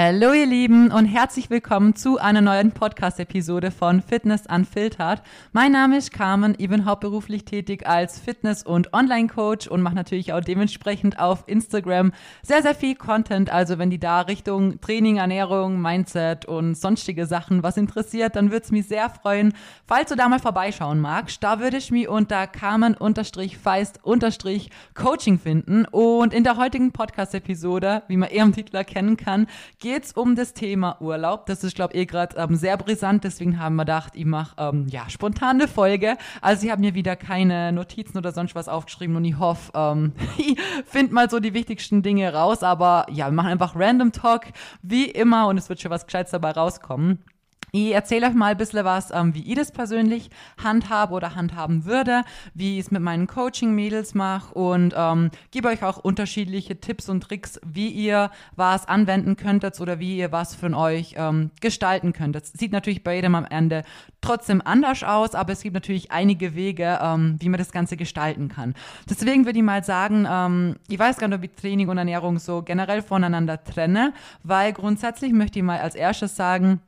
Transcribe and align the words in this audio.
Hallo 0.00 0.32
ihr 0.32 0.46
Lieben 0.46 0.92
und 0.92 1.06
herzlich 1.06 1.50
willkommen 1.50 1.96
zu 1.96 2.18
einer 2.18 2.40
neuen 2.40 2.70
Podcast-Episode 2.70 3.72
von 3.72 4.00
Fitness 4.00 4.44
Unfiltered. 4.48 5.22
Mein 5.50 5.72
Name 5.72 5.96
ist 5.96 6.12
Carmen, 6.12 6.54
ich 6.56 6.68
bin 6.68 6.84
hauptberuflich 6.84 7.44
tätig 7.44 7.84
als 7.84 8.20
Fitness- 8.20 8.62
und 8.62 8.94
Online-Coach 8.94 9.66
und 9.66 9.82
mache 9.82 9.96
natürlich 9.96 10.32
auch 10.32 10.40
dementsprechend 10.40 11.18
auf 11.18 11.42
Instagram 11.48 12.12
sehr, 12.42 12.62
sehr 12.62 12.76
viel 12.76 12.94
Content. 12.94 13.50
Also 13.50 13.78
wenn 13.78 13.90
die 13.90 13.98
da 13.98 14.20
Richtung 14.20 14.80
Training, 14.80 15.16
Ernährung, 15.16 15.82
Mindset 15.82 16.44
und 16.44 16.76
sonstige 16.76 17.26
Sachen 17.26 17.64
was 17.64 17.76
interessiert, 17.76 18.36
dann 18.36 18.52
würde 18.52 18.66
es 18.66 18.70
mich 18.70 18.86
sehr 18.86 19.10
freuen, 19.10 19.52
falls 19.88 20.10
du 20.10 20.14
da 20.14 20.28
mal 20.28 20.38
vorbeischauen 20.38 21.00
magst. 21.00 21.42
Da 21.42 21.58
würde 21.58 21.78
ich 21.78 21.90
mich 21.90 22.06
unter 22.06 22.46
Carmen-Feist-Coaching 22.46 25.38
finden 25.40 25.86
und 25.86 26.32
in 26.32 26.44
der 26.44 26.56
heutigen 26.56 26.92
Podcast-Episode, 26.92 28.04
wie 28.06 28.16
man 28.16 28.28
eher 28.28 28.44
im 28.44 28.52
Titel 28.52 28.76
erkennen 28.76 29.16
kann, 29.16 29.48
es 29.90 30.12
um 30.12 30.34
das 30.34 30.54
Thema 30.54 31.00
Urlaub. 31.00 31.46
Das 31.46 31.64
ist, 31.64 31.74
glaube 31.74 31.94
ich, 31.94 32.00
eh 32.00 32.06
gerade 32.06 32.36
ähm, 32.36 32.54
sehr 32.56 32.76
brisant. 32.76 33.24
Deswegen 33.24 33.58
haben 33.58 33.76
wir 33.76 33.84
gedacht, 33.84 34.14
ich 34.14 34.24
mache 34.24 34.54
ähm, 34.58 34.86
ja, 34.88 35.08
spontane 35.08 35.68
Folge. 35.68 36.16
Also 36.40 36.66
ich 36.66 36.72
habe 36.72 36.80
mir 36.80 36.94
wieder 36.94 37.16
keine 37.16 37.72
Notizen 37.72 38.18
oder 38.18 38.32
sonst 38.32 38.54
was 38.54 38.68
aufgeschrieben 38.68 39.16
und 39.16 39.24
ich 39.24 39.38
hoffe, 39.38 39.72
ähm, 39.74 40.12
ich 40.38 40.58
finde 40.86 41.14
mal 41.14 41.30
so 41.30 41.40
die 41.40 41.54
wichtigsten 41.54 42.02
Dinge 42.02 42.32
raus. 42.32 42.62
Aber 42.62 43.06
ja, 43.10 43.26
wir 43.26 43.32
machen 43.32 43.50
einfach 43.50 43.74
Random 43.76 44.12
Talk, 44.12 44.46
wie 44.82 45.06
immer, 45.06 45.48
und 45.48 45.58
es 45.58 45.68
wird 45.68 45.80
schon 45.80 45.90
was 45.90 46.06
Gescheites 46.06 46.32
dabei 46.32 46.52
rauskommen. 46.52 47.24
Ich 47.72 47.92
erzähle 47.92 48.28
euch 48.28 48.34
mal 48.34 48.52
ein 48.52 48.56
bisschen 48.56 48.84
was, 48.84 49.10
ähm, 49.10 49.34
wie 49.34 49.46
ich 49.50 49.56
das 49.56 49.72
persönlich 49.72 50.30
handhabe 50.62 51.12
oder 51.14 51.34
handhaben 51.34 51.84
würde, 51.84 52.22
wie 52.54 52.78
ich 52.78 52.86
es 52.86 52.90
mit 52.90 53.02
meinen 53.02 53.26
Coaching-Mädels 53.26 54.14
mache 54.14 54.54
und 54.54 54.94
ähm, 54.96 55.30
gebe 55.50 55.68
euch 55.68 55.84
auch 55.84 55.98
unterschiedliche 55.98 56.80
Tipps 56.80 57.08
und 57.08 57.22
Tricks, 57.22 57.60
wie 57.66 57.88
ihr 57.88 58.30
was 58.56 58.88
anwenden 58.88 59.36
könntet 59.36 59.80
oder 59.80 59.98
wie 59.98 60.16
ihr 60.16 60.32
was 60.32 60.54
von 60.54 60.74
euch 60.74 61.14
ähm, 61.16 61.50
gestalten 61.60 62.12
könntet. 62.12 62.46
Sieht 62.46 62.72
natürlich 62.72 63.04
bei 63.04 63.16
jedem 63.16 63.34
am 63.34 63.44
Ende 63.44 63.84
trotzdem 64.20 64.62
anders 64.64 65.02
aus, 65.02 65.34
aber 65.34 65.52
es 65.52 65.62
gibt 65.62 65.74
natürlich 65.74 66.10
einige 66.10 66.54
Wege, 66.54 66.98
ähm, 67.02 67.36
wie 67.40 67.48
man 67.48 67.58
das 67.58 67.72
Ganze 67.72 67.96
gestalten 67.96 68.48
kann. 68.48 68.74
Deswegen 69.08 69.44
würde 69.44 69.58
ich 69.58 69.64
mal 69.64 69.84
sagen, 69.84 70.26
ähm, 70.28 70.76
ich 70.88 70.98
weiß 70.98 71.18
gar 71.18 71.28
nicht, 71.28 71.38
ob 71.38 71.44
ich 71.44 71.52
Training 71.52 71.88
und 71.88 71.98
Ernährung 71.98 72.38
so 72.38 72.62
generell 72.62 73.02
voneinander 73.02 73.62
trenne, 73.62 74.12
weil 74.42 74.72
grundsätzlich 74.72 75.32
möchte 75.32 75.58
ich 75.58 75.64
mal 75.64 75.80
als 75.80 75.94
erstes 75.94 76.34
sagen, 76.34 76.80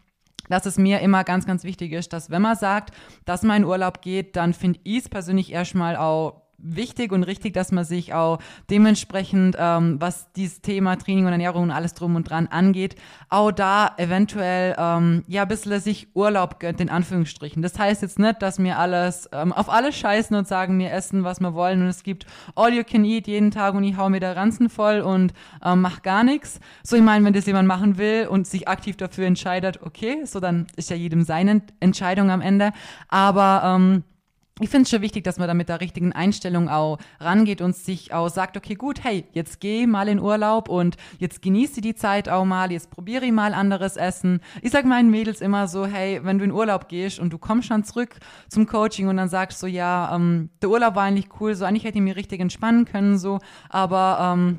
dass 0.50 0.66
es 0.66 0.76
mir 0.76 1.00
immer 1.00 1.24
ganz, 1.24 1.46
ganz 1.46 1.64
wichtig 1.64 1.92
ist, 1.92 2.12
dass 2.12 2.28
wenn 2.28 2.42
man 2.42 2.56
sagt, 2.56 2.94
dass 3.24 3.42
man 3.42 3.62
in 3.62 3.64
Urlaub 3.64 4.02
geht, 4.02 4.36
dann 4.36 4.52
finde 4.52 4.80
ich 4.82 4.98
es 4.98 5.08
persönlich 5.08 5.52
erstmal 5.52 5.96
auch 5.96 6.39
wichtig 6.62 7.12
und 7.12 7.22
richtig, 7.22 7.54
dass 7.54 7.72
man 7.72 7.84
sich 7.84 8.14
auch 8.14 8.38
dementsprechend, 8.70 9.56
ähm, 9.58 10.00
was 10.00 10.32
dieses 10.32 10.60
Thema 10.60 10.96
Training 10.96 11.26
und 11.26 11.32
Ernährung 11.32 11.64
und 11.64 11.70
alles 11.70 11.94
drum 11.94 12.16
und 12.16 12.28
dran 12.28 12.46
angeht, 12.48 12.96
auch 13.28 13.50
da 13.50 13.94
eventuell 13.96 14.74
ähm, 14.78 15.24
ja 15.26 15.42
ein 15.42 15.48
bisschen 15.48 15.80
sich 15.80 16.08
Urlaub 16.14 16.60
gönnt, 16.60 16.80
in 16.80 16.90
Anführungsstrichen. 16.90 17.62
Das 17.62 17.78
heißt 17.78 18.02
jetzt 18.02 18.18
nicht, 18.18 18.42
dass 18.42 18.58
wir 18.58 18.78
alles 18.78 19.28
ähm, 19.32 19.52
auf 19.52 19.68
alles 19.70 19.96
scheißen 19.96 20.36
und 20.36 20.48
sagen, 20.48 20.78
wir 20.78 20.92
essen, 20.92 21.24
was 21.24 21.40
wir 21.40 21.54
wollen 21.54 21.82
und 21.82 21.88
es 21.88 22.02
gibt 22.02 22.26
all 22.54 22.72
you 22.72 22.82
can 22.84 23.04
eat 23.04 23.26
jeden 23.26 23.50
Tag 23.50 23.74
und 23.74 23.84
ich 23.84 23.96
hau 23.96 24.08
mir 24.08 24.20
da 24.20 24.32
Ranzen 24.32 24.68
voll 24.68 25.00
und 25.00 25.32
ähm, 25.64 25.80
mach 25.80 26.02
gar 26.02 26.24
nichts. 26.24 26.60
So, 26.82 26.96
ich 26.96 27.02
meine, 27.02 27.24
wenn 27.24 27.32
das 27.32 27.46
jemand 27.46 27.68
machen 27.68 27.98
will 27.98 28.26
und 28.28 28.46
sich 28.46 28.68
aktiv 28.68 28.96
dafür 28.96 29.26
entscheidet, 29.26 29.80
okay, 29.82 30.24
so 30.24 30.40
dann 30.40 30.66
ist 30.76 30.90
ja 30.90 30.96
jedem 30.96 31.22
seine 31.22 31.62
Entscheidung 31.80 32.30
am 32.30 32.40
Ende. 32.40 32.72
Aber 33.08 33.62
ähm, 33.64 34.04
ich 34.60 34.68
finde 34.68 34.82
es 34.82 34.90
schon 34.90 35.00
wichtig, 35.00 35.24
dass 35.24 35.38
man 35.38 35.48
da 35.48 35.54
mit 35.54 35.68
der 35.68 35.80
richtigen 35.80 36.12
Einstellung 36.12 36.68
auch 36.68 36.98
rangeht 37.18 37.62
und 37.62 37.74
sich 37.74 38.12
auch 38.12 38.28
sagt, 38.28 38.56
okay, 38.56 38.74
gut, 38.74 39.02
hey, 39.02 39.24
jetzt 39.32 39.60
geh 39.60 39.86
mal 39.86 40.08
in 40.08 40.20
Urlaub 40.20 40.68
und 40.68 40.96
jetzt 41.18 41.40
genieße 41.40 41.80
die 41.80 41.94
Zeit 41.94 42.28
auch 42.28 42.44
mal, 42.44 42.70
jetzt 42.70 42.90
probiere 42.90 43.24
ich 43.24 43.32
mal 43.32 43.54
anderes 43.54 43.96
Essen. 43.96 44.40
Ich 44.60 44.70
sag 44.70 44.84
meinen 44.84 45.10
Mädels 45.10 45.40
immer 45.40 45.66
so, 45.66 45.86
hey, 45.86 46.20
wenn 46.22 46.38
du 46.38 46.44
in 46.44 46.52
Urlaub 46.52 46.88
gehst 46.88 47.18
und 47.18 47.32
du 47.32 47.38
kommst 47.38 47.70
dann 47.70 47.84
zurück 47.84 48.16
zum 48.48 48.66
Coaching 48.66 49.08
und 49.08 49.16
dann 49.16 49.28
sagst 49.28 49.58
so, 49.58 49.66
ja, 49.66 50.14
ähm, 50.14 50.50
der 50.60 50.68
Urlaub 50.68 50.94
war 50.94 51.04
eigentlich 51.04 51.28
cool, 51.40 51.54
so 51.54 51.64
eigentlich 51.64 51.84
hätte 51.84 51.98
ich 51.98 52.04
mich 52.04 52.16
richtig 52.16 52.40
entspannen 52.40 52.84
können, 52.84 53.18
so, 53.18 53.38
aber 53.70 54.18
ähm, 54.20 54.58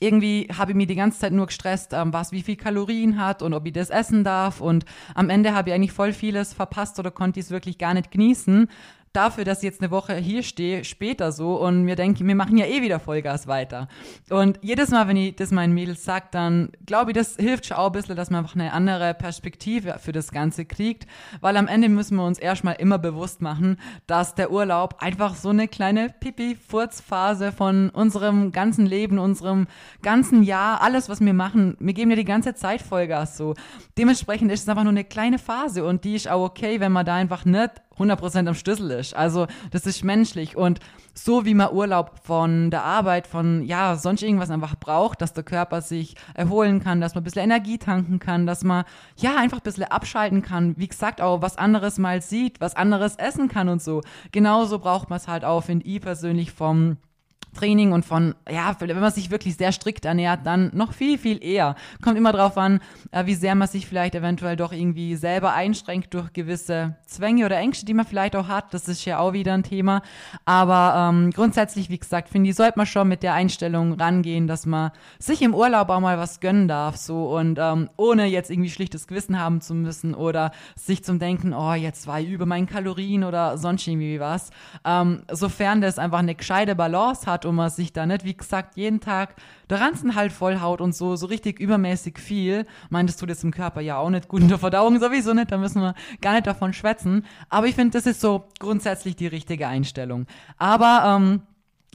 irgendwie 0.00 0.48
habe 0.56 0.72
ich 0.72 0.76
mir 0.76 0.86
die 0.86 0.94
ganze 0.94 1.20
Zeit 1.20 1.32
nur 1.32 1.46
gestresst, 1.46 1.92
ähm, 1.92 2.12
was 2.12 2.32
wie 2.32 2.42
viel 2.42 2.56
Kalorien 2.56 3.22
hat 3.22 3.42
und 3.42 3.52
ob 3.52 3.66
ich 3.66 3.74
das 3.74 3.90
essen 3.90 4.24
darf. 4.24 4.62
Und 4.62 4.86
am 5.14 5.28
Ende 5.28 5.54
habe 5.54 5.68
ich 5.68 5.74
eigentlich 5.74 5.92
voll 5.92 6.14
vieles 6.14 6.54
verpasst 6.54 6.98
oder 6.98 7.10
konnte 7.10 7.38
ich 7.38 7.46
es 7.46 7.50
wirklich 7.50 7.76
gar 7.76 7.92
nicht 7.92 8.10
genießen 8.10 8.66
dafür, 9.12 9.44
dass 9.44 9.58
ich 9.58 9.64
jetzt 9.64 9.80
eine 9.80 9.90
Woche 9.90 10.14
hier 10.14 10.42
stehe, 10.42 10.84
später 10.84 11.32
so 11.32 11.60
und 11.60 11.82
mir 11.82 11.96
denke, 11.96 12.24
wir 12.24 12.34
machen 12.34 12.56
ja 12.56 12.66
eh 12.66 12.80
wieder 12.82 13.00
Vollgas 13.00 13.46
weiter. 13.46 13.88
Und 14.28 14.58
jedes 14.62 14.90
Mal, 14.90 15.08
wenn 15.08 15.16
ich 15.16 15.36
das 15.36 15.50
meinen 15.50 15.74
Mädels 15.74 16.04
sage, 16.04 16.26
dann 16.30 16.70
glaube 16.86 17.10
ich, 17.10 17.16
das 17.16 17.36
hilft 17.36 17.66
schon 17.66 17.76
auch 17.76 17.86
ein 17.86 17.92
bisschen, 17.92 18.16
dass 18.16 18.30
man 18.30 18.44
einfach 18.44 18.54
eine 18.54 18.72
andere 18.72 19.14
Perspektive 19.14 19.98
für 19.98 20.12
das 20.12 20.30
Ganze 20.30 20.64
kriegt, 20.64 21.06
weil 21.40 21.56
am 21.56 21.66
Ende 21.66 21.88
müssen 21.88 22.16
wir 22.16 22.24
uns 22.24 22.38
erstmal 22.38 22.76
immer 22.76 22.98
bewusst 22.98 23.42
machen, 23.42 23.78
dass 24.06 24.34
der 24.34 24.52
Urlaub 24.52 24.96
einfach 25.00 25.34
so 25.34 25.48
eine 25.48 25.66
kleine 25.66 26.08
Pipi-Furzphase 26.08 27.52
von 27.52 27.90
unserem 27.90 28.52
ganzen 28.52 28.86
Leben, 28.86 29.18
unserem 29.18 29.66
ganzen 30.02 30.42
Jahr, 30.42 30.82
alles, 30.82 31.08
was 31.08 31.20
wir 31.20 31.34
machen, 31.34 31.76
wir 31.80 31.94
geben 31.94 32.10
ja 32.10 32.16
die 32.16 32.24
ganze 32.24 32.54
Zeit 32.54 32.80
Vollgas 32.80 33.36
so. 33.36 33.54
Dementsprechend 33.98 34.52
ist 34.52 34.62
es 34.62 34.68
einfach 34.68 34.84
nur 34.84 34.92
eine 34.92 35.04
kleine 35.04 35.38
Phase 35.38 35.84
und 35.84 36.04
die 36.04 36.14
ist 36.14 36.28
auch 36.28 36.44
okay, 36.44 36.80
wenn 36.80 36.92
man 36.92 37.04
da 37.04 37.16
einfach 37.16 37.44
nicht 37.44 37.82
100% 38.00 38.48
am 38.48 38.54
Schlüssel 38.54 38.90
ist. 38.92 39.14
Also 39.14 39.46
das 39.70 39.86
ist 39.86 40.04
menschlich 40.04 40.56
und 40.56 40.80
so 41.14 41.44
wie 41.44 41.54
man 41.54 41.72
Urlaub 41.72 42.12
von 42.22 42.70
der 42.70 42.84
Arbeit, 42.84 43.26
von 43.26 43.64
ja, 43.64 43.96
sonst 43.96 44.22
irgendwas 44.22 44.50
einfach 44.50 44.76
braucht, 44.76 45.20
dass 45.20 45.32
der 45.32 45.44
Körper 45.44 45.82
sich 45.82 46.14
erholen 46.34 46.80
kann, 46.80 47.00
dass 47.00 47.14
man 47.14 47.22
ein 47.22 47.24
bisschen 47.24 47.42
Energie 47.42 47.78
tanken 47.78 48.18
kann, 48.18 48.46
dass 48.46 48.64
man 48.64 48.84
ja 49.16 49.36
einfach 49.36 49.58
ein 49.58 49.64
bisschen 49.64 49.84
abschalten 49.84 50.42
kann, 50.42 50.76
wie 50.78 50.88
gesagt 50.88 51.20
auch 51.20 51.42
was 51.42 51.56
anderes 51.56 51.98
mal 51.98 52.22
sieht, 52.22 52.60
was 52.60 52.76
anderes 52.76 53.16
essen 53.16 53.48
kann 53.48 53.68
und 53.68 53.82
so. 53.82 54.02
Genauso 54.32 54.78
braucht 54.78 55.10
man 55.10 55.18
es 55.18 55.28
halt 55.28 55.44
auch, 55.44 55.62
finde 55.64 55.86
ich 55.86 56.00
persönlich 56.00 56.52
vom 56.52 56.96
Training 57.54 57.92
und 57.92 58.04
von, 58.04 58.34
ja, 58.48 58.74
wenn 58.78 59.00
man 59.00 59.12
sich 59.12 59.30
wirklich 59.30 59.56
sehr 59.56 59.72
strikt 59.72 60.04
ernährt, 60.04 60.40
dann 60.44 60.70
noch 60.74 60.92
viel, 60.92 61.18
viel 61.18 61.42
eher. 61.42 61.74
Kommt 62.02 62.16
immer 62.16 62.32
drauf 62.32 62.56
an, 62.56 62.80
äh, 63.10 63.26
wie 63.26 63.34
sehr 63.34 63.54
man 63.54 63.68
sich 63.68 63.86
vielleicht 63.86 64.14
eventuell 64.14 64.56
doch 64.56 64.72
irgendwie 64.72 65.16
selber 65.16 65.52
einschränkt 65.52 66.14
durch 66.14 66.32
gewisse 66.32 66.96
Zwänge 67.06 67.46
oder 67.46 67.58
Ängste, 67.58 67.86
die 67.86 67.94
man 67.94 68.06
vielleicht 68.06 68.36
auch 68.36 68.48
hat. 68.48 68.72
Das 68.72 68.88
ist 68.88 69.04
ja 69.04 69.18
auch 69.18 69.32
wieder 69.32 69.54
ein 69.54 69.62
Thema. 69.62 70.02
Aber 70.44 71.10
ähm, 71.10 71.30
grundsätzlich, 71.30 71.90
wie 71.90 71.98
gesagt, 71.98 72.28
finde 72.28 72.50
ich, 72.50 72.56
sollte 72.56 72.78
man 72.78 72.86
schon 72.86 73.08
mit 73.08 73.22
der 73.22 73.34
Einstellung 73.34 73.92
rangehen, 73.94 74.46
dass 74.46 74.66
man 74.66 74.92
sich 75.18 75.42
im 75.42 75.54
Urlaub 75.54 75.88
auch 75.90 76.00
mal 76.00 76.18
was 76.18 76.40
gönnen 76.40 76.68
darf, 76.68 76.96
so 76.96 77.36
und 77.36 77.58
ähm, 77.58 77.90
ohne 77.96 78.26
jetzt 78.26 78.50
irgendwie 78.50 78.70
schlichtes 78.70 79.06
Gewissen 79.06 79.38
haben 79.38 79.60
zu 79.60 79.74
müssen 79.74 80.14
oder 80.14 80.52
sich 80.76 81.04
zum 81.04 81.18
Denken, 81.18 81.52
oh, 81.52 81.74
jetzt 81.74 82.06
war 82.06 82.20
ich 82.20 82.30
über 82.30 82.46
meinen 82.46 82.66
Kalorien 82.66 83.24
oder 83.24 83.58
sonst 83.58 83.86
irgendwie 83.86 84.20
was. 84.20 84.50
Ähm, 84.84 85.22
sofern 85.30 85.80
das 85.80 85.98
einfach 85.98 86.18
eine 86.18 86.34
gescheite 86.34 86.74
Balance 86.74 87.26
hat, 87.26 87.39
hat 87.40 87.46
und 87.46 87.54
man 87.54 87.70
sich 87.70 87.92
da 87.92 88.06
nicht, 88.06 88.24
wie 88.24 88.36
gesagt, 88.36 88.76
jeden 88.76 89.00
Tag 89.00 89.34
der 89.68 89.80
Ranzen 89.80 90.14
halt 90.14 90.32
vollhaut 90.32 90.80
und 90.80 90.94
so, 90.94 91.16
so 91.16 91.26
richtig 91.26 91.58
übermäßig 91.58 92.18
viel. 92.18 92.66
Meint, 92.90 93.08
das 93.08 93.16
tut 93.16 93.28
jetzt 93.28 93.44
im 93.44 93.50
Körper 93.50 93.80
ja 93.80 93.98
auch 93.98 94.10
nicht 94.10 94.28
gut 94.28 94.42
in 94.42 94.48
der 94.48 94.58
Verdauung 94.58 95.00
sowieso 95.00 95.32
nicht, 95.32 95.50
da 95.50 95.58
müssen 95.58 95.80
wir 95.80 95.94
gar 96.20 96.32
nicht 96.34 96.46
davon 96.46 96.72
schwätzen. 96.72 97.24
Aber 97.48 97.66
ich 97.66 97.74
finde, 97.74 97.96
das 97.96 98.06
ist 98.06 98.20
so 98.20 98.44
grundsätzlich 98.58 99.16
die 99.16 99.26
richtige 99.26 99.66
Einstellung. 99.66 100.26
Aber, 100.58 101.02
ähm, 101.06 101.42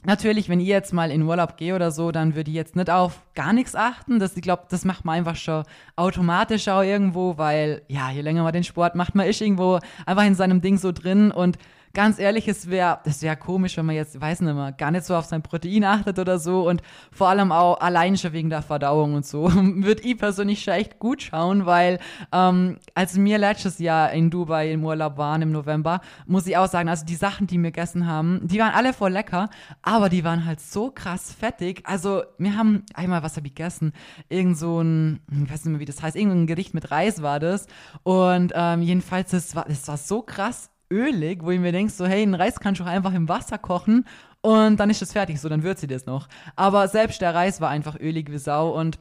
Natürlich, 0.04 0.48
wenn 0.48 0.60
ich 0.60 0.68
jetzt 0.68 0.92
mal 0.92 1.10
in 1.10 1.22
Urlaub 1.22 1.56
gehe 1.56 1.74
oder 1.74 1.90
so, 1.90 2.12
dann 2.12 2.36
würde 2.36 2.48
ich 2.48 2.54
jetzt 2.54 2.76
nicht 2.76 2.90
auf 2.90 3.22
gar 3.34 3.52
nichts 3.52 3.74
achten. 3.74 4.20
Das, 4.20 4.36
ich 4.36 4.42
glaube, 4.42 4.62
das 4.68 4.84
macht 4.84 5.04
man 5.04 5.16
einfach 5.16 5.34
schon 5.34 5.64
automatisch 5.96 6.68
auch 6.68 6.82
irgendwo, 6.82 7.38
weil, 7.38 7.82
ja, 7.88 8.12
je 8.12 8.20
länger 8.20 8.44
man 8.44 8.52
den 8.52 8.62
Sport 8.62 8.94
macht, 8.94 9.16
man 9.16 9.26
ist 9.26 9.40
irgendwo 9.40 9.80
einfach 10.04 10.24
in 10.24 10.36
seinem 10.36 10.60
Ding 10.60 10.78
so 10.78 10.92
drin 10.92 11.32
und 11.32 11.58
ganz 11.96 12.18
ehrlich, 12.18 12.46
es 12.46 12.68
wäre 12.68 13.00
das 13.04 13.22
wäre 13.22 13.38
komisch, 13.38 13.78
wenn 13.78 13.86
man 13.86 13.94
jetzt, 13.94 14.20
weiß 14.20 14.42
nicht 14.42 14.54
mehr, 14.54 14.70
gar 14.72 14.90
nicht 14.90 15.06
so 15.06 15.16
auf 15.16 15.24
sein 15.24 15.40
Protein 15.40 15.82
achtet 15.82 16.18
oder 16.18 16.38
so 16.38 16.68
und 16.68 16.82
vor 17.10 17.30
allem 17.30 17.50
auch 17.52 17.80
allein 17.80 18.18
schon 18.18 18.34
wegen 18.34 18.50
der 18.50 18.60
Verdauung 18.60 19.14
und 19.14 19.24
so. 19.24 19.50
Würde 19.54 20.02
ich 20.02 20.18
persönlich 20.18 20.62
schon 20.62 20.74
echt 20.74 20.98
gut 20.98 21.22
schauen, 21.22 21.64
weil 21.64 21.98
ähm, 22.32 22.76
als 22.94 23.18
wir 23.18 23.38
letztes 23.38 23.78
Jahr 23.78 24.12
in 24.12 24.28
Dubai 24.28 24.72
im 24.72 24.84
Urlaub 24.84 25.16
waren 25.16 25.40
im 25.40 25.52
November, 25.52 26.02
muss 26.26 26.46
ich 26.46 26.58
auch 26.58 26.68
sagen, 26.68 26.90
also 26.90 27.06
die 27.06 27.14
Sachen, 27.14 27.46
die 27.46 27.56
wir 27.56 27.70
gegessen 27.70 28.06
haben, 28.06 28.40
die 28.46 28.58
waren 28.58 28.74
alle 28.74 28.92
voll 28.92 29.12
lecker, 29.12 29.48
aber 29.80 30.10
die 30.10 30.22
waren 30.22 30.44
halt 30.44 30.60
so 30.60 30.90
krass 30.90 31.32
fettig. 31.32 31.80
Also 31.84 32.24
wir 32.36 32.58
haben 32.58 32.84
einmal, 32.92 33.22
was 33.22 33.38
habe 33.38 33.46
ich 33.46 33.54
gegessen? 33.54 33.94
Irgend 34.28 34.58
so 34.58 34.82
ein, 34.82 35.20
ich 35.32 35.50
weiß 35.50 35.64
nicht 35.64 35.72
mehr, 35.72 35.80
wie 35.80 35.86
das 35.86 36.02
heißt, 36.02 36.14
irgendein 36.14 36.46
Gericht 36.46 36.74
mit 36.74 36.90
Reis 36.90 37.22
war 37.22 37.40
das 37.40 37.66
und 38.02 38.52
ähm, 38.54 38.82
jedenfalls, 38.82 39.30
das 39.30 39.56
war, 39.56 39.64
das 39.64 39.88
war 39.88 39.96
so 39.96 40.20
krass 40.20 40.70
ölig, 40.90 41.42
wo 41.42 41.50
ich 41.50 41.60
mir 41.60 41.72
denke, 41.72 41.92
so, 41.92 42.06
hey, 42.06 42.22
ein 42.22 42.34
Reis 42.34 42.60
kannst 42.60 42.80
du 42.80 42.84
auch 42.84 42.88
einfach 42.88 43.14
im 43.14 43.28
Wasser 43.28 43.58
kochen 43.58 44.04
und 44.40 44.78
dann 44.78 44.90
ist 44.90 45.02
es 45.02 45.12
fertig, 45.12 45.40
so, 45.40 45.48
dann 45.48 45.62
würzt 45.62 45.80
sie 45.80 45.86
das 45.86 46.06
noch. 46.06 46.28
Aber 46.54 46.86
selbst 46.88 47.20
der 47.20 47.34
Reis 47.34 47.60
war 47.60 47.70
einfach 47.70 47.98
ölig 47.98 48.30
wie 48.30 48.38
Sau 48.38 48.70
und 48.70 48.98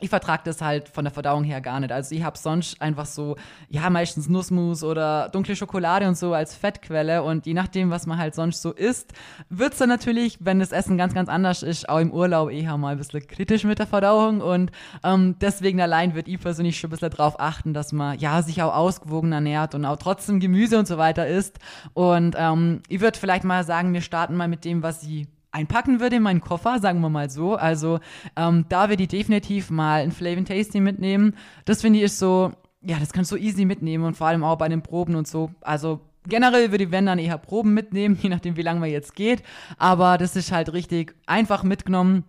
ich 0.00 0.10
vertrage 0.10 0.42
das 0.44 0.60
halt 0.60 0.88
von 0.88 1.04
der 1.04 1.12
Verdauung 1.12 1.44
her 1.44 1.60
gar 1.60 1.78
nicht. 1.78 1.92
Also 1.92 2.16
ich 2.16 2.24
habe 2.24 2.36
sonst 2.36 2.82
einfach 2.82 3.06
so, 3.06 3.36
ja, 3.68 3.88
meistens 3.90 4.28
Nussmus 4.28 4.82
oder 4.82 5.28
dunkle 5.28 5.54
Schokolade 5.54 6.08
und 6.08 6.18
so 6.18 6.34
als 6.34 6.56
Fettquelle. 6.56 7.22
Und 7.22 7.46
je 7.46 7.54
nachdem, 7.54 7.90
was 7.90 8.04
man 8.04 8.18
halt 8.18 8.34
sonst 8.34 8.60
so 8.60 8.72
isst, 8.72 9.12
wird 9.50 9.72
es 9.72 9.78
dann 9.78 9.88
natürlich, 9.88 10.38
wenn 10.40 10.58
das 10.58 10.72
Essen 10.72 10.98
ganz, 10.98 11.14
ganz 11.14 11.28
anders 11.28 11.62
ist, 11.62 11.88
auch 11.88 12.00
im 12.00 12.12
Urlaub 12.12 12.50
eher 12.50 12.76
mal 12.76 12.92
ein 12.92 12.98
bisschen 12.98 13.24
kritisch 13.26 13.62
mit 13.62 13.78
der 13.78 13.86
Verdauung. 13.86 14.40
Und 14.40 14.72
ähm, 15.04 15.36
deswegen 15.40 15.80
allein 15.80 16.16
wird 16.16 16.26
ich 16.26 16.40
persönlich 16.40 16.78
schon 16.78 16.88
ein 16.88 16.90
bisschen 16.90 17.10
darauf 17.10 17.38
achten, 17.38 17.72
dass 17.72 17.92
man, 17.92 18.18
ja, 18.18 18.42
sich 18.42 18.60
auch 18.62 18.74
ausgewogen 18.74 19.30
ernährt 19.30 19.76
und 19.76 19.84
auch 19.84 19.96
trotzdem 19.96 20.40
Gemüse 20.40 20.76
und 20.76 20.88
so 20.88 20.98
weiter 20.98 21.28
isst. 21.28 21.60
Und 21.92 22.34
ähm, 22.36 22.82
ich 22.88 23.00
würde 23.00 23.16
vielleicht 23.16 23.44
mal 23.44 23.62
sagen, 23.62 23.92
wir 23.92 24.00
starten 24.00 24.34
mal 24.36 24.48
mit 24.48 24.64
dem, 24.64 24.82
was 24.82 25.04
ich 25.04 25.28
einpacken 25.54 26.00
würde 26.00 26.16
in 26.16 26.22
meinen 26.22 26.40
Koffer, 26.40 26.80
sagen 26.80 27.00
wir 27.00 27.08
mal 27.08 27.30
so. 27.30 27.54
Also 27.54 28.00
ähm, 28.36 28.66
da 28.68 28.88
würde 28.88 29.04
ich 29.04 29.08
definitiv 29.08 29.70
mal 29.70 30.02
ein 30.02 30.12
Flavin 30.12 30.44
Tasty 30.44 30.80
mitnehmen. 30.80 31.36
Das 31.64 31.80
finde 31.80 32.00
ich 32.00 32.06
ist 32.06 32.18
so, 32.18 32.52
ja, 32.82 32.98
das 32.98 33.12
kannst 33.12 33.32
du 33.32 33.36
easy 33.36 33.64
mitnehmen 33.64 34.04
und 34.04 34.16
vor 34.16 34.26
allem 34.26 34.44
auch 34.44 34.58
bei 34.58 34.68
den 34.68 34.82
Proben 34.82 35.14
und 35.14 35.28
so. 35.28 35.50
Also 35.60 36.00
generell 36.26 36.70
würde 36.70 36.84
ich, 36.84 36.90
wenn 36.90 37.06
dann 37.06 37.18
eher 37.18 37.38
Proben 37.38 37.72
mitnehmen, 37.72 38.18
je 38.22 38.28
nachdem, 38.28 38.56
wie 38.56 38.62
lange 38.62 38.80
man 38.80 38.90
jetzt 38.90 39.14
geht. 39.14 39.42
Aber 39.78 40.18
das 40.18 40.36
ist 40.36 40.52
halt 40.52 40.72
richtig 40.72 41.14
einfach 41.26 41.62
mitgenommen. 41.62 42.24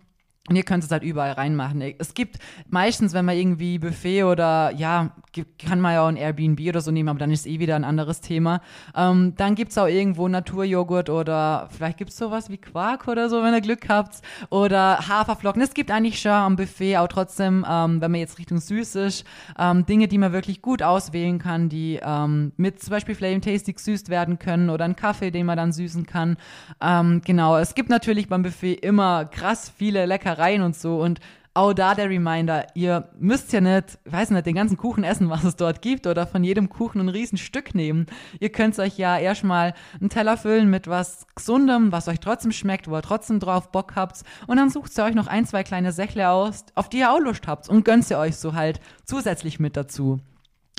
Und 0.48 0.56
ihr 0.56 0.62
könnt 0.62 0.84
es 0.84 0.90
halt 0.90 1.02
überall 1.02 1.32
reinmachen. 1.32 1.82
Es 1.98 2.14
gibt 2.14 2.38
meistens, 2.68 3.12
wenn 3.14 3.24
man 3.24 3.36
irgendwie 3.36 3.78
Buffet 3.78 4.24
oder 4.24 4.70
ja, 4.76 5.10
kann 5.58 5.80
man 5.80 5.94
ja 5.94 6.02
auch 6.02 6.08
ein 6.08 6.16
Airbnb 6.16 6.60
oder 6.68 6.80
so 6.80 6.90
nehmen, 6.90 7.08
aber 7.08 7.18
dann 7.18 7.32
ist 7.32 7.46
eh 7.46 7.58
wieder 7.58 7.74
ein 7.74 7.84
anderes 7.84 8.20
Thema. 8.20 8.60
Ähm, 8.94 9.34
dann 9.36 9.56
gibt 9.56 9.72
es 9.72 9.78
auch 9.78 9.88
irgendwo 9.88 10.28
Naturjoghurt 10.28 11.10
oder 11.10 11.68
vielleicht 11.76 11.98
gibt 11.98 12.10
es 12.10 12.16
sowas 12.16 12.48
wie 12.48 12.58
Quark 12.58 13.08
oder 13.08 13.28
so, 13.28 13.42
wenn 13.42 13.54
ihr 13.54 13.60
Glück 13.60 13.88
habt. 13.88 14.22
Oder 14.50 15.08
Haferflocken. 15.08 15.60
Es 15.62 15.74
gibt 15.74 15.90
eigentlich 15.90 16.20
schon 16.20 16.30
am 16.30 16.56
Buffet 16.56 16.98
auch 16.98 17.08
trotzdem, 17.08 17.66
ähm, 17.68 18.00
wenn 18.00 18.10
man 18.12 18.20
jetzt 18.20 18.38
Richtung 18.38 18.58
süß 18.58 18.94
ist, 18.96 19.24
ähm, 19.58 19.84
Dinge, 19.84 20.06
die 20.06 20.18
man 20.18 20.32
wirklich 20.32 20.62
gut 20.62 20.82
auswählen 20.82 21.38
kann, 21.38 21.68
die 21.68 21.98
ähm, 22.02 22.52
mit 22.56 22.80
zum 22.80 22.90
Beispiel 22.92 23.14
Flame 23.14 23.40
Tasty 23.40 23.72
gesüßt 23.72 24.08
werden 24.08 24.38
können 24.38 24.70
oder 24.70 24.84
einen 24.84 24.96
Kaffee, 24.96 25.30
den 25.30 25.46
man 25.46 25.56
dann 25.56 25.72
süßen 25.72 26.06
kann. 26.06 26.36
Ähm, 26.80 27.20
genau, 27.24 27.56
es 27.56 27.74
gibt 27.74 27.90
natürlich 27.90 28.28
beim 28.28 28.42
Buffet 28.42 28.74
immer 28.74 29.24
krass 29.24 29.72
viele 29.76 30.06
leckere 30.06 30.35
Leckereien 30.36 30.62
und 30.62 30.76
so. 30.76 31.00
Und 31.00 31.20
auch 31.54 31.72
da 31.72 31.94
der 31.94 32.10
Reminder, 32.10 32.66
ihr 32.74 33.08
müsst 33.18 33.50
ja 33.54 33.62
nicht, 33.62 33.98
weiß 34.04 34.30
nicht, 34.30 34.44
den 34.44 34.54
ganzen 34.54 34.76
Kuchen 34.76 35.04
essen, 35.04 35.30
was 35.30 35.44
es 35.44 35.56
dort 35.56 35.80
gibt, 35.80 36.06
oder 36.06 36.26
von 36.26 36.44
jedem 36.44 36.68
Kuchen 36.68 37.00
ein 37.00 37.08
Riesenstück 37.08 37.74
nehmen. 37.74 38.06
Ihr 38.40 38.50
könnt 38.50 38.78
euch 38.78 38.98
ja 38.98 39.18
erstmal 39.18 39.74
einen 39.98 40.10
Teller 40.10 40.36
füllen 40.36 40.68
mit 40.68 40.86
was 40.86 41.26
Gesundem, 41.34 41.92
was 41.92 42.08
euch 42.08 42.20
trotzdem 42.20 42.52
schmeckt, 42.52 42.88
wo 42.88 42.96
ihr 42.96 43.02
trotzdem 43.02 43.40
drauf 43.40 43.72
Bock 43.72 43.96
habt. 43.96 44.22
Und 44.46 44.58
dann 44.58 44.70
sucht 44.70 44.96
ihr 44.98 45.04
euch 45.04 45.14
noch 45.14 45.28
ein, 45.28 45.46
zwei 45.46 45.62
kleine 45.62 45.92
Sächle 45.92 46.28
aus, 46.28 46.66
auf 46.74 46.90
die 46.90 46.98
ihr 46.98 47.10
auch 47.10 47.20
Lust 47.20 47.46
habt 47.46 47.68
und 47.68 47.84
gönnt 47.84 48.08
ihr 48.10 48.18
euch 48.18 48.36
so 48.36 48.52
halt 48.54 48.80
zusätzlich 49.04 49.58
mit 49.58 49.76
dazu. 49.76 50.20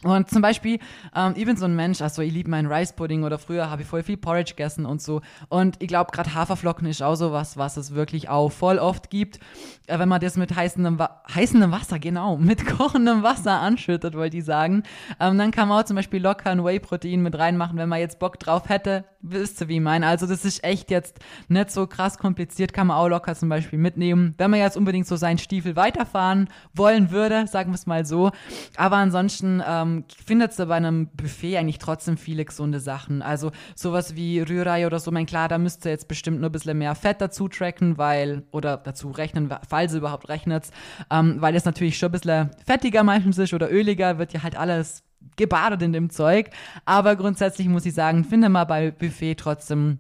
Und 0.04 0.30
zum 0.30 0.44
Beispiel, 0.44 0.78
ähm, 1.16 1.34
ich 1.36 1.46
bin 1.46 1.58
so 1.58 1.66
ein 1.66 1.76
Mensch, 1.76 2.02
also 2.02 2.22
ich 2.22 2.32
liebe 2.32 2.52
meinen 2.52 2.72
Rice 2.72 2.94
Pudding 2.94 3.24
oder 3.24 3.40
früher 3.40 3.72
habe 3.72 3.82
ich 3.82 3.88
voll 3.88 4.04
viel 4.04 4.16
Porridge 4.16 4.52
gegessen 4.52 4.86
und 4.86 5.02
so. 5.02 5.22
Und 5.50 5.82
ich 5.82 5.88
glaube, 5.88 6.12
gerade 6.12 6.36
Haferflocken 6.36 6.88
ist 6.88 7.02
auch 7.02 7.16
so 7.16 7.32
was, 7.32 7.58
was 7.58 7.78
es 7.78 7.96
wirklich 7.96 8.30
auch 8.30 8.52
voll 8.52 8.78
oft 8.78 9.10
gibt. 9.10 9.40
Äh, 9.88 9.98
wenn 9.98 10.08
man 10.08 10.22
das 10.22 10.38
mit 10.38 10.56
heißendem, 10.56 11.00
Wa 11.00 11.24
heißendem 11.34 11.72
Wasser, 11.72 11.98
genau, 11.98 12.38
mit 12.38 12.68
kochendem 12.68 13.24
Wasser 13.24 13.60
anschüttet, 13.60 14.14
wollte 14.14 14.38
ich 14.38 14.46
sagen, 14.46 14.84
ähm, 15.20 15.40
dann 15.40 15.50
kann 15.50 15.68
man 15.68 15.82
auch 15.82 15.86
zum 15.86 15.96
Beispiel 15.96 16.22
locker 16.22 16.52
ein 16.52 16.64
Whey-Protein 16.64 17.24
mit 17.24 17.36
reinmachen, 17.36 17.80
wenn 17.80 17.90
man 17.90 18.00
jetzt 18.00 18.20
Bock 18.20 18.38
drauf 18.40 18.70
hätte. 18.70 19.04
Wisst 19.22 19.62
ihr, 19.62 19.68
wie 19.68 19.76
ich 19.76 19.82
meine? 19.82 20.06
Also 20.06 20.28
das 20.28 20.46
ist 20.46 20.64
echt 20.64 20.92
jetzt 20.92 21.20
nicht 21.48 21.72
so 21.72 21.88
krass 21.88 22.18
kompliziert, 22.18 22.72
kann 22.72 22.88
man 22.88 22.98
auch 22.98 23.08
locker 23.08 23.34
zum 23.36 23.50
Beispiel 23.50 23.80
mitnehmen. 23.80 24.36
Wenn 24.38 24.52
man 24.52 24.60
jetzt 24.60 24.78
unbedingt 24.78 25.08
so 25.08 25.16
seinen 25.16 25.40
Stiefel 25.40 25.76
weiterfahren 25.76 26.50
wollen 26.74 27.10
würde, 27.10 27.48
sagen 27.48 27.72
wir 27.72 27.76
es 27.76 27.88
mal 27.88 28.06
so. 28.06 28.32
Aber 28.76 28.98
ansonsten, 28.98 29.62
ähm, 29.68 30.06
findet 30.24 30.58
ihr 30.60 30.68
bei 30.68 30.76
einem 30.76 31.08
Buffet 31.08 31.58
eigentlich 31.58 31.80
trotzdem 31.80 32.18
viele 32.18 32.46
gesunde 32.46 32.80
Sachen. 32.80 33.22
Also 33.24 33.52
sowas 33.76 34.16
wie 34.16 34.40
Rührei 34.40 34.86
oder 34.86 35.00
so, 35.00 35.10
mein 35.12 35.26
klar, 35.26 35.48
da 35.48 35.58
müsst 35.58 35.86
ihr 35.86 35.92
jetzt 35.92 36.08
bestimmt 36.08 36.40
nur 36.40 36.50
ein 36.50 36.54
bisschen 36.54 36.78
mehr 36.78 36.94
Fett 36.94 37.20
dazu 37.20 37.48
tracken, 37.48 37.98
weil, 37.98 38.44
oder 38.52 38.78
dazu 38.78 39.10
rechnen, 39.10 39.52
falls 39.68 39.94
ihr 39.94 40.00
überhaupt 40.00 40.30
rechnet, 40.30 40.70
ähm, 41.10 41.38
weil 41.40 41.56
es 41.56 41.66
natürlich 41.66 41.98
schon 41.98 42.10
ein 42.10 42.12
bisschen 42.12 42.52
fettiger 42.66 43.04
meistens 43.04 43.38
ist 43.40 43.54
oder 43.54 43.72
öliger, 43.72 44.20
wird 44.20 44.34
ja 44.34 44.44
halt 44.44 44.56
alles 44.56 45.04
gebadet 45.36 45.82
in 45.82 45.94
dem 45.94 46.10
Zeug. 46.10 46.50
Aber 46.86 47.16
grundsätzlich 47.16 47.68
muss 47.68 47.86
ich 47.86 47.94
sagen, 47.94 48.24
finde 48.24 48.50
mal 48.50 48.66
bei 48.66 48.92
Buffet 48.92 49.36
trotzdem 49.36 50.00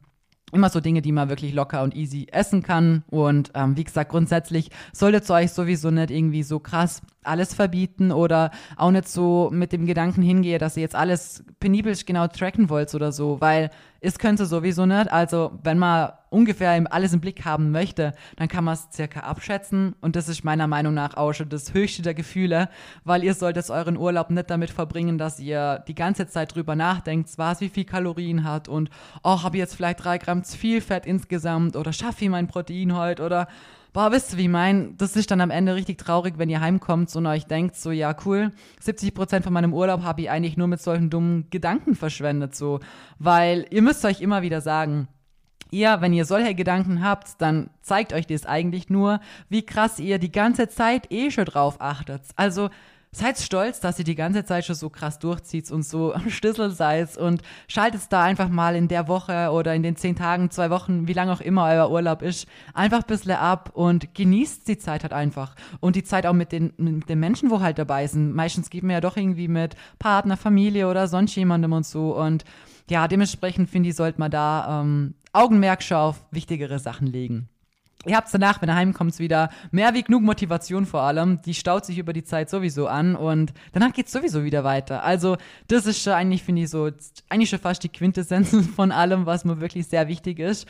immer 0.53 0.69
so 0.69 0.79
Dinge, 0.79 1.01
die 1.01 1.11
man 1.11 1.29
wirklich 1.29 1.53
locker 1.53 1.83
und 1.83 1.95
easy 1.95 2.27
essen 2.31 2.63
kann. 2.63 3.03
Und 3.09 3.51
ähm, 3.53 3.75
wie 3.75 3.83
gesagt, 3.83 4.11
grundsätzlich 4.11 4.69
solltet 4.93 5.29
ihr 5.29 5.33
euch 5.33 5.51
sowieso 5.51 5.91
nicht 5.91 6.09
irgendwie 6.09 6.43
so 6.43 6.59
krass 6.59 7.01
alles 7.23 7.53
verbieten 7.53 8.11
oder 8.11 8.51
auch 8.77 8.91
nicht 8.91 9.09
so 9.09 9.49
mit 9.51 9.73
dem 9.73 9.85
Gedanken 9.85 10.21
hingehe, 10.21 10.57
dass 10.57 10.77
ihr 10.77 10.83
jetzt 10.83 10.95
alles 10.95 11.43
penibel 11.59 11.93
genau 12.05 12.27
tracken 12.27 12.69
wollt 12.69 12.93
oder 12.95 13.11
so, 13.11 13.41
weil 13.41 13.69
es 14.01 14.19
könnte 14.19 14.45
sowieso 14.45 14.85
nicht. 14.85 15.11
Also, 15.11 15.59
wenn 15.63 15.77
man 15.77 16.11
ungefähr 16.29 16.83
alles 16.91 17.13
im 17.13 17.21
Blick 17.21 17.45
haben 17.45 17.71
möchte, 17.71 18.13
dann 18.35 18.47
kann 18.47 18.63
man 18.63 18.73
es 18.73 18.89
circa 18.91 19.21
abschätzen 19.21 19.95
und 20.01 20.15
das 20.15 20.27
ist 20.27 20.43
meiner 20.43 20.67
Meinung 20.67 20.93
nach 20.93 21.15
auch 21.15 21.33
schon 21.33 21.49
das 21.49 21.73
höchste 21.73 22.01
der 22.01 22.13
Gefühle, 22.13 22.69
weil 23.05 23.23
ihr 23.23 23.33
solltet 23.33 23.69
euren 23.69 23.97
Urlaub 23.97 24.29
nicht 24.29 24.49
damit 24.49 24.69
verbringen, 24.69 25.17
dass 25.17 25.39
ihr 25.39 25.83
die 25.87 25.95
ganze 25.95 26.27
Zeit 26.27 26.53
drüber 26.53 26.75
nachdenkt, 26.75 27.29
was 27.37 27.61
wie 27.61 27.69
viel 27.69 27.85
Kalorien 27.85 28.43
hat 28.43 28.67
und 28.67 28.89
oh, 29.23 29.43
habe 29.43 29.57
ich 29.57 29.61
jetzt 29.61 29.75
vielleicht 29.75 30.03
drei 30.03 30.17
Gramm 30.17 30.43
zu 30.43 30.57
viel 30.57 30.81
Fett 30.81 31.05
insgesamt 31.05 31.75
oder 31.75 31.93
schaffe 31.93 32.25
ich 32.25 32.29
mein 32.29 32.47
Protein 32.47 32.95
heute 32.95 33.23
oder 33.23 33.47
boah, 33.97 34.11
wisst 34.11 34.33
ihr, 34.33 34.37
wie 34.37 34.43
ich 34.43 34.47
mein, 34.47 34.95
das 34.97 35.15
ist 35.15 35.31
dann 35.31 35.41
am 35.41 35.49
Ende 35.49 35.73
richtig 35.73 35.97
traurig, 35.97 36.35
wenn 36.37 36.51
ihr 36.51 36.61
heimkommt 36.61 37.15
und 37.15 37.25
euch 37.25 37.47
denkt, 37.47 37.75
so, 37.75 37.89
ja, 37.89 38.15
cool, 38.27 38.51
70 38.79 39.15
Prozent 39.15 39.43
von 39.43 39.51
meinem 39.51 39.73
Urlaub 39.73 40.03
habe 40.03 40.21
ich 40.21 40.29
eigentlich 40.29 40.55
nur 40.55 40.67
mit 40.67 40.79
solchen 40.79 41.09
dummen 41.09 41.49
Gedanken 41.49 41.95
verschwendet, 41.95 42.55
so. 42.55 42.79
Weil 43.17 43.65
ihr 43.71 43.81
müsst 43.81 44.05
euch 44.05 44.21
immer 44.21 44.43
wieder 44.43 44.61
sagen, 44.61 45.07
ihr, 45.71 45.99
wenn 45.99 46.13
ihr 46.13 46.25
solche 46.25 46.53
Gedanken 46.53 47.03
habt, 47.03 47.41
dann 47.41 47.71
zeigt 47.81 48.13
euch 48.13 48.27
das 48.27 48.45
eigentlich 48.45 48.91
nur, 48.91 49.19
wie 49.49 49.65
krass 49.65 49.97
ihr 49.97 50.19
die 50.19 50.31
ganze 50.31 50.69
Zeit 50.69 51.11
eh 51.11 51.31
schon 51.31 51.45
drauf 51.45 51.77
achtet. 51.81 52.21
Also, 52.35 52.69
seid 53.17 53.37
stolz, 53.39 53.79
dass 53.79 53.99
ihr 53.99 54.05
die 54.05 54.15
ganze 54.15 54.45
Zeit 54.45 54.65
schon 54.65 54.75
so 54.75 54.89
krass 54.89 55.19
durchzieht 55.19 55.69
und 55.71 55.83
so 55.83 56.13
am 56.13 56.29
Schlüssel 56.29 56.71
seid 56.71 57.17
und 57.17 57.41
schaltet 57.67 58.01
da 58.09 58.23
einfach 58.23 58.49
mal 58.49 58.75
in 58.75 58.87
der 58.87 59.07
Woche 59.07 59.51
oder 59.51 59.73
in 59.75 59.83
den 59.83 59.95
zehn 59.95 60.15
Tagen, 60.15 60.51
zwei 60.51 60.69
Wochen, 60.69 61.07
wie 61.07 61.13
lange 61.13 61.31
auch 61.33 61.41
immer 61.41 61.65
euer 61.65 61.91
Urlaub 61.91 62.21
ist, 62.21 62.47
einfach 62.73 62.99
ein 62.99 63.07
bisschen 63.07 63.31
ab 63.31 63.71
und 63.73 64.13
genießt 64.13 64.67
die 64.67 64.77
Zeit 64.77 65.03
halt 65.03 65.13
einfach. 65.13 65.55
Und 65.79 65.95
die 65.95 66.03
Zeit 66.03 66.25
auch 66.25 66.33
mit 66.33 66.51
den, 66.51 66.73
mit 66.77 67.09
den 67.09 67.19
Menschen, 67.19 67.49
wo 67.49 67.59
halt 67.59 67.79
dabei 67.79 68.07
sind. 68.07 68.33
Meistens 68.33 68.69
geht 68.69 68.83
man 68.83 68.91
ja 68.91 69.01
doch 69.01 69.17
irgendwie 69.17 69.47
mit 69.47 69.75
Partner, 69.99 70.37
Familie 70.37 70.87
oder 70.87 71.07
sonst 71.07 71.35
jemandem 71.35 71.73
und 71.73 71.85
so. 71.85 72.15
Und 72.15 72.43
ja, 72.89 73.07
dementsprechend 73.07 73.69
finde 73.69 73.89
ich, 73.89 73.95
sollte 73.95 74.19
man 74.19 74.31
da 74.31 74.81
ähm, 74.81 75.15
Augenmerk 75.33 75.83
schon 75.83 75.97
auf 75.97 76.25
wichtigere 76.31 76.79
Sachen 76.79 77.07
legen. 77.07 77.49
Ihr 78.05 78.15
habt 78.15 78.31
danach, 78.31 78.61
wenn 78.61 78.69
ihr 78.69 78.75
heimkommt, 78.75 79.17
wieder 79.19 79.49
mehr 79.71 79.93
wie 79.93 80.03
genug 80.03 80.21
Motivation 80.21 80.85
vor 80.85 81.01
allem. 81.01 81.41
Die 81.41 81.53
staut 81.53 81.85
sich 81.85 81.97
über 81.97 82.13
die 82.13 82.23
Zeit 82.23 82.49
sowieso 82.49 82.87
an 82.87 83.15
und 83.15 83.53
danach 83.73 83.91
geht's 83.91 84.11
sowieso 84.11 84.43
wieder 84.43 84.63
weiter. 84.63 85.03
Also, 85.03 85.37
das 85.67 85.87
ist 85.87 86.03
schon 86.03 86.13
eigentlich, 86.13 86.43
finde 86.43 86.61
ich, 86.61 86.69
so, 86.69 86.91
eigentlich 87.29 87.49
schon 87.49 87.59
fast 87.59 87.83
die 87.83 87.89
Quintessenz 87.89 88.55
von 88.75 88.91
allem, 88.91 89.25
was 89.25 89.45
mir 89.45 89.59
wirklich 89.59 89.87
sehr 89.87 90.07
wichtig 90.07 90.39
ist. 90.39 90.67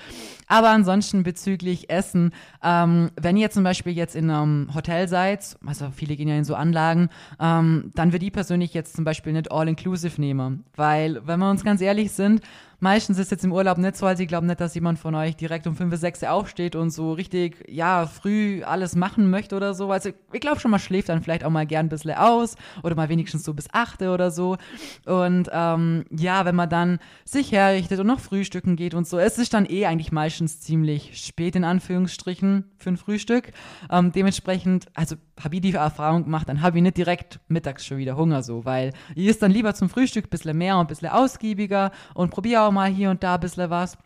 Aber 0.48 0.70
ansonsten 0.70 1.24
bezüglich 1.24 1.90
Essen, 1.90 2.32
ähm, 2.63 3.12
wenn 3.20 3.36
ihr 3.36 3.52
zum 3.52 3.63
Beispiel 3.63 3.94
jetzt 3.94 4.16
in 4.16 4.32
einem 4.32 4.74
Hotel 4.74 5.08
seid, 5.10 5.58
also 5.66 5.92
viele 5.94 6.16
gehen 6.16 6.30
ja 6.30 6.36
in 6.36 6.46
so 6.46 6.56
Anlagen, 6.56 7.10
ähm, 7.40 7.92
dann 7.94 8.13
würde 8.13 8.25
ich 8.25 8.32
persönlich 8.32 8.74
jetzt 8.74 8.96
zum 8.96 9.04
Beispiel 9.04 9.34
nicht 9.34 9.52
all-inclusive 9.52 10.20
nehmen. 10.20 10.63
Weil, 10.75 11.22
wenn 11.28 11.40
wir 11.40 11.50
uns 11.50 11.66
ganz 11.66 11.82
ehrlich 11.82 12.13
sind, 12.13 12.42
meistens 12.80 13.18
ist 13.18 13.32
jetzt 13.32 13.44
im 13.44 13.52
Urlaub 13.52 13.78
nicht 13.78 13.98
so, 13.98 14.06
also 14.06 14.22
ich 14.22 14.28
glaube 14.28 14.46
nicht, 14.46 14.60
dass 14.60 14.76
jemand 14.76 15.00
von 15.00 15.16
euch 15.16 15.36
direkt 15.36 15.68
um 15.68 15.76
5, 15.76 15.96
6 15.96 16.24
aufsteht 16.26 16.76
und 16.76 16.92
so 16.92 17.14
richtig, 17.14 17.64
ja, 17.68 18.06
früh 18.06 18.64
alles 18.64 18.96
machen 18.96 19.30
möchte 19.30 19.56
oder 19.56 19.74
so. 19.74 19.92
Also 19.92 20.10
ich 20.32 20.42
glaube 20.42 20.60
schon, 20.60 20.72
man 20.72 20.80
schläft 20.80 21.10
dann 21.10 21.22
vielleicht 21.22 21.44
auch 21.44 21.50
mal 21.50 21.66
gern 21.66 21.88
ein 21.88 21.90
bisschen 21.90 22.14
aus 22.14 22.56
oder 22.84 22.96
mal 22.96 23.10
wenigstens 23.10 23.44
so 23.44 23.54
bis 23.54 23.68
8 23.74 24.04
oder 24.04 24.32
so. 24.32 24.58
Und 25.06 25.50
ähm, 25.52 26.06
ja, 26.12 26.46
wenn 26.46 26.56
man 26.56 26.70
dann 26.70 27.00
sich 27.26 27.52
herrichtet 27.52 28.00
und 28.00 28.08
noch 28.08 28.20
frühstücken 28.20 28.76
geht 28.76 28.94
und 28.94 29.08
so, 29.08 29.18
es 29.18 29.38
ist 29.38 29.54
dann 29.54 29.66
eh 29.66 29.86
eigentlich 29.86 30.12
meistens 30.12 30.60
ziemlich 30.62 31.18
spät 31.18 31.56
in 31.56 31.64
Anführungsstrichen 31.64 32.66
für 32.78 32.90
ein 32.90 32.98
Frühstück. 32.98 33.52
Ähm, 33.90 34.12
dementsprechend, 34.12 34.86
also 34.94 35.16
habe 35.42 35.56
ich 35.56 35.62
die 35.62 35.74
Erfahrung 35.74 36.26
gemacht, 36.26 36.48
dann 36.50 36.62
habe 36.62 36.78
ich 36.78 36.84
nicht 36.84 36.98
direkt 36.98 37.40
mittags 37.48 37.86
schon 37.86 37.98
wieder 37.98 38.18
Hunger 38.18 38.44
so, 38.44 38.66
weil 38.66 38.94
ich 39.16 39.28
ist 39.28 39.42
dann 39.42 39.52
lieber 39.52 39.74
zum 39.74 39.90
Frühstück 39.90 40.26
ein 40.26 40.30
bisschen 40.30 40.58
mehr 40.58 40.76
und 40.78 40.86
ein 40.86 40.88
bisschen 40.88 41.10
ausgiebiger 41.10 41.92
und 42.14 42.30
probiere 42.30 42.67
auch 42.68 42.72
mal 42.72 42.90
hier 42.90 43.10
und 43.10 43.24
da 43.24 43.36
ein 43.36 43.40
bisschen 43.40 43.70
was. 43.70 43.98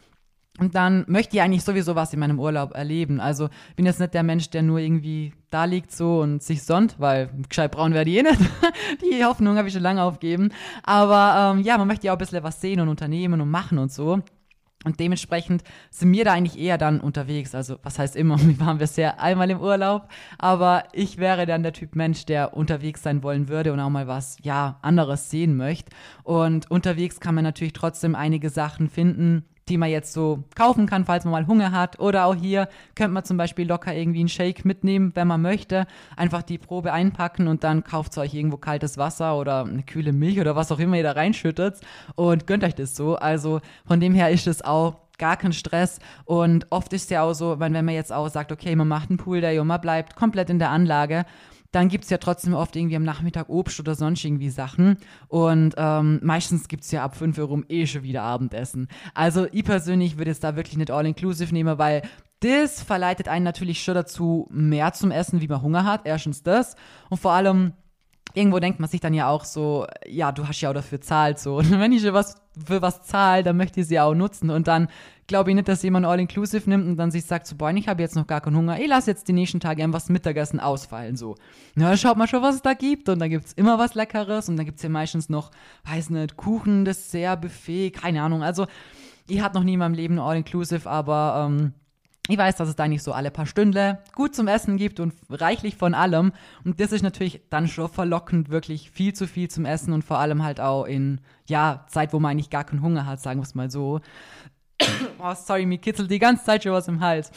Und 0.59 0.75
dann 0.75 1.05
möchte 1.07 1.35
ich 1.35 1.41
eigentlich 1.41 1.63
sowieso 1.63 1.95
was 1.95 2.13
in 2.13 2.19
meinem 2.19 2.39
Urlaub 2.39 2.75
erleben. 2.75 3.19
Also 3.19 3.49
bin 3.75 3.85
jetzt 3.85 3.99
nicht 3.99 4.13
der 4.13 4.23
Mensch, 4.23 4.49
der 4.49 4.61
nur 4.61 4.79
irgendwie 4.79 5.33
da 5.49 5.65
liegt 5.65 5.91
so 5.91 6.19
und 6.19 6.43
sich 6.43 6.63
sonnt, 6.63 6.95
weil 6.99 7.29
gescheit 7.49 7.71
braun 7.71 7.93
werde 7.93 8.09
ich 8.09 8.17
eh 8.17 8.23
nicht. 8.23 8.39
Die 9.01 9.23
Hoffnung 9.23 9.57
habe 9.57 9.69
ich 9.69 9.73
schon 9.73 9.83
lange 9.83 10.03
aufgegeben. 10.03 10.49
Aber 10.83 11.53
ähm, 11.55 11.63
ja, 11.63 11.77
man 11.77 11.87
möchte 11.87 12.07
ja 12.07 12.13
auch 12.13 12.17
ein 12.17 12.19
bisschen 12.19 12.43
was 12.43 12.61
sehen 12.61 12.79
und 12.79 12.89
unternehmen 12.89 13.41
und 13.41 13.49
machen 13.49 13.77
und 13.77 13.91
so. 13.91 14.21
Und 14.83 14.99
dementsprechend 14.99 15.63
sind 15.91 16.11
wir 16.11 16.25
da 16.25 16.33
eigentlich 16.33 16.59
eher 16.59 16.77
dann 16.77 16.99
unterwegs. 16.99 17.53
Also, 17.53 17.77
was 17.83 17.99
heißt 17.99 18.15
immer, 18.15 18.39
wir 18.41 18.59
waren 18.59 18.79
bisher 18.79 19.21
einmal 19.21 19.49
im 19.49 19.59
Urlaub, 19.59 20.07
aber 20.37 20.85
ich 20.93 21.17
wäre 21.17 21.45
dann 21.45 21.63
der 21.63 21.73
Typ 21.73 21.95
Mensch, 21.95 22.25
der 22.25 22.55
unterwegs 22.55 23.03
sein 23.03 23.23
wollen 23.23 23.47
würde 23.47 23.73
und 23.73 23.79
auch 23.79 23.89
mal 23.89 24.07
was, 24.07 24.37
ja, 24.41 24.79
anderes 24.81 25.29
sehen 25.29 25.55
möchte. 25.55 25.91
Und 26.23 26.69
unterwegs 26.71 27.19
kann 27.19 27.35
man 27.35 27.43
natürlich 27.43 27.73
trotzdem 27.73 28.15
einige 28.15 28.49
Sachen 28.49 28.89
finden, 28.89 29.45
die 29.69 29.77
man 29.77 29.89
jetzt 29.89 30.13
so 30.13 30.43
kaufen 30.55 30.85
kann, 30.85 31.05
falls 31.05 31.23
man 31.23 31.31
mal 31.31 31.47
Hunger 31.47 31.71
hat. 31.71 31.99
Oder 31.99 32.25
auch 32.25 32.35
hier 32.35 32.67
könnte 32.95 33.13
man 33.13 33.23
zum 33.23 33.37
Beispiel 33.37 33.67
locker 33.67 33.93
irgendwie 33.93 34.19
einen 34.19 34.29
Shake 34.29 34.65
mitnehmen, 34.65 35.11
wenn 35.15 35.27
man 35.27 35.41
möchte. 35.41 35.85
Einfach 36.15 36.43
die 36.43 36.57
Probe 36.57 36.93
einpacken 36.93 37.47
und 37.47 37.63
dann 37.63 37.83
kauft 37.83 38.17
ihr 38.17 38.21
euch 38.21 38.33
irgendwo 38.33 38.57
kaltes 38.57 38.97
Wasser 38.97 39.37
oder 39.37 39.65
eine 39.65 39.83
kühle 39.83 40.13
Milch 40.13 40.39
oder 40.39 40.55
was 40.55 40.71
auch 40.71 40.79
immer 40.79 40.97
ihr 40.97 41.03
da 41.03 41.13
reinschüttet 41.13 41.79
und 42.15 42.47
gönnt 42.47 42.63
euch 42.63 42.75
das 42.75 42.95
so. 42.95 43.15
Also 43.15 43.61
von 43.85 43.99
dem 43.99 44.13
her 44.13 44.29
ist 44.31 44.47
es 44.47 44.63
auch 44.63 44.95
gar 45.17 45.37
kein 45.37 45.53
Stress. 45.53 45.99
Und 46.25 46.67
oft 46.71 46.91
ist 46.93 47.03
es 47.03 47.09
ja 47.09 47.23
auch 47.23 47.33
so, 47.33 47.59
wenn, 47.59 47.73
wenn 47.73 47.85
man 47.85 47.95
jetzt 47.95 48.11
auch 48.11 48.27
sagt, 48.27 48.51
okay, 48.51 48.75
man 48.75 48.87
macht 48.87 49.09
einen 49.09 49.17
Pool 49.17 49.39
Day 49.39 49.59
und 49.59 49.67
man 49.67 49.79
bleibt 49.79 50.15
komplett 50.15 50.49
in 50.49 50.59
der 50.59 50.71
Anlage 50.71 51.25
dann 51.71 51.87
gibt 51.87 52.03
es 52.03 52.09
ja 52.09 52.17
trotzdem 52.17 52.53
oft 52.53 52.75
irgendwie 52.75 52.95
am 52.95 53.03
Nachmittag 53.03 53.49
Obst 53.49 53.79
oder 53.79 53.95
sonst 53.95 54.23
irgendwie 54.25 54.49
Sachen. 54.49 54.97
Und 55.27 55.73
ähm, 55.77 56.19
meistens 56.21 56.67
gibt 56.67 56.83
es 56.83 56.91
ja 56.91 57.03
ab 57.03 57.15
5 57.15 57.37
Euro 57.39 57.61
eh 57.69 57.87
schon 57.87 58.03
wieder 58.03 58.23
Abendessen. 58.23 58.87
Also 59.13 59.47
ich 59.51 59.63
persönlich 59.63 60.17
würde 60.17 60.31
jetzt 60.31 60.43
da 60.43 60.55
wirklich 60.55 60.77
nicht 60.77 60.91
all-inclusive 60.91 61.53
nehmen, 61.53 61.77
weil 61.77 62.01
das 62.41 62.81
verleitet 62.81 63.27
einen 63.27 63.45
natürlich 63.45 63.83
schon 63.83 63.93
dazu, 63.93 64.47
mehr 64.51 64.93
zum 64.93 65.11
Essen, 65.11 65.41
wie 65.41 65.47
man 65.47 65.61
Hunger 65.61 65.85
hat. 65.85 66.01
Erstens 66.05 66.43
das. 66.43 66.75
Und 67.09 67.19
vor 67.19 67.31
allem, 67.31 67.73
irgendwo 68.33 68.59
denkt 68.59 68.79
man 68.79 68.89
sich 68.89 68.99
dann 68.99 69.13
ja 69.13 69.29
auch 69.29 69.45
so, 69.45 69.87
ja, 70.07 70.31
du 70.31 70.47
hast 70.47 70.61
ja 70.61 70.69
auch 70.69 70.73
dafür 70.73 71.01
zahlt 71.01 71.39
so. 71.39 71.55
Und 71.57 71.71
wenn 71.71 71.91
ich 71.91 72.01
für 72.01 72.13
was, 72.13 72.35
für 72.65 72.81
was 72.81 73.03
zahle, 73.03 73.43
dann 73.43 73.57
möchte 73.57 73.81
ich 73.81 73.87
sie 73.87 73.99
auch 73.99 74.13
nutzen. 74.13 74.49
Und 74.49 74.67
dann 74.67 74.87
glaube 75.31 75.49
ich 75.49 75.55
nicht, 75.55 75.67
dass 75.67 75.81
jemand 75.81 76.05
All-Inclusive 76.05 76.69
nimmt 76.69 76.85
und 76.85 76.97
dann 76.97 77.09
sich 77.09 77.23
sagt, 77.23 77.47
so, 77.47 77.55
boah, 77.55 77.71
ich 77.71 77.87
habe 77.87 78.01
jetzt 78.01 78.17
noch 78.17 78.27
gar 78.27 78.41
keinen 78.41 78.57
Hunger, 78.57 78.79
ich 78.79 78.87
lasse 78.87 79.09
jetzt 79.09 79.29
die 79.29 79.33
nächsten 79.33 79.61
Tage 79.61 79.81
einfach 79.81 80.01
das 80.01 80.09
Mittagessen 80.09 80.59
ausfallen, 80.59 81.15
so. 81.15 81.35
Na, 81.73 81.95
schaut 81.95 82.17
mal 82.17 82.27
schon, 82.27 82.43
was 82.43 82.55
es 82.55 82.61
da 82.61 82.73
gibt 82.73 83.07
und 83.07 83.19
dann 83.19 83.29
gibt 83.29 83.45
es 83.45 83.53
immer 83.53 83.79
was 83.79 83.95
Leckeres 83.95 84.49
und 84.49 84.57
dann 84.57 84.65
gibt 84.65 84.77
es 84.79 84.83
ja 84.83 84.89
meistens 84.89 85.29
noch, 85.29 85.51
weiß 85.85 86.09
nicht, 86.09 86.35
Kuchen, 86.35 86.83
Dessert, 86.83 87.39
Buffet, 87.39 87.91
keine 87.91 88.21
Ahnung, 88.21 88.43
also 88.43 88.67
ich 89.27 89.41
hatte 89.41 89.55
noch 89.55 89.63
nie 89.63 89.73
in 89.73 89.79
meinem 89.79 89.93
Leben 89.93 90.19
All-Inclusive, 90.19 90.89
aber 90.89 91.47
ähm, 91.47 91.73
ich 92.27 92.37
weiß, 92.37 92.55
dass 92.55 92.69
es 92.69 92.75
da 92.75 92.87
nicht 92.87 93.03
so 93.03 93.13
alle 93.13 93.31
paar 93.31 93.45
Stunden 93.45 93.97
gut 94.13 94.35
zum 94.35 94.47
Essen 94.47 94.77
gibt 94.77 94.99
und 94.99 95.13
reichlich 95.29 95.75
von 95.75 95.93
allem. 95.93 96.33
Und 96.63 96.79
das 96.79 96.91
ist 96.91 97.01
natürlich 97.01 97.41
dann 97.49 97.67
schon 97.67 97.89
verlockend, 97.89 98.49
wirklich 98.49 98.91
viel 98.91 99.13
zu 99.13 99.27
viel 99.27 99.49
zum 99.49 99.65
Essen 99.65 99.91
und 99.91 100.03
vor 100.03 100.19
allem 100.19 100.43
halt 100.43 100.61
auch 100.61 100.85
in, 100.85 101.19
ja, 101.47 101.85
Zeit, 101.89 102.13
wo 102.13 102.19
man 102.19 102.31
eigentlich 102.31 102.51
gar 102.51 102.63
keinen 102.63 102.83
Hunger 102.83 103.05
hat, 103.05 103.21
sagen 103.21 103.39
wir 103.39 103.43
es 103.43 103.55
mal 103.55 103.71
so 103.71 104.01
oh, 105.19 105.33
sorry, 105.35 105.65
mir 105.65 105.77
kitzelt 105.77 106.11
die 106.11 106.19
ganze 106.19 106.43
Zeit 106.43 106.63
schon 106.63 106.71
was 106.71 106.87
im 106.87 106.99
Hals. 106.99 107.31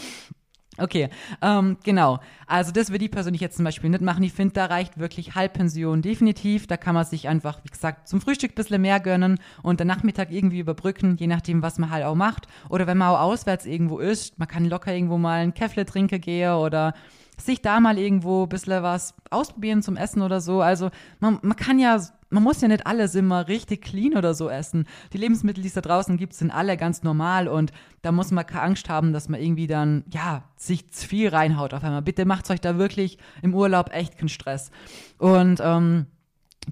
Okay, 0.76 1.08
ähm, 1.40 1.76
genau. 1.84 2.18
Also 2.46 2.72
das 2.72 2.90
würde 2.90 3.04
ich 3.04 3.10
persönlich 3.10 3.40
jetzt 3.40 3.56
zum 3.56 3.64
Beispiel 3.64 3.90
nicht 3.90 4.02
machen. 4.02 4.24
Ich 4.24 4.32
finde, 4.32 4.54
da 4.54 4.66
reicht 4.66 4.98
wirklich 4.98 5.34
Halbpension 5.34 6.02
definitiv. 6.02 6.66
Da 6.66 6.76
kann 6.76 6.94
man 6.94 7.04
sich 7.04 7.28
einfach, 7.28 7.60
wie 7.62 7.70
gesagt, 7.70 8.08
zum 8.08 8.20
Frühstück 8.20 8.52
ein 8.52 8.54
bisschen 8.56 8.82
mehr 8.82 8.98
gönnen 8.98 9.38
und 9.62 9.78
den 9.78 9.86
Nachmittag 9.86 10.32
irgendwie 10.32 10.58
überbrücken, 10.58 11.16
je 11.16 11.28
nachdem, 11.28 11.62
was 11.62 11.78
man 11.78 11.90
halt 11.90 12.04
auch 12.04 12.16
macht. 12.16 12.48
Oder 12.68 12.86
wenn 12.86 12.98
man 12.98 13.10
auch 13.10 13.20
auswärts 13.20 13.66
irgendwo 13.66 13.98
ist, 13.98 14.38
man 14.38 14.48
kann 14.48 14.64
locker 14.64 14.92
irgendwo 14.92 15.16
mal 15.16 15.42
ein 15.42 15.54
Käffle 15.54 15.84
trinken 15.84 16.20
gehen 16.20 16.54
oder 16.54 16.94
sich 17.36 17.62
da 17.62 17.80
mal 17.80 17.98
irgendwo 17.98 18.44
ein 18.44 18.48
bisschen 18.48 18.82
was 18.82 19.14
ausprobieren 19.30 19.82
zum 19.82 19.96
Essen 19.96 20.22
oder 20.22 20.40
so. 20.40 20.60
Also 20.60 20.90
man, 21.20 21.38
man 21.42 21.56
kann 21.56 21.78
ja 21.78 21.98
man 22.34 22.42
muss 22.42 22.60
ja 22.60 22.68
nicht 22.68 22.86
alles 22.86 23.14
immer 23.14 23.46
richtig 23.46 23.82
clean 23.82 24.16
oder 24.16 24.34
so 24.34 24.50
essen. 24.50 24.86
Die 25.12 25.18
Lebensmittel, 25.18 25.62
die 25.62 25.68
es 25.68 25.74
da 25.74 25.80
draußen 25.80 26.16
gibt, 26.16 26.34
sind 26.34 26.50
alle 26.50 26.76
ganz 26.76 27.04
normal 27.04 27.46
und 27.46 27.70
da 28.02 28.10
muss 28.10 28.32
man 28.32 28.44
keine 28.44 28.62
Angst 28.62 28.88
haben, 28.88 29.12
dass 29.12 29.28
man 29.28 29.40
irgendwie 29.40 29.68
dann, 29.68 30.04
ja, 30.12 30.42
sich 30.56 30.90
zu 30.90 31.06
viel 31.06 31.28
reinhaut 31.28 31.72
auf 31.72 31.84
einmal. 31.84 32.02
Bitte 32.02 32.24
macht 32.24 32.50
euch 32.50 32.60
da 32.60 32.76
wirklich 32.76 33.18
im 33.42 33.54
Urlaub 33.54 33.90
echt 33.92 34.18
keinen 34.18 34.28
Stress. 34.28 34.72
Und, 35.18 35.60
ähm, 35.62 36.06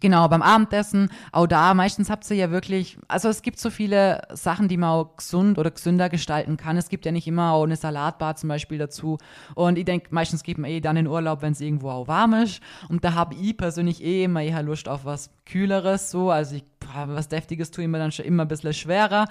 Genau, 0.01 0.27
beim 0.29 0.43
Abendessen, 0.43 1.11
auch 1.33 1.47
da, 1.47 1.75
meistens 1.75 2.09
habt 2.09 2.29
ihr 2.31 2.37
ja 2.37 2.51
wirklich, 2.51 2.99
also 3.09 3.29
es 3.29 3.43
gibt 3.43 3.59
so 3.59 3.69
viele 3.69 4.23
Sachen, 4.33 4.69
die 4.69 4.77
man 4.77 4.91
auch 4.91 5.17
gesund 5.17 5.59
oder 5.59 5.71
gesünder 5.71 6.09
gestalten 6.09 6.57
kann. 6.57 6.77
Es 6.77 6.89
gibt 6.89 7.05
ja 7.05 7.13
nicht 7.13 7.27
immer 7.27 7.53
auch 7.53 7.65
eine 7.65 7.77
Salatbar 7.77 8.37
zum 8.37 8.49
Beispiel 8.49 8.79
dazu. 8.79 9.19
Und 9.55 9.77
ich 9.79 9.85
denke, 9.85 10.09
meistens 10.11 10.43
geht 10.43 10.57
man 10.57 10.71
eh 10.71 10.81
dann 10.81 10.97
in 10.97 11.07
Urlaub, 11.07 11.43
wenn 11.43 11.53
es 11.53 11.61
irgendwo 11.61 11.91
auch 11.91 12.09
warm 12.09 12.35
ist. 12.35 12.61
Und 12.89 13.05
da 13.05 13.15
habe 13.15 13.35
ich 13.35 13.57
persönlich 13.57 14.03
eh 14.03 14.25
immer 14.25 14.43
eher 14.43 14.63
Lust 14.63 14.89
auf 14.89 15.05
was 15.05 15.31
Kühleres, 15.45 16.11
so. 16.11 16.31
Also 16.31 16.57
ich 16.57 16.65
was 17.07 17.29
Deftiges 17.29 17.71
tue 17.71 17.85
ich 17.85 17.91
mir 17.91 17.99
dann 17.99 18.13
schon 18.13 18.25
immer 18.25 18.45
ein 18.45 18.49
bisschen 18.49 18.73
schwerer. 18.73 19.27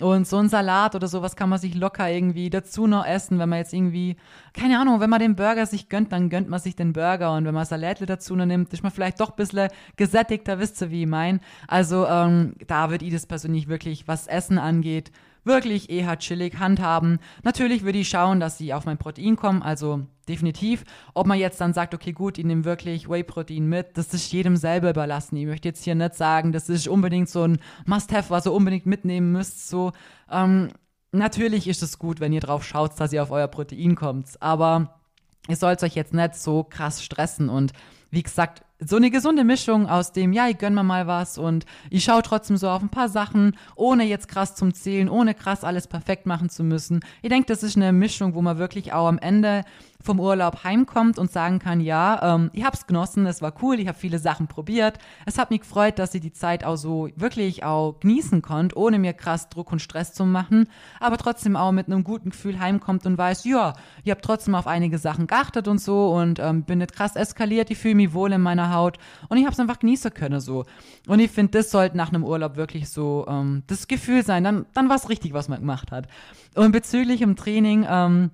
Und 0.00 0.26
so 0.26 0.38
ein 0.38 0.48
Salat 0.48 0.94
oder 0.94 1.08
sowas 1.08 1.36
kann 1.36 1.48
man 1.48 1.58
sich 1.58 1.74
locker 1.74 2.10
irgendwie 2.10 2.50
dazu 2.50 2.86
noch 2.86 3.06
essen, 3.06 3.38
wenn 3.38 3.48
man 3.48 3.58
jetzt 3.58 3.72
irgendwie, 3.72 4.16
keine 4.52 4.78
Ahnung, 4.78 5.00
wenn 5.00 5.10
man 5.10 5.20
den 5.20 5.36
Burger 5.36 5.66
sich 5.66 5.88
gönnt, 5.88 6.12
dann 6.12 6.30
gönnt 6.30 6.48
man 6.48 6.60
sich 6.60 6.76
den 6.76 6.92
Burger. 6.92 7.34
Und 7.34 7.44
wenn 7.44 7.54
man 7.54 7.64
Salatle 7.64 8.06
dazu 8.06 8.34
noch 8.36 8.46
nimmt, 8.46 8.72
ist 8.72 8.82
man 8.82 8.92
vielleicht 8.92 9.20
doch 9.20 9.30
ein 9.30 9.36
bisschen 9.36 9.68
gesättigter, 9.96 10.58
wisst 10.58 10.80
ihr, 10.82 10.90
wie 10.90 11.02
ich 11.02 11.08
mein. 11.08 11.40
Also 11.68 12.06
ähm, 12.06 12.54
da 12.66 12.90
würde 12.90 13.04
ich 13.04 13.12
das 13.12 13.26
persönlich 13.26 13.68
wirklich, 13.68 14.08
was 14.08 14.26
Essen 14.26 14.58
angeht, 14.58 15.10
wirklich 15.44 15.90
eher 15.90 16.18
chillig 16.18 16.58
handhaben. 16.58 17.18
Natürlich 17.42 17.84
würde 17.84 17.98
ich 17.98 18.08
schauen, 18.08 18.40
dass 18.40 18.58
sie 18.58 18.74
auf 18.74 18.86
mein 18.86 18.98
Protein 18.98 19.36
kommen, 19.36 19.62
also 19.62 20.06
definitiv. 20.28 20.84
Ob 21.12 21.26
man 21.26 21.38
jetzt 21.38 21.60
dann 21.60 21.74
sagt, 21.74 21.94
okay, 21.94 22.12
gut, 22.12 22.38
ich 22.38 22.44
nehme 22.44 22.64
wirklich 22.64 23.08
Whey-Protein 23.08 23.66
mit, 23.66 23.96
das 23.96 24.12
ist 24.14 24.32
jedem 24.32 24.56
selber 24.56 24.90
überlassen. 24.90 25.36
Ich 25.36 25.46
möchte 25.46 25.68
jetzt 25.68 25.84
hier 25.84 25.94
nicht 25.94 26.14
sagen, 26.14 26.52
das 26.52 26.68
ist 26.68 26.88
unbedingt 26.88 27.28
so 27.28 27.44
ein 27.44 27.58
Must-Have, 27.86 28.30
was 28.30 28.46
ihr 28.46 28.52
unbedingt 28.52 28.86
mitnehmen 28.86 29.32
müsst. 29.32 29.68
So, 29.68 29.92
ähm, 30.30 30.70
natürlich 31.12 31.68
ist 31.68 31.82
es 31.82 31.98
gut, 31.98 32.20
wenn 32.20 32.32
ihr 32.32 32.40
drauf 32.40 32.64
schaut, 32.64 32.98
dass 32.98 33.12
ihr 33.12 33.22
auf 33.22 33.30
euer 33.30 33.48
Protein 33.48 33.94
kommt, 33.94 34.40
aber 34.40 35.00
ihr 35.48 35.56
sollt 35.56 35.82
euch 35.82 35.94
jetzt 35.94 36.14
nicht 36.14 36.34
so 36.34 36.64
krass 36.64 37.04
stressen 37.04 37.48
und 37.48 37.72
wie 38.10 38.22
gesagt, 38.22 38.63
so 38.80 38.96
eine 38.96 39.10
gesunde 39.10 39.44
Mischung 39.44 39.88
aus 39.88 40.12
dem, 40.12 40.32
ja, 40.32 40.48
ich 40.48 40.58
gönn 40.58 40.74
mir 40.74 40.82
mal 40.82 41.06
was 41.06 41.38
und 41.38 41.64
ich 41.90 42.04
schaue 42.04 42.22
trotzdem 42.22 42.56
so 42.56 42.68
auf 42.68 42.82
ein 42.82 42.88
paar 42.88 43.08
Sachen, 43.08 43.56
ohne 43.76 44.04
jetzt 44.04 44.28
krass 44.28 44.56
zum 44.56 44.74
Zählen, 44.74 45.08
ohne 45.08 45.34
krass 45.34 45.64
alles 45.64 45.86
perfekt 45.86 46.26
machen 46.26 46.50
zu 46.50 46.64
müssen. 46.64 47.00
Ich 47.22 47.28
denke, 47.28 47.46
das 47.46 47.62
ist 47.62 47.76
eine 47.76 47.92
Mischung, 47.92 48.34
wo 48.34 48.42
man 48.42 48.58
wirklich 48.58 48.92
auch 48.92 49.06
am 49.06 49.18
Ende 49.18 49.64
vom 50.04 50.20
Urlaub 50.20 50.64
heimkommt 50.64 51.18
und 51.18 51.32
sagen 51.32 51.58
kann, 51.58 51.80
ja, 51.80 52.34
ähm, 52.34 52.50
ich 52.52 52.62
hab's 52.62 52.86
genossen, 52.86 53.26
es 53.26 53.40
war 53.40 53.54
cool, 53.62 53.80
ich 53.80 53.88
habe 53.88 53.98
viele 53.98 54.18
Sachen 54.18 54.48
probiert. 54.48 54.98
Es 55.24 55.38
hat 55.38 55.50
mich 55.50 55.60
gefreut, 55.60 55.98
dass 55.98 56.14
ich 56.14 56.20
die 56.20 56.32
Zeit 56.32 56.62
auch 56.62 56.76
so 56.76 57.08
wirklich 57.16 57.64
auch 57.64 57.98
genießen 58.00 58.42
konnte, 58.42 58.76
ohne 58.76 58.98
mir 58.98 59.14
krass 59.14 59.48
Druck 59.48 59.72
und 59.72 59.80
Stress 59.80 60.12
zu 60.12 60.26
machen, 60.26 60.68
aber 61.00 61.16
trotzdem 61.16 61.56
auch 61.56 61.72
mit 61.72 61.86
einem 61.86 62.04
guten 62.04 62.30
Gefühl 62.30 62.60
heimkommt 62.60 63.06
und 63.06 63.16
weiß, 63.16 63.44
ja, 63.44 63.72
ich 64.04 64.10
habe 64.10 64.20
trotzdem 64.20 64.54
auf 64.54 64.66
einige 64.66 64.98
Sachen 64.98 65.26
geachtet 65.26 65.68
und 65.68 65.80
so 65.80 66.10
und 66.10 66.38
ähm, 66.38 66.64
bin 66.64 66.78
nicht 66.78 66.92
krass 66.92 67.16
eskaliert, 67.16 67.70
ich 67.70 67.78
fühle 67.78 67.94
mich 67.94 68.12
wohl 68.12 68.32
in 68.32 68.42
meiner 68.42 68.74
Haut 68.74 68.98
und 69.28 69.38
ich 69.38 69.44
habe 69.44 69.54
es 69.54 69.60
einfach 69.60 69.78
genießen 69.78 70.12
können 70.12 70.40
so. 70.40 70.64
Und 71.08 71.18
ich 71.18 71.30
finde, 71.30 71.52
das 71.52 71.70
sollte 71.70 71.96
nach 71.96 72.10
einem 72.10 72.24
Urlaub 72.24 72.56
wirklich 72.56 72.90
so 72.90 73.24
ähm, 73.26 73.62
das 73.68 73.88
Gefühl 73.88 74.22
sein, 74.22 74.44
dann, 74.44 74.66
dann 74.74 74.90
war 74.90 74.96
es 74.96 75.08
richtig, 75.08 75.32
was 75.32 75.48
man 75.48 75.60
gemacht 75.60 75.92
hat. 75.92 76.08
Und 76.54 76.72
bezüglich 76.72 77.22
im 77.22 77.36
Training, 77.36 77.86
ähm, 77.88 78.30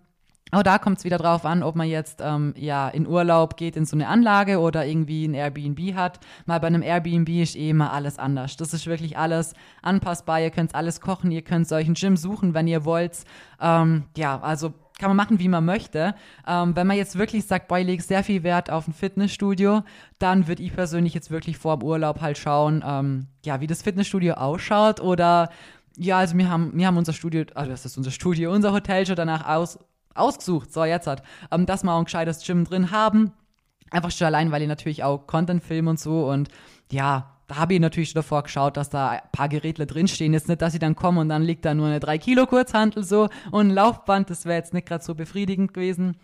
auch 0.52 0.62
da 0.62 0.78
kommt 0.78 0.98
es 0.98 1.04
wieder 1.04 1.18
drauf 1.18 1.44
an, 1.44 1.62
ob 1.62 1.76
man 1.76 1.88
jetzt 1.88 2.20
ähm, 2.22 2.54
ja 2.56 2.88
in 2.88 3.06
Urlaub 3.06 3.56
geht 3.56 3.76
in 3.76 3.84
so 3.84 3.96
eine 3.96 4.08
Anlage 4.08 4.58
oder 4.58 4.86
irgendwie 4.86 5.26
ein 5.26 5.34
Airbnb 5.34 5.94
hat. 5.94 6.20
Mal 6.46 6.60
bei 6.60 6.66
einem 6.66 6.82
Airbnb 6.82 7.28
ist 7.28 7.56
eh 7.56 7.70
immer 7.70 7.92
alles 7.92 8.18
anders. 8.18 8.56
Das 8.56 8.74
ist 8.74 8.86
wirklich 8.86 9.16
alles 9.16 9.54
anpassbar. 9.82 10.40
Ihr 10.40 10.50
könnt 10.50 10.74
alles 10.74 11.00
kochen, 11.00 11.30
ihr 11.30 11.42
könnt 11.42 11.68
solchen 11.68 11.94
Gym 11.94 12.16
suchen, 12.16 12.54
wenn 12.54 12.66
ihr 12.66 12.84
wollt. 12.84 13.18
Ähm, 13.60 14.04
ja, 14.16 14.40
also 14.40 14.72
kann 15.00 15.10
man 15.10 15.16
machen, 15.16 15.38
wie 15.38 15.48
man 15.48 15.64
möchte. 15.64 16.14
Ähm, 16.46 16.76
wenn 16.76 16.86
man 16.86 16.96
jetzt 16.96 17.18
wirklich 17.18 17.46
sagt, 17.46 17.68
boah, 17.68 17.78
ich 17.78 17.86
lege 17.86 18.02
sehr 18.02 18.22
viel 18.22 18.42
Wert 18.42 18.70
auf 18.70 18.86
ein 18.86 18.92
Fitnessstudio, 18.92 19.82
dann 20.18 20.46
würde 20.46 20.62
ich 20.62 20.74
persönlich 20.74 21.14
jetzt 21.14 21.30
wirklich 21.30 21.56
vor 21.56 21.78
dem 21.78 21.88
Urlaub 21.88 22.20
halt 22.20 22.38
schauen, 22.38 22.84
ähm, 22.86 23.26
ja, 23.44 23.60
wie 23.60 23.66
das 23.66 23.82
Fitnessstudio 23.82 24.34
ausschaut 24.34 25.00
oder 25.00 25.48
ja, 25.96 26.18
also 26.18 26.36
wir 26.36 26.48
haben, 26.48 26.72
wir 26.74 26.86
haben 26.86 26.96
unser 26.96 27.12
Studio, 27.12 27.44
also 27.54 27.70
das 27.70 27.84
ist 27.84 27.96
unser 27.96 28.10
Studio, 28.10 28.52
unser 28.52 28.72
Hotel 28.72 29.06
schon 29.06 29.16
danach 29.16 29.46
aus, 29.46 29.78
ausgesucht, 30.14 30.72
so 30.72 30.84
jetzt 30.84 31.06
hat, 31.06 31.22
ähm, 31.50 31.66
dass 31.66 31.82
wir 31.82 31.92
auch 31.92 31.98
ein 31.98 32.04
gescheites 32.04 32.44
Gym 32.44 32.64
drin 32.64 32.90
haben. 32.90 33.32
Einfach 33.90 34.10
schon 34.10 34.26
allein, 34.26 34.52
weil 34.52 34.62
ich 34.62 34.68
natürlich 34.68 35.02
auch 35.02 35.26
Content 35.26 35.62
film 35.62 35.88
und 35.88 35.98
so 35.98 36.28
und 36.28 36.48
ja, 36.92 37.36
da 37.50 37.56
habe 37.56 37.74
ich 37.74 37.80
natürlich 37.80 38.10
schon 38.10 38.20
davor 38.20 38.44
geschaut, 38.44 38.76
dass 38.76 38.90
da 38.90 39.08
ein 39.08 39.20
paar 39.32 39.48
Geräte 39.48 39.84
drinstehen. 39.84 40.32
Jetzt 40.32 40.48
nicht, 40.48 40.62
dass 40.62 40.72
sie 40.72 40.78
dann 40.78 40.94
kommen 40.94 41.18
und 41.18 41.28
dann 41.28 41.42
liegt 41.42 41.64
da 41.64 41.74
nur 41.74 41.88
eine 41.88 41.98
3 41.98 42.18
Kilo 42.18 42.46
Kurzhantel 42.46 43.02
so 43.02 43.28
und 43.50 43.68
ein 43.68 43.70
Laufband. 43.70 44.30
Das 44.30 44.44
wäre 44.44 44.58
jetzt 44.58 44.72
nicht 44.72 44.86
gerade 44.86 45.02
so 45.02 45.16
befriedigend 45.16 45.74
gewesen. 45.74 46.16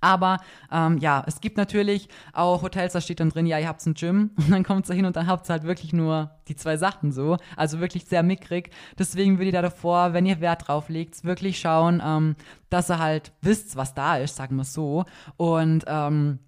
Aber 0.00 0.38
ähm, 0.72 0.98
ja, 0.98 1.22
es 1.26 1.40
gibt 1.40 1.56
natürlich 1.56 2.08
auch 2.32 2.62
Hotels, 2.62 2.92
da 2.92 3.00
steht 3.00 3.20
dann 3.20 3.30
drin, 3.30 3.46
ja, 3.46 3.58
ihr 3.58 3.68
habt 3.68 3.84
ein 3.86 3.94
Gym 3.94 4.30
und 4.36 4.50
dann 4.50 4.64
kommt 4.64 4.88
da 4.88 4.94
hin 4.94 5.04
und 5.04 5.16
dann 5.16 5.26
habt 5.26 5.48
ihr 5.48 5.52
halt 5.52 5.64
wirklich 5.64 5.92
nur 5.92 6.30
die 6.48 6.56
zwei 6.56 6.76
Sachen 6.76 7.12
so. 7.12 7.36
Also 7.56 7.80
wirklich 7.80 8.06
sehr 8.06 8.22
mickrig. 8.22 8.70
Deswegen 8.98 9.38
würde 9.38 9.46
ich 9.46 9.52
da 9.52 9.62
davor, 9.62 10.12
wenn 10.12 10.26
ihr 10.26 10.40
Wert 10.40 10.68
drauf 10.68 10.88
legt, 10.88 11.24
wirklich 11.24 11.58
schauen, 11.58 12.02
ähm, 12.04 12.36
dass 12.70 12.90
ihr 12.90 12.98
halt 12.98 13.32
wisst, 13.42 13.76
was 13.76 13.94
da 13.94 14.16
ist, 14.16 14.36
sagen 14.36 14.56
wir 14.56 14.64
so. 14.64 15.04
Und 15.36 15.84
ähm, 15.86 16.38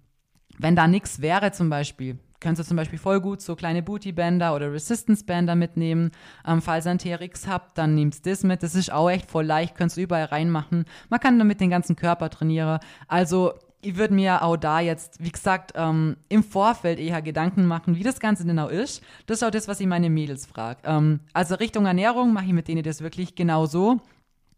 wenn 0.57 0.75
da 0.75 0.87
nichts 0.87 1.21
wäre 1.21 1.51
zum 1.51 1.69
Beispiel, 1.69 2.19
könntest 2.43 2.67
du 2.67 2.69
zum 2.69 2.77
Beispiel 2.77 2.99
voll 2.99 3.21
gut 3.21 3.41
so 3.41 3.55
kleine 3.55 3.81
Booty-Bänder 3.81 4.53
oder 4.53 4.71
Resistance-Bänder 4.71 5.55
mitnehmen. 5.55 6.11
Ähm, 6.45 6.61
falls 6.61 6.85
ihr 6.85 6.91
ein 6.91 6.99
TRX 6.99 7.47
habt, 7.47 7.77
dann 7.77 7.95
nehmt 7.95 8.25
das 8.25 8.43
mit. 8.43 8.61
Das 8.61 8.75
ist 8.75 8.91
auch 8.91 9.09
echt 9.09 9.31
voll 9.31 9.45
leicht, 9.45 9.75
könntest 9.75 9.97
du 9.97 10.01
überall 10.01 10.25
reinmachen. 10.25 10.85
Man 11.09 11.19
kann 11.19 11.39
damit 11.39 11.59
den 11.61 11.71
ganzen 11.71 11.95
Körper 11.95 12.29
trainieren. 12.29 12.79
Also 13.07 13.53
ich 13.81 13.97
würde 13.97 14.13
mir 14.13 14.43
auch 14.43 14.57
da 14.57 14.79
jetzt, 14.79 15.23
wie 15.23 15.31
gesagt, 15.31 15.73
ähm, 15.75 16.17
im 16.29 16.43
Vorfeld 16.43 16.99
eher 16.99 17.21
Gedanken 17.21 17.65
machen, 17.65 17.95
wie 17.95 18.03
das 18.03 18.19
Ganze 18.19 18.45
genau 18.45 18.67
ist. 18.67 19.03
Das 19.25 19.37
ist 19.37 19.43
auch 19.43 19.51
das, 19.51 19.67
was 19.67 19.79
ich 19.79 19.87
meine 19.87 20.09
Mädels 20.09 20.45
frage. 20.45 20.79
Ähm, 20.83 21.21
also 21.33 21.55
Richtung 21.55 21.85
Ernährung 21.85 22.33
mache 22.33 22.45
ich 22.45 22.53
mit 22.53 22.67
denen 22.67 22.83
das 22.83 23.01
wirklich 23.01 23.35
genau 23.35 23.65
so. 23.65 23.99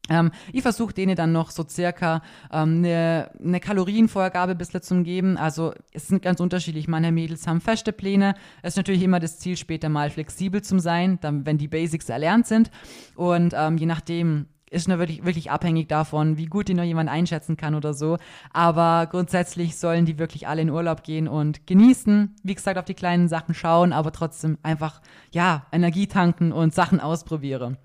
Ähm, 0.09 0.31
ich 0.53 0.61
versuche 0.61 0.93
denen 0.93 1.15
dann 1.15 1.31
noch 1.31 1.51
so 1.51 1.65
circa 1.67 2.21
ähm, 2.51 2.77
eine, 2.77 3.31
eine 3.43 3.59
Kalorienvorgabe 3.59 4.51
ein 4.51 4.57
bisschen 4.57 4.81
zu 4.81 5.03
geben. 5.03 5.37
Also 5.37 5.73
es 5.91 6.07
sind 6.07 6.21
ganz 6.21 6.39
unterschiedlich. 6.39 6.87
Meine 6.87 7.11
Mädels 7.11 7.47
haben 7.47 7.61
feste 7.61 7.91
Pläne. 7.91 8.35
Es 8.61 8.73
ist 8.73 8.77
natürlich 8.77 9.03
immer 9.03 9.19
das 9.19 9.39
Ziel, 9.39 9.57
später 9.57 9.89
mal 9.89 10.09
flexibel 10.09 10.61
zu 10.61 10.79
sein, 10.79 11.19
dann, 11.21 11.45
wenn 11.45 11.57
die 11.57 11.67
Basics 11.67 12.09
erlernt 12.09 12.47
sind. 12.47 12.71
Und 13.15 13.53
ähm, 13.55 13.77
je 13.77 13.85
nachdem 13.85 14.47
ist 14.69 14.87
nur 14.87 14.99
wirklich, 14.99 15.23
wirklich 15.23 15.51
abhängig 15.51 15.87
davon, 15.87 16.37
wie 16.37 16.47
gut 16.47 16.67
die 16.67 16.73
noch 16.73 16.83
jemand 16.83 17.09
einschätzen 17.09 17.55
kann 17.55 17.75
oder 17.75 17.93
so. 17.93 18.17
Aber 18.51 19.07
grundsätzlich 19.09 19.77
sollen 19.77 20.05
die 20.05 20.19
wirklich 20.19 20.47
alle 20.47 20.61
in 20.61 20.69
Urlaub 20.69 21.03
gehen 21.03 21.27
und 21.27 21.65
genießen. 21.65 22.35
Wie 22.43 22.55
gesagt, 22.55 22.77
auf 22.77 22.85
die 22.85 22.93
kleinen 22.93 23.27
Sachen 23.27 23.53
schauen, 23.53 23.93
aber 23.93 24.11
trotzdem 24.11 24.57
einfach, 24.63 25.01
ja, 25.31 25.65
Energie 25.71 26.07
tanken 26.07 26.51
und 26.51 26.73
Sachen 26.73 26.99
ausprobieren. 26.99 27.77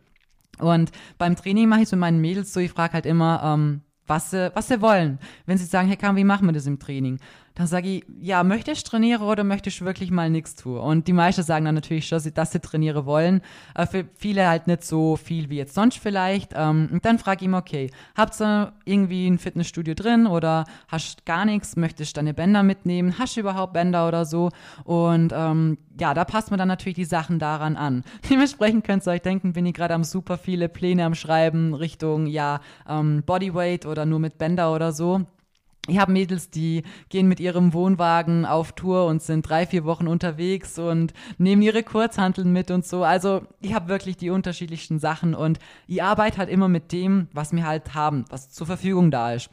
Und 0.61 0.91
beim 1.19 1.37
Training 1.37 1.69
mache 1.69 1.81
ich 1.81 1.87
es 1.87 1.93
mit 1.93 2.01
meinen 2.01 2.21
Mädels 2.21 2.53
so, 2.53 2.61
ich 2.61 2.71
frage 2.71 2.95
halt 2.95 3.07
immer, 3.07 3.43
ähm, 3.45 3.83
was 4.07 4.31
sie, 4.31 4.51
was 4.55 4.69
sie 4.69 4.81
wollen. 4.81 5.19
Wenn 5.47 5.57
sie 5.59 5.65
sagen, 5.65 5.89
hey, 5.89 5.97
Kam, 5.97 6.17
wie 6.17 6.25
machen 6.25 6.47
wir 6.47 6.53
das 6.53 6.67
im 6.67 6.79
Training? 6.79 7.19
Dann 7.61 7.67
sage 7.67 7.89
ich, 7.89 8.07
ja, 8.23 8.43
möchtest 8.43 8.87
du 8.87 8.91
trainieren 8.93 9.21
oder 9.21 9.45
möchtest 9.45 9.83
du 9.83 9.85
wirklich 9.85 10.11
mal 10.11 10.31
nichts 10.31 10.55
tun? 10.55 10.79
Und 10.79 11.07
die 11.07 11.13
meisten 11.13 11.43
sagen 11.43 11.67
dann 11.67 11.75
natürlich 11.75 12.09
schon, 12.09 12.19
dass 12.33 12.53
sie 12.53 12.61
trainieren 12.61 13.05
wollen. 13.05 13.43
Äh, 13.75 13.85
für 13.85 14.07
viele 14.17 14.49
halt 14.49 14.67
nicht 14.67 14.83
so 14.83 15.17
viel 15.17 15.51
wie 15.51 15.59
jetzt 15.59 15.75
sonst 15.75 15.99
vielleicht. 15.99 16.53
Ähm, 16.57 16.89
und 16.91 17.05
dann 17.05 17.19
frage 17.19 17.43
ich 17.43 17.49
immer, 17.49 17.59
okay, 17.59 17.91
habt 18.17 18.41
ihr 18.41 18.73
irgendwie 18.87 19.29
ein 19.29 19.39
Fitnessstudio 19.39 19.93
drin 19.93 20.27
oder 20.27 20.65
hast 20.89 21.27
gar 21.27 21.45
nichts? 21.45 21.77
Möchtest 21.77 22.17
du 22.17 22.21
deine 22.21 22.33
Bänder 22.33 22.63
mitnehmen? 22.63 23.19
Hast 23.19 23.37
du 23.37 23.41
überhaupt 23.41 23.75
Bänder 23.75 24.09
oder 24.09 24.25
so? 24.25 24.49
Und 24.85 25.35
ähm, 25.37 25.77
ja, 26.01 26.15
da 26.15 26.25
passt 26.25 26.49
man 26.51 26.57
dann 26.57 26.69
natürlich 26.69 26.97
die 26.97 27.05
Sachen 27.05 27.39
daran 27.39 27.77
an. 27.77 28.05
Dementsprechend 28.31 28.87
könnt 28.87 29.07
ihr 29.07 29.11
euch 29.11 29.21
denken, 29.21 29.53
bin 29.53 29.67
ich 29.67 29.75
gerade 29.75 29.93
am 29.93 30.05
super 30.05 30.39
viele 30.39 30.71
Pläne 30.71 31.05
am 31.05 31.15
Schreiben 31.15 31.75
Richtung, 31.75 32.27
ja, 32.27 32.63
ähm, 32.89 33.23
Bodyweight 33.27 33.85
oder 33.85 34.07
nur 34.07 34.19
mit 34.19 34.39
Bänder 34.39 34.75
oder 34.75 34.93
so. 34.93 35.27
Ich 35.89 35.99
habe 35.99 36.13
Mädels, 36.13 36.51
die 36.51 36.83
gehen 37.09 37.27
mit 37.27 37.41
ihrem 37.41 37.73
Wohnwagen 37.73 38.45
auf 38.45 38.73
Tour 38.73 39.07
und 39.07 39.23
sind 39.23 39.49
drei, 39.49 39.67
vier 39.67 39.85
Wochen 39.85 40.09
unterwegs 40.09 40.79
und 40.79 41.15
nehmen 41.39 41.63
ihre 41.63 41.83
Kurzhanteln 41.83 42.53
mit 42.53 42.71
und 42.71 42.85
so. 42.85 43.03
Also 43.03 43.43
ich 43.61 43.75
habe 43.75 43.89
wirklich 43.89 44.17
die 44.17 44.31
unterschiedlichsten 44.31 44.99
Sachen 44.99 45.35
und 45.35 45.59
ich 45.87 46.03
arbeite 46.03 46.39
halt 46.39 46.51
immer 46.51 46.69
mit 46.69 46.93
dem, 46.93 47.29
was 47.33 47.53
wir 47.53 47.67
halt 47.67 47.95
haben, 47.95 48.25
was 48.29 48.51
zur 48.51 48.67
Verfügung 48.67 49.11
da 49.11 49.33
ist. 49.33 49.51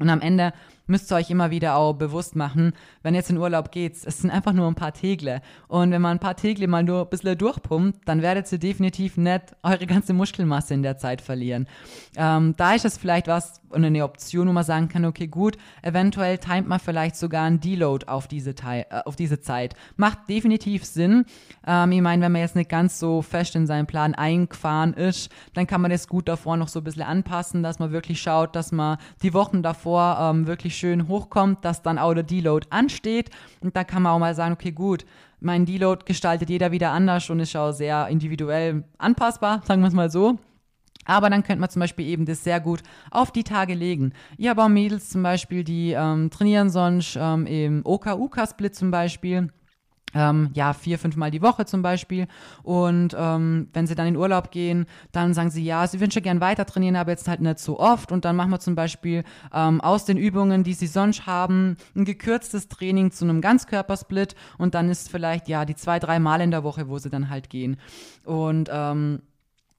Und 0.00 0.08
am 0.08 0.20
Ende 0.20 0.52
müsst 0.88 1.12
ihr 1.12 1.16
euch 1.16 1.30
immer 1.30 1.50
wieder 1.50 1.76
auch 1.76 1.92
bewusst 1.92 2.36
machen, 2.36 2.72
wenn 3.02 3.14
jetzt 3.14 3.30
in 3.30 3.38
Urlaub 3.38 3.70
geht, 3.70 3.96
es 4.04 4.18
sind 4.18 4.30
einfach 4.30 4.52
nur 4.52 4.66
ein 4.66 4.74
paar 4.74 4.92
Tegle. 4.92 5.40
Und 5.68 5.90
wenn 5.90 6.02
man 6.02 6.16
ein 6.16 6.20
paar 6.20 6.36
Tegle 6.36 6.66
mal 6.66 6.82
nur 6.82 7.02
ein 7.02 7.08
bisschen 7.10 7.36
durchpumpt, 7.36 8.08
dann 8.08 8.22
werdet 8.22 8.50
ihr 8.50 8.58
definitiv 8.58 9.16
nicht 9.16 9.56
eure 9.62 9.86
ganze 9.86 10.12
Muskelmasse 10.12 10.74
in 10.74 10.82
der 10.82 10.98
Zeit 10.98 11.20
verlieren. 11.20 11.68
Ähm, 12.16 12.54
da 12.56 12.74
ist 12.74 12.84
es 12.84 12.98
vielleicht 12.98 13.28
was 13.28 13.60
und 13.70 13.84
eine 13.84 14.04
Option, 14.04 14.48
wo 14.48 14.52
man 14.52 14.64
sagen 14.64 14.88
kann, 14.88 15.04
okay, 15.04 15.26
gut, 15.26 15.56
eventuell 15.82 16.38
timet 16.38 16.68
man 16.68 16.80
vielleicht 16.80 17.16
sogar 17.16 17.44
einen 17.44 17.60
Deload 17.60 18.06
auf 18.06 18.28
diese, 18.28 18.54
Teil, 18.54 18.86
äh, 18.90 19.00
auf 19.04 19.16
diese 19.16 19.40
Zeit. 19.40 19.74
Macht 19.96 20.28
definitiv 20.28 20.84
Sinn. 20.84 21.24
Ähm, 21.66 21.92
ich 21.92 22.00
meine, 22.00 22.22
wenn 22.22 22.32
man 22.32 22.40
jetzt 22.40 22.56
nicht 22.56 22.70
ganz 22.70 22.98
so 22.98 23.22
fest 23.22 23.56
in 23.56 23.66
seinen 23.66 23.86
Plan 23.86 24.14
eingefahren 24.14 24.94
ist, 24.94 25.30
dann 25.54 25.66
kann 25.66 25.80
man 25.80 25.90
das 25.90 26.08
gut 26.08 26.28
davor 26.28 26.56
noch 26.56 26.68
so 26.68 26.80
ein 26.80 26.84
bisschen 26.84 27.02
anpassen, 27.02 27.62
dass 27.62 27.78
man 27.78 27.92
wirklich 27.92 28.20
schaut, 28.20 28.56
dass 28.56 28.72
man 28.72 28.98
die 29.22 29.34
Wochen 29.34 29.62
davor 29.62 30.18
ähm, 30.20 30.46
wirklich 30.46 30.77
schön 30.78 31.08
hochkommt, 31.08 31.64
dass 31.64 31.82
dann 31.82 31.98
auch 31.98 32.14
der 32.14 32.22
Deload 32.22 32.66
ansteht. 32.70 33.30
Und 33.60 33.76
da 33.76 33.84
kann 33.84 34.02
man 34.02 34.12
auch 34.12 34.18
mal 34.18 34.34
sagen, 34.34 34.54
okay, 34.54 34.72
gut, 34.72 35.04
mein 35.40 35.66
Deload 35.66 36.04
gestaltet 36.04 36.50
jeder 36.50 36.72
wieder 36.72 36.90
anders 36.90 37.30
und 37.30 37.40
ist 37.40 37.56
auch 37.56 37.72
sehr 37.72 38.08
individuell 38.08 38.84
anpassbar, 38.98 39.62
sagen 39.66 39.82
wir 39.82 39.88
es 39.88 39.94
mal 39.94 40.10
so. 40.10 40.38
Aber 41.04 41.30
dann 41.30 41.42
könnte 41.42 41.60
man 41.60 41.70
zum 41.70 41.80
Beispiel 41.80 42.06
eben 42.06 42.26
das 42.26 42.44
sehr 42.44 42.60
gut 42.60 42.82
auf 43.10 43.32
die 43.32 43.44
Tage 43.44 43.74
legen. 43.74 44.12
Ich 44.36 44.46
habe 44.46 44.62
auch 44.62 44.68
Mädels 44.68 45.08
zum 45.08 45.22
Beispiel, 45.22 45.64
die 45.64 45.92
ähm, 45.92 46.28
trainieren 46.30 46.68
sonst 46.68 47.16
ähm, 47.18 47.46
im 47.46 47.80
OK-UK-Split 47.84 48.74
zum 48.74 48.90
Beispiel. 48.90 49.48
Ähm, 50.14 50.50
ja, 50.54 50.72
vier, 50.72 50.98
fünfmal 50.98 51.30
die 51.30 51.42
Woche 51.42 51.66
zum 51.66 51.82
Beispiel. 51.82 52.26
Und 52.62 53.14
ähm, 53.18 53.68
wenn 53.72 53.86
sie 53.86 53.94
dann 53.94 54.06
in 54.06 54.16
Urlaub 54.16 54.50
gehen, 54.50 54.86
dann 55.12 55.34
sagen 55.34 55.50
sie, 55.50 55.64
ja, 55.64 55.86
sie 55.86 56.00
wünschen 56.00 56.22
gern 56.22 56.40
weiter 56.40 56.64
trainieren, 56.64 56.96
aber 56.96 57.10
jetzt 57.10 57.28
halt 57.28 57.40
nicht 57.40 57.58
so 57.58 57.78
oft. 57.78 58.10
Und 58.12 58.24
dann 58.24 58.36
machen 58.36 58.50
wir 58.50 58.60
zum 58.60 58.74
Beispiel 58.74 59.24
ähm, 59.52 59.80
aus 59.80 60.04
den 60.04 60.16
Übungen, 60.16 60.64
die 60.64 60.74
sie 60.74 60.86
sonst 60.86 61.26
haben, 61.26 61.76
ein 61.94 62.04
gekürztes 62.04 62.68
Training 62.68 63.10
zu 63.10 63.24
einem 63.24 63.40
Ganzkörpersplit. 63.40 64.34
Und 64.56 64.74
dann 64.74 64.88
ist 64.88 65.10
vielleicht, 65.10 65.48
ja, 65.48 65.64
die 65.64 65.74
zwei, 65.74 65.98
drei 65.98 66.18
Mal 66.18 66.40
in 66.40 66.50
der 66.50 66.64
Woche, 66.64 66.88
wo 66.88 66.98
sie 66.98 67.10
dann 67.10 67.28
halt 67.28 67.50
gehen. 67.50 67.76
Und 68.24 68.70
ähm, 68.72 69.20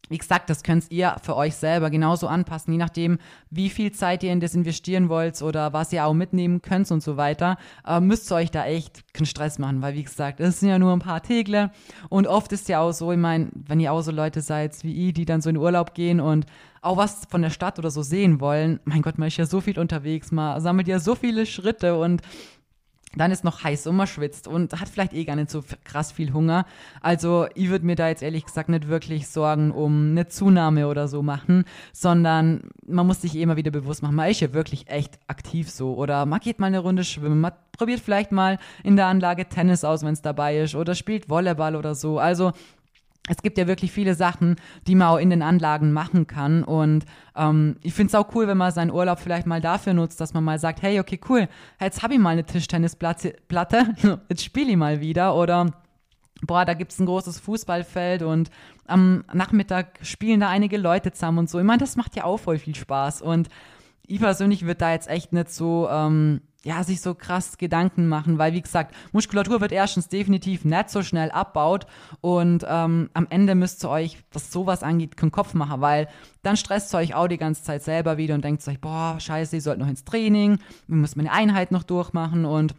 wie 0.09 0.17
gesagt, 0.17 0.49
das 0.49 0.63
könnt 0.63 0.89
ihr 0.89 1.15
für 1.21 1.35
euch 1.35 1.55
selber 1.55 1.89
genauso 1.89 2.27
anpassen, 2.27 2.73
je 2.73 2.79
nachdem, 2.79 3.19
wie 3.51 3.69
viel 3.69 3.91
Zeit 3.91 4.23
ihr 4.23 4.33
in 4.33 4.39
das 4.39 4.55
investieren 4.55 5.07
wollt 5.07 5.41
oder 5.41 5.71
was 5.71 5.93
ihr 5.93 6.05
auch 6.05 6.13
mitnehmen 6.13 6.61
könnt 6.61 6.89
und 6.91 7.03
so 7.03 7.15
weiter. 7.15 7.57
Äh, 7.85 7.99
müsst 7.99 8.31
ihr 8.31 8.35
euch 8.35 8.49
da 8.49 8.65
echt 8.65 9.13
keinen 9.13 9.27
Stress 9.27 9.59
machen, 9.59 9.81
weil 9.81 9.93
wie 9.93 10.03
gesagt, 10.03 10.39
es 10.39 10.59
sind 10.59 10.69
ja 10.69 10.79
nur 10.79 10.93
ein 10.93 10.99
paar 10.99 11.21
Tegle 11.21 11.71
und 12.09 12.27
oft 12.27 12.51
ist 12.51 12.69
ja 12.69 12.79
auch 12.79 12.91
so, 12.91 13.11
ich 13.11 13.17
meine, 13.17 13.49
wenn 13.53 13.79
ihr 13.79 13.93
auch 13.93 14.01
so 14.01 14.11
Leute 14.11 14.41
seid 14.41 14.83
wie 14.83 15.09
ich, 15.09 15.13
die 15.13 15.25
dann 15.25 15.41
so 15.41 15.49
in 15.49 15.57
Urlaub 15.57 15.93
gehen 15.93 16.19
und 16.19 16.45
auch 16.81 16.97
was 16.97 17.23
von 17.29 17.41
der 17.41 17.49
Stadt 17.49 17.77
oder 17.77 17.91
so 17.91 18.01
sehen 18.01 18.39
wollen, 18.39 18.79
mein 18.85 19.01
Gott, 19.01 19.17
man 19.17 19.27
ist 19.27 19.37
ja 19.37 19.45
so 19.45 19.61
viel 19.61 19.77
unterwegs, 19.77 20.31
man 20.31 20.59
sammelt 20.61 20.87
ja 20.87 20.99
so 20.99 21.15
viele 21.15 21.45
Schritte 21.45 21.99
und 21.99 22.21
dann 23.15 23.31
ist 23.31 23.43
noch 23.43 23.63
heiß 23.63 23.87
und 23.87 23.95
man 23.95 24.07
schwitzt 24.07 24.47
und 24.47 24.79
hat 24.79 24.87
vielleicht 24.87 25.13
eh 25.13 25.23
gar 25.25 25.35
nicht 25.35 25.49
so 25.49 25.63
krass 25.83 26.11
viel 26.11 26.33
Hunger. 26.33 26.65
Also 27.01 27.47
ich 27.55 27.69
würde 27.69 27.85
mir 27.85 27.95
da 27.95 28.07
jetzt 28.07 28.21
ehrlich 28.21 28.45
gesagt 28.45 28.69
nicht 28.69 28.87
wirklich 28.87 29.27
Sorgen 29.27 29.71
um 29.71 30.11
eine 30.11 30.27
Zunahme 30.27 30.87
oder 30.87 31.07
so 31.07 31.23
machen, 31.23 31.65
sondern 31.91 32.61
man 32.87 33.07
muss 33.07 33.21
sich 33.21 33.35
immer 33.35 33.55
wieder 33.55 33.71
bewusst 33.71 34.03
machen, 34.03 34.15
man 34.15 34.29
ist 34.29 34.41
ja 34.41 34.53
wirklich 34.53 34.89
echt 34.89 35.19
aktiv 35.27 35.69
so 35.69 35.95
oder 35.95 36.25
man 36.25 36.39
geht 36.39 36.59
mal 36.59 36.67
eine 36.67 36.79
Runde 36.79 37.03
schwimmen, 37.03 37.41
man 37.41 37.53
probiert 37.77 38.01
vielleicht 38.01 38.31
mal 38.31 38.59
in 38.83 38.95
der 38.95 39.07
Anlage 39.07 39.47
Tennis 39.47 39.83
aus, 39.83 40.03
wenn 40.03 40.13
es 40.13 40.21
dabei 40.21 40.59
ist 40.59 40.75
oder 40.75 40.93
spielt 40.95 41.29
Volleyball 41.29 41.75
oder 41.75 41.95
so. 41.95 42.19
Also 42.19 42.51
es 43.27 43.37
gibt 43.43 43.57
ja 43.57 43.67
wirklich 43.67 43.91
viele 43.91 44.15
Sachen, 44.15 44.55
die 44.87 44.95
man 44.95 45.09
auch 45.09 45.17
in 45.17 45.29
den 45.29 45.43
Anlagen 45.43 45.91
machen 45.91 46.25
kann. 46.25 46.63
Und 46.63 47.05
ähm, 47.35 47.75
ich 47.81 47.93
finde 47.93 48.07
es 48.07 48.15
auch 48.15 48.33
cool, 48.33 48.47
wenn 48.47 48.57
man 48.57 48.71
seinen 48.71 48.91
Urlaub 48.91 49.19
vielleicht 49.19 49.45
mal 49.45 49.61
dafür 49.61 49.93
nutzt, 49.93 50.19
dass 50.19 50.33
man 50.33 50.43
mal 50.43 50.59
sagt, 50.59 50.81
hey, 50.81 50.99
okay, 50.99 51.19
cool, 51.29 51.47
jetzt 51.79 52.01
habe 52.01 52.15
ich 52.15 52.19
mal 52.19 52.31
eine 52.31 52.43
Tischtennisplatte, 52.43 53.35
jetzt 54.29 54.43
spiele 54.43 54.71
ich 54.71 54.77
mal 54.77 54.99
wieder. 54.99 55.35
Oder 55.35 55.67
boah, 56.41 56.65
da 56.65 56.73
gibt 56.73 56.91
es 56.91 56.99
ein 56.99 57.05
großes 57.05 57.39
Fußballfeld 57.39 58.23
und 58.23 58.49
am 58.87 59.23
Nachmittag 59.31 59.99
spielen 60.01 60.39
da 60.39 60.49
einige 60.49 60.77
Leute 60.77 61.11
zusammen 61.11 61.39
und 61.39 61.49
so. 61.49 61.59
Ich 61.59 61.65
meine, 61.65 61.79
das 61.79 61.95
macht 61.95 62.15
ja 62.15 62.23
auch 62.23 62.37
voll 62.37 62.57
viel 62.57 62.75
Spaß. 62.75 63.21
Und 63.21 63.49
ich 64.07 64.19
persönlich 64.19 64.63
würde 64.63 64.79
da 64.79 64.91
jetzt 64.91 65.07
echt 65.07 65.33
nicht 65.33 65.51
so 65.51 65.87
ähm, 65.89 66.41
ja, 66.63 66.83
sich 66.83 66.99
so 66.99 67.15
krass 67.15 67.57
Gedanken 67.57 68.07
machen, 68.07 68.37
weil 68.37 68.53
wie 68.53 68.61
gesagt, 68.61 68.93
Muskulatur 69.13 69.61
wird 69.61 69.71
erstens 69.71 70.09
definitiv 70.09 70.65
nicht 70.65 70.89
so 70.89 71.03
schnell 71.03 71.31
abbaut 71.31 71.85
und 72.19 72.65
ähm, 72.67 73.09
am 73.13 73.27
Ende 73.29 73.55
müsst 73.55 73.83
ihr 73.85 73.89
euch, 73.89 74.17
was 74.33 74.51
sowas 74.51 74.83
angeht, 74.83 75.15
keinen 75.15 75.31
Kopf 75.31 75.53
machen, 75.53 75.79
weil 75.79 76.09
dann 76.41 76.57
stresst 76.57 76.93
ihr 76.93 76.97
euch 76.97 77.13
auch 77.13 77.27
die 77.27 77.37
ganze 77.37 77.63
Zeit 77.63 77.83
selber 77.83 78.17
wieder 78.17 78.35
und 78.35 78.43
denkt 78.43 78.67
euch, 78.67 78.81
boah, 78.81 79.17
scheiße, 79.19 79.57
ich 79.57 79.63
sollte 79.63 79.79
noch 79.79 79.87
ins 79.87 80.03
Training, 80.03 80.59
wir 80.87 80.97
müssen 80.97 81.19
eine 81.21 81.31
Einheit 81.31 81.71
noch 81.71 81.83
durchmachen 81.83 82.45
und 82.45 82.75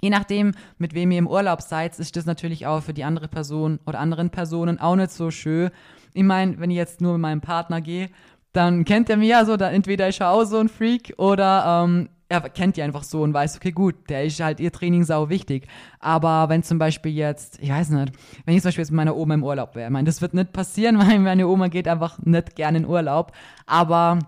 Je 0.00 0.10
nachdem, 0.10 0.52
mit 0.78 0.94
wem 0.94 1.10
ihr 1.10 1.18
im 1.18 1.26
Urlaub 1.26 1.60
seid, 1.60 1.98
ist 1.98 2.14
das 2.14 2.24
natürlich 2.24 2.68
auch 2.68 2.82
für 2.82 2.94
die 2.94 3.02
andere 3.02 3.26
Person 3.26 3.80
oder 3.84 3.98
anderen 3.98 4.30
Personen 4.30 4.78
auch 4.78 4.94
nicht 4.94 5.10
so 5.10 5.32
schön. 5.32 5.70
Ich 6.14 6.22
meine, 6.22 6.60
wenn 6.60 6.70
ich 6.70 6.76
jetzt 6.76 7.00
nur 7.00 7.14
mit 7.14 7.22
meinem 7.22 7.40
Partner 7.40 7.80
gehe, 7.80 8.10
dann 8.52 8.84
kennt 8.84 9.10
er 9.10 9.16
mich 9.16 9.30
ja 9.30 9.44
so, 9.44 9.56
dann 9.56 9.74
entweder 9.74 10.08
ist 10.08 10.20
er 10.20 10.30
auch 10.30 10.44
so 10.44 10.58
ein 10.58 10.68
Freak 10.68 11.14
oder 11.18 11.84
ähm, 11.84 12.08
er 12.28 12.40
kennt 12.50 12.76
die 12.76 12.82
einfach 12.82 13.04
so 13.04 13.22
und 13.22 13.32
weiß, 13.32 13.56
okay, 13.56 13.72
gut, 13.72 13.94
der 14.10 14.24
ist 14.24 14.38
halt 14.40 14.60
ihr 14.60 14.70
Training 14.70 15.04
sau 15.04 15.30
wichtig. 15.30 15.66
Aber 15.98 16.48
wenn 16.48 16.62
zum 16.62 16.78
Beispiel 16.78 17.12
jetzt, 17.12 17.58
ich 17.62 17.70
weiß 17.70 17.90
nicht, 17.90 18.12
wenn 18.44 18.54
ich 18.54 18.62
zum 18.62 18.68
Beispiel 18.68 18.82
jetzt 18.82 18.90
mit 18.90 18.96
meiner 18.96 19.16
Oma 19.16 19.34
im 19.34 19.44
Urlaub 19.44 19.74
wäre, 19.74 19.86
ich 19.86 19.92
meine, 19.92 20.06
das 20.06 20.20
wird 20.20 20.34
nicht 20.34 20.52
passieren, 20.52 20.98
weil 21.06 21.18
meine 21.18 21.48
Oma 21.48 21.68
geht 21.68 21.88
einfach 21.88 22.18
nicht 22.24 22.54
gerne 22.54 22.78
in 22.78 22.86
Urlaub. 22.86 23.32
Aber 23.66 24.18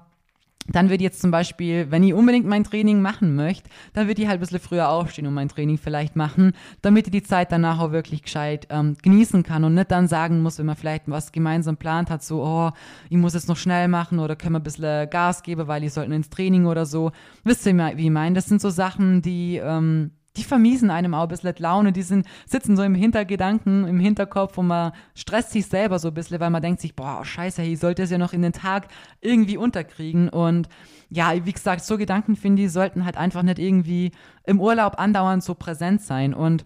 dann 0.72 0.90
wird 0.90 1.00
jetzt 1.00 1.20
zum 1.20 1.30
Beispiel, 1.30 1.90
wenn 1.90 2.02
ich 2.02 2.14
unbedingt 2.14 2.46
mein 2.46 2.64
Training 2.64 3.00
machen 3.00 3.34
möchte, 3.34 3.68
dann 3.92 4.08
wird 4.08 4.18
ich 4.18 4.26
halt 4.26 4.38
ein 4.38 4.40
bisschen 4.40 4.60
früher 4.60 4.88
aufstehen 4.88 5.26
und 5.26 5.34
mein 5.34 5.48
Training 5.48 5.78
vielleicht 5.78 6.16
machen, 6.16 6.52
damit 6.82 7.06
ich 7.06 7.12
die 7.12 7.22
Zeit 7.22 7.52
danach 7.52 7.78
auch 7.78 7.92
wirklich 7.92 8.22
gescheit 8.22 8.66
ähm, 8.70 8.96
genießen 9.02 9.42
kann 9.42 9.64
und 9.64 9.74
nicht 9.74 9.90
dann 9.90 10.08
sagen 10.08 10.42
muss, 10.42 10.58
wenn 10.58 10.66
man 10.66 10.76
vielleicht 10.76 11.04
was 11.06 11.32
gemeinsam 11.32 11.76
plant 11.76 12.10
hat, 12.10 12.22
so, 12.22 12.42
oh, 12.42 12.70
ich 13.08 13.16
muss 13.16 13.34
jetzt 13.34 13.48
noch 13.48 13.56
schnell 13.56 13.88
machen 13.88 14.18
oder 14.18 14.36
können 14.36 14.54
wir 14.54 14.60
ein 14.60 14.64
bisschen 14.64 15.10
Gas 15.10 15.42
geben, 15.42 15.66
weil 15.68 15.84
ich 15.84 15.92
sollten 15.92 16.12
ins 16.12 16.30
Training 16.30 16.66
oder 16.66 16.86
so. 16.86 17.12
Wisst 17.44 17.66
ihr, 17.66 17.76
wie 17.96 18.04
ich 18.04 18.10
meine? 18.10 18.34
Das 18.34 18.46
sind 18.46 18.60
so 18.60 18.70
Sachen, 18.70 19.22
die, 19.22 19.56
ähm, 19.56 20.12
die 20.36 20.44
vermiesen 20.44 20.90
einem 20.90 21.14
auch 21.14 21.22
ein 21.22 21.28
bisschen 21.28 21.54
Laune, 21.58 21.92
die 21.92 22.02
sind, 22.02 22.26
sitzen 22.46 22.76
so 22.76 22.82
im 22.82 22.94
Hintergedanken, 22.94 23.86
im 23.86 23.98
Hinterkopf 23.98 24.56
und 24.58 24.68
man 24.68 24.92
stresst 25.14 25.50
sich 25.50 25.66
selber 25.66 25.98
so 25.98 26.08
ein 26.08 26.14
bisschen, 26.14 26.38
weil 26.38 26.50
man 26.50 26.62
denkt 26.62 26.80
sich, 26.80 26.94
boah, 26.94 27.24
scheiße, 27.24 27.62
ich 27.62 27.80
sollte 27.80 28.02
es 28.02 28.10
ja 28.10 28.18
noch 28.18 28.32
in 28.32 28.42
den 28.42 28.52
Tag 28.52 28.88
irgendwie 29.20 29.56
unterkriegen. 29.56 30.28
Und 30.28 30.68
ja, 31.08 31.32
wie 31.44 31.52
gesagt, 31.52 31.84
so 31.84 31.98
Gedanken, 31.98 32.36
finde 32.36 32.62
ich, 32.62 32.72
sollten 32.72 33.04
halt 33.04 33.16
einfach 33.16 33.42
nicht 33.42 33.58
irgendwie 33.58 34.12
im 34.44 34.60
Urlaub 34.60 35.00
andauernd 35.00 35.42
so 35.42 35.54
präsent 35.54 36.00
sein. 36.02 36.32
Und 36.32 36.64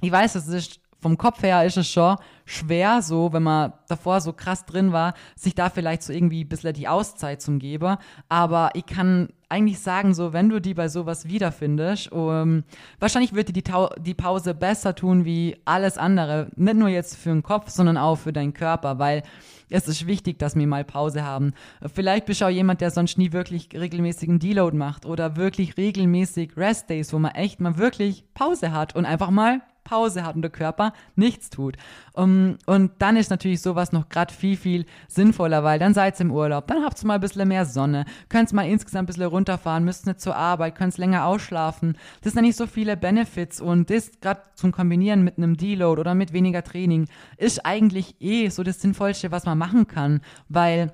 ich 0.00 0.10
weiß, 0.10 0.34
es 0.34 0.48
ist 0.48 0.80
vom 0.98 1.18
Kopf 1.18 1.42
her 1.42 1.64
ist 1.64 1.76
es 1.76 1.88
schon 1.88 2.16
schwer, 2.46 3.02
so, 3.02 3.32
wenn 3.32 3.42
man 3.42 3.74
davor 3.88 4.20
so 4.20 4.32
krass 4.32 4.64
drin 4.64 4.92
war, 4.92 5.14
sich 5.36 5.54
da 5.54 5.68
vielleicht 5.68 6.02
so 6.02 6.12
irgendwie 6.12 6.44
ein 6.44 6.48
bisschen 6.48 6.72
die 6.72 6.88
Auszeit 6.88 7.42
zum 7.42 7.58
Geber. 7.58 7.98
Aber 8.28 8.70
ich 8.74 8.86
kann 8.86 9.28
eigentlich 9.48 9.78
sagen, 9.78 10.12
so, 10.12 10.32
wenn 10.32 10.48
du 10.48 10.60
die 10.60 10.74
bei 10.74 10.88
sowas 10.88 11.28
wiederfindest, 11.28 12.10
um, 12.10 12.64
wahrscheinlich 12.98 13.34
wird 13.34 13.48
dir 13.48 13.62
die, 13.62 13.64
die 14.00 14.14
Pause 14.14 14.54
besser 14.54 14.94
tun 14.94 15.24
wie 15.24 15.56
alles 15.64 15.98
andere. 15.98 16.50
Nicht 16.56 16.76
nur 16.76 16.88
jetzt 16.88 17.16
für 17.16 17.30
den 17.30 17.42
Kopf, 17.42 17.70
sondern 17.70 17.96
auch 17.96 18.16
für 18.16 18.32
deinen 18.32 18.54
Körper, 18.54 18.98
weil 18.98 19.22
es 19.68 19.88
ist 19.88 20.06
wichtig, 20.06 20.38
dass 20.38 20.56
wir 20.56 20.66
mal 20.66 20.84
Pause 20.84 21.24
haben. 21.24 21.52
Vielleicht 21.92 22.26
bist 22.26 22.40
du 22.40 22.46
auch 22.46 22.50
jemand, 22.50 22.80
der 22.80 22.90
sonst 22.90 23.18
nie 23.18 23.32
wirklich 23.32 23.68
regelmäßigen 23.72 24.38
Deload 24.38 24.76
macht 24.76 25.06
oder 25.06 25.36
wirklich 25.36 25.76
regelmäßig 25.76 26.56
Rest 26.56 26.90
Days, 26.90 27.12
wo 27.12 27.18
man 27.18 27.32
echt 27.32 27.60
mal 27.60 27.76
wirklich 27.78 28.24
Pause 28.34 28.72
hat 28.72 28.94
und 28.96 29.04
einfach 29.04 29.30
mal 29.30 29.60
Pause 29.86 30.24
hat 30.24 30.36
und 30.36 30.42
der 30.42 30.50
Körper 30.50 30.92
nichts 31.14 31.48
tut. 31.48 31.76
Um, 32.12 32.56
und 32.66 32.92
dann 32.98 33.16
ist 33.16 33.30
natürlich 33.30 33.62
sowas 33.62 33.92
noch 33.92 34.08
gerade 34.08 34.32
viel, 34.32 34.56
viel 34.56 34.84
sinnvoller, 35.08 35.64
weil 35.64 35.78
dann 35.78 35.94
seid 35.94 36.18
ihr 36.18 36.22
im 36.22 36.32
Urlaub, 36.32 36.66
dann 36.66 36.84
habt 36.84 37.02
ihr 37.02 37.06
mal 37.06 37.14
ein 37.14 37.20
bisschen 37.20 37.46
mehr 37.46 37.64
Sonne, 37.64 38.04
könnt 38.28 38.52
mal 38.52 38.68
insgesamt 38.68 39.04
ein 39.04 39.06
bisschen 39.06 39.24
runterfahren, 39.24 39.84
müsst 39.84 40.06
nicht 40.06 40.20
zur 40.20 40.36
Arbeit, 40.36 40.74
könnt 40.74 40.96
länger 40.98 41.26
ausschlafen. 41.26 41.96
Das 42.22 42.32
sind 42.32 42.42
nicht 42.42 42.56
so 42.56 42.66
viele 42.66 42.96
Benefits 42.96 43.60
und 43.60 43.90
das 43.90 44.10
gerade 44.20 44.40
zum 44.54 44.72
Kombinieren 44.72 45.22
mit 45.22 45.38
einem 45.38 45.56
Deload 45.56 46.00
oder 46.00 46.14
mit 46.14 46.32
weniger 46.32 46.62
Training 46.62 47.08
ist 47.36 47.64
eigentlich 47.64 48.16
eh 48.20 48.48
so 48.48 48.62
das 48.62 48.80
Sinnvollste, 48.80 49.30
was 49.30 49.44
man 49.44 49.58
machen 49.58 49.86
kann, 49.86 50.20
weil 50.48 50.92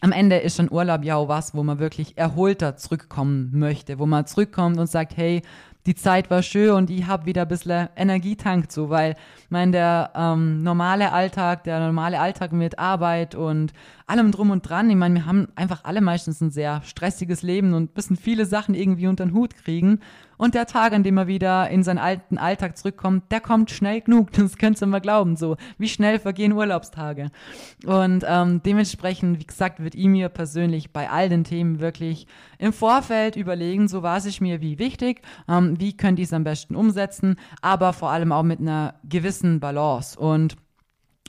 am 0.00 0.12
Ende 0.12 0.36
ist 0.36 0.56
schon 0.56 0.70
Urlaub 0.70 1.02
ja 1.04 1.16
auch 1.16 1.28
was, 1.28 1.54
wo 1.54 1.62
man 1.62 1.78
wirklich 1.78 2.18
erholter 2.18 2.76
zurückkommen 2.76 3.50
möchte, 3.54 3.98
wo 3.98 4.06
man 4.06 4.26
zurückkommt 4.26 4.78
und 4.78 4.86
sagt, 4.86 5.16
hey, 5.16 5.42
die 5.86 5.94
Zeit 5.94 6.30
war 6.30 6.42
schön 6.42 6.70
und 6.70 6.88
ich 6.88 7.06
habe 7.06 7.26
wieder 7.26 7.42
ein 7.42 7.48
bisschen 7.48 7.88
Energie 7.94 8.36
tankt, 8.36 8.72
so, 8.72 8.88
weil 8.88 9.16
mein 9.50 9.70
der 9.70 10.12
ähm, 10.14 10.62
normale 10.62 11.12
Alltag, 11.12 11.64
der 11.64 11.78
normale 11.80 12.20
Alltag 12.20 12.52
mit 12.52 12.78
Arbeit 12.78 13.34
und 13.34 13.74
allem 14.06 14.32
drum 14.32 14.50
und 14.50 14.62
dran, 14.62 14.88
ich 14.88 14.96
meine, 14.96 15.14
wir 15.14 15.26
haben 15.26 15.48
einfach 15.56 15.84
alle 15.84 16.00
meistens 16.00 16.40
ein 16.40 16.50
sehr 16.50 16.80
stressiges 16.84 17.42
Leben 17.42 17.74
und 17.74 17.94
müssen 17.94 18.16
viele 18.16 18.46
Sachen 18.46 18.74
irgendwie 18.74 19.08
unter 19.08 19.26
den 19.26 19.34
Hut 19.34 19.56
kriegen 19.56 20.00
und 20.36 20.54
der 20.54 20.66
Tag, 20.66 20.92
an 20.92 21.02
dem 21.02 21.16
er 21.16 21.26
wieder 21.26 21.70
in 21.70 21.82
seinen 21.82 21.98
alten 21.98 22.38
Alltag 22.38 22.76
zurückkommt, 22.76 23.30
der 23.30 23.40
kommt 23.40 23.70
schnell 23.70 24.00
genug. 24.00 24.32
Das 24.32 24.58
könnt 24.58 24.80
ihr 24.80 24.86
mal 24.86 25.00
glauben, 25.00 25.36
so 25.36 25.56
wie 25.78 25.88
schnell 25.88 26.18
vergehen 26.18 26.52
Urlaubstage. 26.52 27.30
Und 27.86 28.24
ähm, 28.26 28.62
dementsprechend, 28.64 29.40
wie 29.40 29.46
gesagt, 29.46 29.82
wird 29.82 29.94
ihm 29.94 30.12
mir 30.12 30.28
persönlich 30.28 30.92
bei 30.92 31.10
all 31.10 31.28
den 31.28 31.44
Themen 31.44 31.80
wirklich 31.80 32.26
im 32.58 32.72
Vorfeld 32.72 33.36
überlegen, 33.36 33.88
so 33.88 34.02
was 34.02 34.26
ich 34.26 34.40
mir 34.40 34.60
wie 34.60 34.78
wichtig, 34.78 35.22
ähm, 35.48 35.78
wie 35.80 35.96
könnte 35.96 36.22
ich 36.22 36.28
es 36.28 36.32
am 36.32 36.44
besten 36.44 36.76
umsetzen, 36.76 37.36
aber 37.62 37.92
vor 37.92 38.10
allem 38.10 38.32
auch 38.32 38.42
mit 38.42 38.60
einer 38.60 38.94
gewissen 39.04 39.60
Balance. 39.60 40.18
Und 40.18 40.56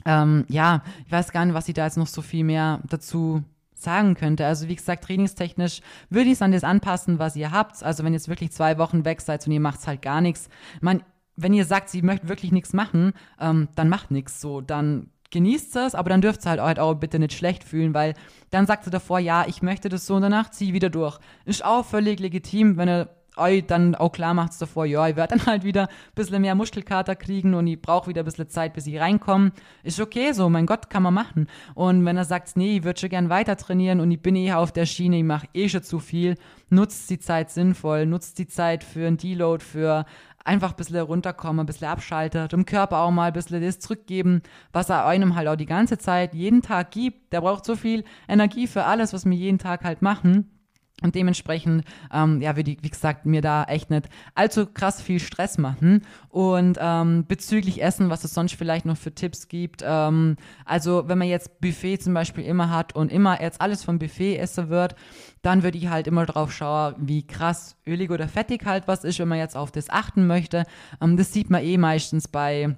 ähm, 0.04 0.44
ja, 0.48 0.82
ich 1.04 1.12
weiß 1.12 1.32
gar 1.32 1.44
nicht, 1.44 1.54
was 1.54 1.68
ich 1.68 1.74
da 1.74 1.84
jetzt 1.84 1.96
noch 1.96 2.06
so 2.06 2.22
viel 2.22 2.44
mehr 2.44 2.80
dazu 2.88 3.42
sagen 3.76 4.14
könnte. 4.14 4.46
Also 4.46 4.68
wie 4.68 4.76
gesagt, 4.76 5.04
trainingstechnisch 5.04 5.80
würde 6.10 6.28
ich 6.28 6.34
es 6.34 6.42
an 6.42 6.52
das 6.52 6.64
anpassen, 6.64 7.18
was 7.18 7.36
ihr 7.36 7.50
habt. 7.50 7.82
Also 7.82 8.02
wenn 8.02 8.12
ihr 8.12 8.18
jetzt 8.18 8.28
wirklich 8.28 8.52
zwei 8.52 8.78
Wochen 8.78 9.04
weg 9.04 9.20
seid 9.20 9.46
und 9.46 9.52
ihr 9.52 9.60
macht 9.60 9.86
halt 9.86 10.02
gar 10.02 10.20
nichts. 10.20 10.48
Man, 10.80 11.02
wenn 11.36 11.52
ihr 11.52 11.64
sagt, 11.64 11.90
sie 11.90 12.02
möchte 12.02 12.28
wirklich 12.28 12.52
nichts 12.52 12.72
machen, 12.72 13.12
ähm, 13.40 13.68
dann 13.74 13.88
macht 13.88 14.10
nichts 14.10 14.40
so. 14.40 14.60
Dann 14.60 15.10
genießt 15.30 15.76
es, 15.76 15.94
aber 15.94 16.10
dann 16.10 16.22
dürft 16.22 16.46
ihr 16.46 16.50
halt, 16.50 16.60
halt 16.60 16.78
auch 16.78 16.94
bitte 16.94 17.18
nicht 17.18 17.34
schlecht 17.34 17.64
fühlen, 17.64 17.94
weil 17.94 18.14
dann 18.50 18.66
sagt 18.66 18.84
sie 18.84 18.90
davor, 18.90 19.18
ja, 19.18 19.44
ich 19.46 19.62
möchte 19.62 19.88
das 19.88 20.06
so 20.06 20.14
und 20.14 20.22
danach 20.22 20.50
zieh 20.50 20.72
wieder 20.72 20.90
durch. 20.90 21.18
Ist 21.44 21.64
auch 21.64 21.84
völlig 21.84 22.20
legitim, 22.20 22.76
wenn 22.76 22.88
ihr 22.88 23.08
euch 23.36 23.66
dann 23.66 23.94
auch 23.94 24.12
klar 24.12 24.34
macht 24.34 24.60
davor, 24.60 24.86
ja, 24.86 25.06
ich 25.08 25.16
werde 25.16 25.36
dann 25.36 25.46
halt 25.46 25.64
wieder 25.64 25.82
ein 25.82 26.14
bisschen 26.14 26.42
mehr 26.42 26.54
Muskelkater 26.54 27.16
kriegen 27.16 27.54
und 27.54 27.66
ich 27.66 27.80
brauche 27.80 28.08
wieder 28.08 28.22
ein 28.22 28.24
bisschen 28.24 28.48
Zeit, 28.48 28.72
bis 28.72 28.86
ich 28.86 28.98
reinkomme. 28.98 29.52
Ist 29.82 30.00
okay 30.00 30.32
so, 30.32 30.48
mein 30.48 30.66
Gott, 30.66 30.90
kann 30.90 31.02
man 31.02 31.14
machen. 31.14 31.46
Und 31.74 32.04
wenn 32.04 32.16
er 32.16 32.24
sagt, 32.24 32.56
nee, 32.56 32.78
ich 32.78 32.84
würde 32.84 33.00
schon 33.00 33.10
gern 33.10 33.28
weiter 33.28 33.56
trainieren 33.56 34.00
und 34.00 34.10
ich 34.10 34.20
bin 34.20 34.36
eh 34.36 34.52
auf 34.52 34.72
der 34.72 34.86
Schiene, 34.86 35.18
ich 35.18 35.24
mache 35.24 35.48
eh 35.54 35.68
schon 35.68 35.82
zu 35.82 35.98
viel, 35.98 36.36
nutzt 36.70 37.10
die 37.10 37.18
Zeit 37.18 37.50
sinnvoll, 37.50 38.06
nutzt 38.06 38.38
die 38.38 38.46
Zeit 38.46 38.84
für 38.84 39.06
ein 39.06 39.16
Deload, 39.16 39.62
für 39.62 40.04
einfach 40.46 40.70
ein 40.70 40.76
bisschen 40.76 41.00
runterkommen, 41.00 41.60
ein 41.60 41.66
bisschen 41.66 41.88
abschaltet, 41.88 42.52
dem 42.52 42.66
Körper 42.66 42.98
auch 42.98 43.10
mal 43.10 43.28
ein 43.28 43.32
bisschen 43.32 43.60
das 43.60 43.80
zurückgeben, 43.80 44.42
was 44.72 44.88
er 44.88 45.06
einem 45.06 45.34
halt 45.34 45.48
auch 45.48 45.56
die 45.56 45.66
ganze 45.66 45.98
Zeit 45.98 46.34
jeden 46.34 46.62
Tag 46.62 46.92
gibt. 46.92 47.32
Der 47.32 47.40
braucht 47.40 47.64
so 47.64 47.76
viel 47.76 48.04
Energie 48.28 48.66
für 48.66 48.84
alles, 48.84 49.12
was 49.12 49.24
wir 49.24 49.32
jeden 49.32 49.58
Tag 49.58 49.84
halt 49.84 50.02
machen. 50.02 50.55
Und 51.02 51.14
dementsprechend, 51.14 51.84
ähm, 52.10 52.40
ja, 52.40 52.56
würde 52.56 52.70
ich, 52.70 52.78
wie 52.82 52.88
gesagt, 52.88 53.26
mir 53.26 53.42
da 53.42 53.64
echt 53.64 53.90
nicht 53.90 54.08
allzu 54.34 54.64
krass 54.64 55.02
viel 55.02 55.20
Stress 55.20 55.58
machen. 55.58 56.06
Und 56.30 56.78
ähm, 56.80 57.26
bezüglich 57.28 57.82
Essen, 57.82 58.08
was 58.08 58.24
es 58.24 58.32
sonst 58.32 58.54
vielleicht 58.54 58.86
noch 58.86 58.96
für 58.96 59.14
Tipps 59.14 59.48
gibt. 59.48 59.84
Ähm, 59.86 60.36
also, 60.64 61.06
wenn 61.06 61.18
man 61.18 61.28
jetzt 61.28 61.60
Buffet 61.60 61.98
zum 61.98 62.14
Beispiel 62.14 62.44
immer 62.44 62.70
hat 62.70 62.94
und 62.96 63.12
immer 63.12 63.42
jetzt 63.42 63.60
alles 63.60 63.84
vom 63.84 63.98
Buffet 63.98 64.38
essen 64.38 64.70
wird, 64.70 64.96
dann 65.42 65.62
würde 65.62 65.76
ich 65.76 65.88
halt 65.88 66.06
immer 66.06 66.24
drauf 66.24 66.50
schauen, 66.50 66.94
wie 66.98 67.26
krass 67.26 67.76
ölig 67.86 68.10
oder 68.10 68.26
fettig 68.26 68.64
halt 68.64 68.88
was 68.88 69.04
ist, 69.04 69.18
wenn 69.18 69.28
man 69.28 69.38
jetzt 69.38 69.56
auf 69.56 69.70
das 69.70 69.90
achten 69.90 70.26
möchte. 70.26 70.64
Ähm, 71.02 71.18
das 71.18 71.30
sieht 71.30 71.50
man 71.50 71.62
eh 71.62 71.76
meistens 71.76 72.26
bei 72.26 72.74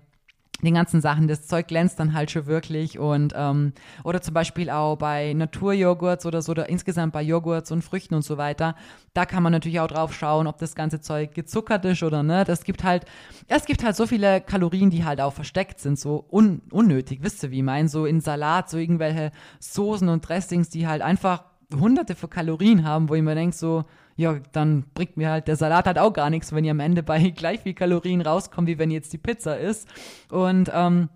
den 0.63 0.75
ganzen 0.75 1.01
Sachen, 1.01 1.29
das 1.29 1.47
Zeug 1.47 1.69
glänzt 1.69 2.01
dann 2.01 2.15
halt 2.15 2.31
schon 2.31 2.47
wirklich 2.47 2.99
und 2.99 3.33
ähm, 3.37 3.73
oder 4.03 4.21
zum 4.21 4.35
Beispiel 4.35 4.71
auch 4.71 4.97
bei 4.97 5.33
Naturjoghurts 5.33 6.27
oder 6.27 6.43
so 6.43 6.53
oder 6.53 6.69
insgesamt 6.69 7.13
bei 7.13 7.23
Joghurts 7.23 7.71
und 7.71 7.83
Früchten 7.83 8.15
und 8.15 8.23
so 8.23 8.39
weiter, 8.39 8.75
da 9.15 9.25
kann 9.25 9.43
man 9.43 9.53
natürlich 9.53 9.79
auch 9.79 9.87
drauf 9.87 10.13
schauen, 10.13 10.49
ob 10.49 10.59
das 10.59 10.75
ganze 10.75 11.01
Zeug 11.01 11.35
gezuckert 11.35 11.85
ist 11.85 12.03
oder 12.03 12.23
nicht. 12.23 12.49
Es 12.49 12.65
gibt 12.65 12.83
halt, 12.83 13.05
es 13.47 13.67
gibt 13.67 13.85
halt 13.85 13.95
so 13.95 14.07
viele 14.07 14.41
Kalorien, 14.41 14.91
die 14.91 15.05
halt 15.05 15.21
auch 15.21 15.33
versteckt 15.33 15.79
sind, 15.81 15.99
so 15.99 16.27
un 16.31 16.63
unnötig, 16.73 17.21
wisst 17.23 17.43
ihr 17.45 17.51
wie 17.53 17.59
ich 17.59 17.65
meine, 17.65 17.89
so 17.89 18.05
in 18.05 18.21
Salat, 18.21 18.69
so 18.69 18.79
irgendwelche 18.79 19.31
Soßen 19.61 20.09
und 20.09 20.29
Dressings, 20.29 20.71
die 20.71 20.89
halt 20.89 21.03
einfach 21.03 21.45
hunderte 21.73 22.15
von 22.15 22.31
Kalorien 22.31 22.85
haben, 22.85 23.09
wo 23.09 23.15
ich 23.15 23.23
mir 23.23 23.35
denke 23.35 23.57
so, 23.57 23.85
ja, 24.17 24.37
dann 24.53 24.85
bringt 24.95 25.17
mir 25.17 25.31
halt 25.31 25.49
der 25.49 25.57
Salat 25.57 25.87
halt 25.87 25.99
auch 25.99 26.13
gar 26.13 26.31
nichts, 26.31 26.53
wenn 26.53 26.65
ihr 26.65 26.73
am 26.73 26.81
Ende 26.81 27.03
bei 27.03 27.31
gleich 27.37 27.61
viel 27.61 27.75
Kalorien 27.75 28.21
rauskommt, 28.21 28.69
wie 28.69 28.79
wenn 28.79 28.91
jetzt 28.91 29.13
die 29.13 29.19
Pizza 29.19 29.59
ist. 29.59 29.89
Und 30.31 30.71
ähm, 30.75 31.09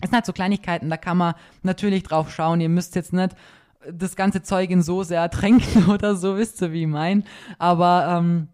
es 0.00 0.10
sind 0.10 0.16
halt 0.16 0.26
so 0.26 0.32
Kleinigkeiten, 0.32 0.90
da 0.90 0.96
kann 0.96 1.16
man 1.16 1.34
natürlich 1.62 2.02
drauf 2.02 2.30
schauen. 2.30 2.60
Ihr 2.60 2.68
müsst 2.68 2.96
jetzt 2.96 3.12
nicht 3.12 3.34
das 3.90 4.16
ganze 4.16 4.42
Zeug 4.42 4.70
in 4.70 4.82
Soße 4.82 5.14
ertränken 5.14 5.86
oder 5.90 6.14
so, 6.16 6.36
wisst 6.36 6.60
ihr, 6.62 6.72
wie 6.72 6.82
ich 6.82 6.88
mein. 6.88 7.24
Aber 7.58 8.18
ähm, 8.18 8.48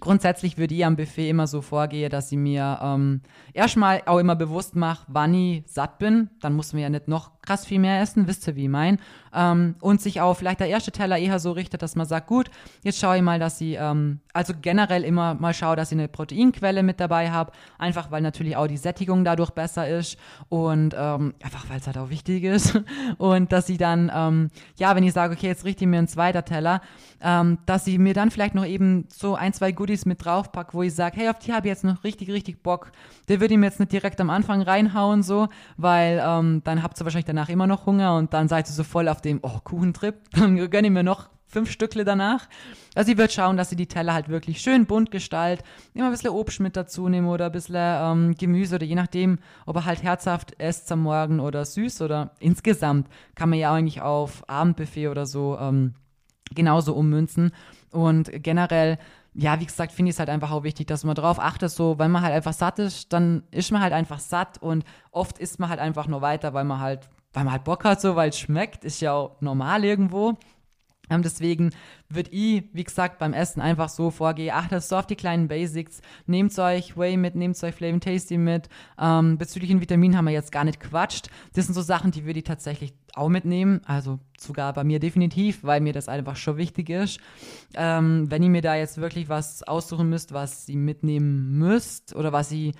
grundsätzlich 0.00 0.58
würde 0.58 0.74
ich 0.74 0.84
am 0.84 0.96
Buffet 0.96 1.28
immer 1.28 1.46
so 1.46 1.60
vorgehen, 1.60 2.10
dass 2.10 2.32
ich 2.32 2.38
mir 2.38 2.78
ähm, 2.82 3.22
erstmal 3.52 4.02
auch 4.06 4.18
immer 4.18 4.36
bewusst 4.36 4.76
mache, 4.76 5.04
wann 5.08 5.34
ich 5.34 5.64
satt 5.66 5.98
bin. 5.98 6.30
Dann 6.40 6.54
muss 6.54 6.72
man 6.72 6.82
ja 6.82 6.88
nicht 6.88 7.08
noch 7.08 7.37
krass 7.48 7.64
viel 7.64 7.78
mehr 7.78 8.02
essen, 8.02 8.26
wisst 8.26 8.46
ihr, 8.46 8.56
wie 8.56 8.64
ich 8.64 8.68
mein. 8.68 8.98
Ähm, 9.34 9.74
und 9.80 10.00
sich 10.02 10.20
auch 10.20 10.34
vielleicht 10.34 10.60
der 10.60 10.68
erste 10.68 10.92
Teller 10.92 11.18
eher 11.18 11.38
so 11.38 11.52
richtet, 11.52 11.82
dass 11.82 11.96
man 11.96 12.06
sagt, 12.06 12.26
gut, 12.26 12.50
jetzt 12.82 12.98
schaue 12.98 13.16
ich 13.16 13.22
mal, 13.22 13.38
dass 13.38 13.60
ich, 13.60 13.76
ähm, 13.78 14.20
also 14.34 14.52
generell 14.60 15.02
immer 15.02 15.34
mal 15.34 15.54
schaue, 15.54 15.76
dass 15.76 15.90
ich 15.90 15.98
eine 15.98 16.08
Proteinquelle 16.08 16.82
mit 16.82 17.00
dabei 17.00 17.30
habe, 17.30 17.52
einfach 17.78 18.10
weil 18.10 18.20
natürlich 18.20 18.56
auch 18.56 18.66
die 18.66 18.76
Sättigung 18.76 19.24
dadurch 19.24 19.50
besser 19.50 19.88
ist 19.88 20.18
und 20.50 20.94
ähm, 20.98 21.34
einfach 21.42 21.68
weil 21.70 21.78
es 21.78 21.86
halt 21.86 21.96
auch 21.98 22.10
wichtig 22.10 22.44
ist. 22.44 22.78
Und 23.18 23.52
dass 23.52 23.68
ich 23.68 23.78
dann, 23.78 24.10
ähm, 24.14 24.50
ja, 24.76 24.94
wenn 24.94 25.02
ich 25.02 25.12
sage, 25.12 25.34
okay, 25.34 25.46
jetzt 25.46 25.64
richte 25.64 25.84
ich 25.84 25.88
mir 25.88 25.98
ein 25.98 26.08
zweiter 26.08 26.44
Teller, 26.44 26.80
ähm, 27.20 27.58
dass 27.66 27.86
ich 27.86 27.98
mir 27.98 28.14
dann 28.14 28.30
vielleicht 28.30 28.54
noch 28.54 28.64
eben 28.64 29.06
so 29.08 29.34
ein, 29.34 29.52
zwei 29.52 29.72
Goodies 29.72 30.06
mit 30.06 30.24
draufpacke, 30.24 30.74
wo 30.74 30.82
ich 30.82 30.94
sage, 30.94 31.16
hey, 31.16 31.28
auf 31.28 31.38
die 31.38 31.52
habe 31.52 31.66
ich 31.66 31.70
jetzt 31.70 31.84
noch 31.84 32.04
richtig, 32.04 32.30
richtig 32.30 32.62
Bock. 32.62 32.92
Der 33.28 33.40
würde 33.40 33.54
ich 33.54 33.60
mir 33.60 33.66
jetzt 33.66 33.80
nicht 33.80 33.92
direkt 33.92 34.20
am 34.20 34.30
Anfang 34.30 34.62
reinhauen, 34.62 35.22
so, 35.22 35.48
weil 35.76 36.22
ähm, 36.24 36.62
dann 36.64 36.82
habt 36.82 37.00
ihr 37.00 37.04
wahrscheinlich 37.04 37.26
dann 37.26 37.37
danach 37.38 37.48
immer 37.48 37.68
noch 37.68 37.86
Hunger 37.86 38.16
und 38.16 38.34
dann 38.34 38.48
seid 38.48 38.68
ihr 38.68 38.72
so 38.72 38.82
voll 38.82 39.08
auf 39.08 39.20
dem, 39.20 39.38
oh, 39.42 39.60
Kuchentrip, 39.62 40.16
dann 40.32 40.56
gönne 40.70 40.88
ich 40.88 40.92
mir 40.92 41.04
noch 41.04 41.28
fünf 41.46 41.70
Stückle 41.70 42.04
danach. 42.04 42.48
Also 42.94 43.12
ich 43.12 43.16
würde 43.16 43.32
schauen, 43.32 43.56
dass 43.56 43.70
sie 43.70 43.76
die 43.76 43.86
Teller 43.86 44.12
halt 44.12 44.28
wirklich 44.28 44.60
schön 44.60 44.84
bunt 44.84 45.10
gestaltet, 45.10 45.64
immer 45.94 46.06
ein 46.06 46.10
bisschen 46.10 46.30
Obst 46.30 46.60
mit 46.60 46.76
dazu 46.76 47.08
nehmen 47.08 47.28
oder 47.28 47.46
ein 47.46 47.52
bisschen 47.52 47.76
ähm, 47.76 48.34
Gemüse 48.36 48.74
oder 48.74 48.84
je 48.84 48.96
nachdem, 48.96 49.38
ob 49.64 49.76
er 49.76 49.84
halt 49.86 50.02
herzhaft 50.02 50.60
esst 50.60 50.90
am 50.92 51.02
Morgen 51.02 51.40
oder 51.40 51.64
süß 51.64 52.02
oder 52.02 52.32
insgesamt 52.40 53.08
kann 53.34 53.48
man 53.48 53.58
ja 53.58 53.72
eigentlich 53.72 54.02
auf 54.02 54.46
Abendbuffet 54.48 55.08
oder 55.08 55.24
so 55.24 55.56
ähm, 55.58 55.94
genauso 56.54 56.94
ummünzen. 56.94 57.52
Und 57.92 58.30
generell 58.42 58.98
ja, 59.34 59.60
wie 59.60 59.66
gesagt, 59.66 59.92
finde 59.92 60.10
ich 60.10 60.16
es 60.16 60.18
halt 60.18 60.30
einfach 60.30 60.50
auch 60.50 60.64
wichtig, 60.64 60.88
dass 60.88 61.04
man 61.04 61.14
darauf 61.14 61.38
achtet, 61.38 61.70
so, 61.70 61.96
wenn 61.98 62.10
man 62.10 62.22
halt 62.22 62.34
einfach 62.34 62.52
satt 62.52 62.80
ist, 62.80 63.12
dann 63.12 63.44
ist 63.52 63.70
man 63.70 63.80
halt 63.80 63.92
einfach 63.92 64.18
satt 64.18 64.60
und 64.60 64.84
oft 65.12 65.38
isst 65.38 65.60
man 65.60 65.68
halt 65.68 65.78
einfach 65.78 66.08
nur 66.08 66.22
weiter, 66.22 66.54
weil 66.54 66.64
man 66.64 66.80
halt 66.80 67.08
weil 67.38 67.44
man 67.44 67.52
halt 67.52 67.62
Bock 67.62 67.84
hat, 67.84 68.00
so, 68.00 68.16
weil 68.16 68.30
es 68.30 68.38
schmeckt, 68.40 68.84
ist 68.84 69.00
ja 69.00 69.12
auch 69.12 69.40
normal 69.40 69.84
irgendwo. 69.84 70.36
Ähm, 71.08 71.22
deswegen 71.22 71.70
würde 72.08 72.32
ich, 72.32 72.64
wie 72.72 72.82
gesagt, 72.82 73.20
beim 73.20 73.32
Essen 73.32 73.60
einfach 73.60 73.88
so 73.88 74.10
vorgehen, 74.10 74.52
achtet 74.52 74.82
so 74.82 74.96
auf 74.96 75.06
die 75.06 75.14
kleinen 75.14 75.46
Basics, 75.46 76.02
nehmt 76.26 76.58
euch 76.58 76.96
Whey 76.96 77.16
mit, 77.16 77.36
nehmt 77.36 77.62
euch 77.62 77.76
Flavin 77.76 78.00
Tasty 78.00 78.38
mit. 78.38 78.68
Ähm, 79.00 79.38
bezüglich 79.38 79.70
den 79.70 79.80
Vitaminen 79.80 80.16
haben 80.16 80.24
wir 80.24 80.32
jetzt 80.32 80.50
gar 80.50 80.64
nicht 80.64 80.80
quatscht. 80.80 81.30
Das 81.54 81.66
sind 81.66 81.74
so 81.74 81.80
Sachen, 81.80 82.10
die 82.10 82.24
würde 82.24 82.40
ich 82.40 82.44
tatsächlich 82.44 82.92
auch 83.14 83.28
mitnehmen, 83.28 83.82
also 83.84 84.18
sogar 84.36 84.72
bei 84.72 84.82
mir 84.82 84.98
definitiv, 84.98 85.62
weil 85.62 85.80
mir 85.80 85.92
das 85.92 86.08
einfach 86.08 86.34
schon 86.34 86.56
wichtig 86.56 86.90
ist. 86.90 87.20
Ähm, 87.76 88.28
wenn 88.32 88.42
ihr 88.42 88.50
mir 88.50 88.62
da 88.62 88.74
jetzt 88.74 88.98
wirklich 88.98 89.28
was 89.28 89.62
aussuchen 89.62 90.08
müsst, 90.08 90.32
was 90.32 90.68
ihr 90.68 90.76
mitnehmen 90.76 91.56
müsst 91.56 92.16
oder 92.16 92.32
was 92.32 92.50
ihr 92.50 92.72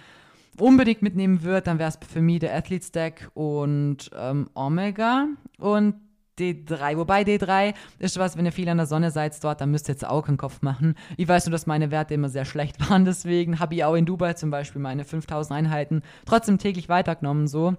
unbedingt 0.61 1.03
mitnehmen 1.03 1.43
würdet, 1.43 1.67
dann 1.67 1.79
wäre 1.79 1.89
es 1.89 1.99
für 2.07 2.21
mich 2.21 2.41
der 2.41 2.55
Athlete 2.55 2.87
Stack 2.87 3.31
und 3.35 4.11
ähm, 4.17 4.49
Omega. 4.55 5.27
Und 5.59 5.95
D3. 6.39 6.97
Wobei 6.97 7.23
D3 7.23 7.75
ist 7.99 8.19
was, 8.19 8.37
wenn 8.37 8.47
ihr 8.47 8.53
viel 8.53 8.69
an 8.69 8.77
der 8.77 8.87
Sonne 8.87 9.11
seid 9.11 9.43
dort, 9.43 9.61
dann 9.61 9.71
müsst 9.71 9.89
ihr 9.89 9.95
jetzt 9.95 10.07
auch 10.07 10.25
keinen 10.25 10.37
Kopf 10.37 10.63
machen. 10.63 10.95
Ich 11.17 11.29
weiß 11.29 11.47
nur, 11.47 11.53
dass 11.53 11.67
meine 11.67 11.91
Werte 11.91 12.15
immer 12.15 12.29
sehr 12.29 12.45
schlecht 12.45 12.89
waren, 12.91 13.05
deswegen 13.05 13.59
habe 13.59 13.75
ich 13.75 13.85
auch 13.85 13.95
in 13.95 14.07
Dubai 14.07 14.35
zum 14.35 14.51
Beispiel 14.51 14.81
meine 14.81 15.05
5000 15.05 15.59
Einheiten 15.59 16.03
trotzdem 16.27 16.59
täglich 16.59 16.89
weitergenommen, 16.89 17.47
so. 17.47 17.75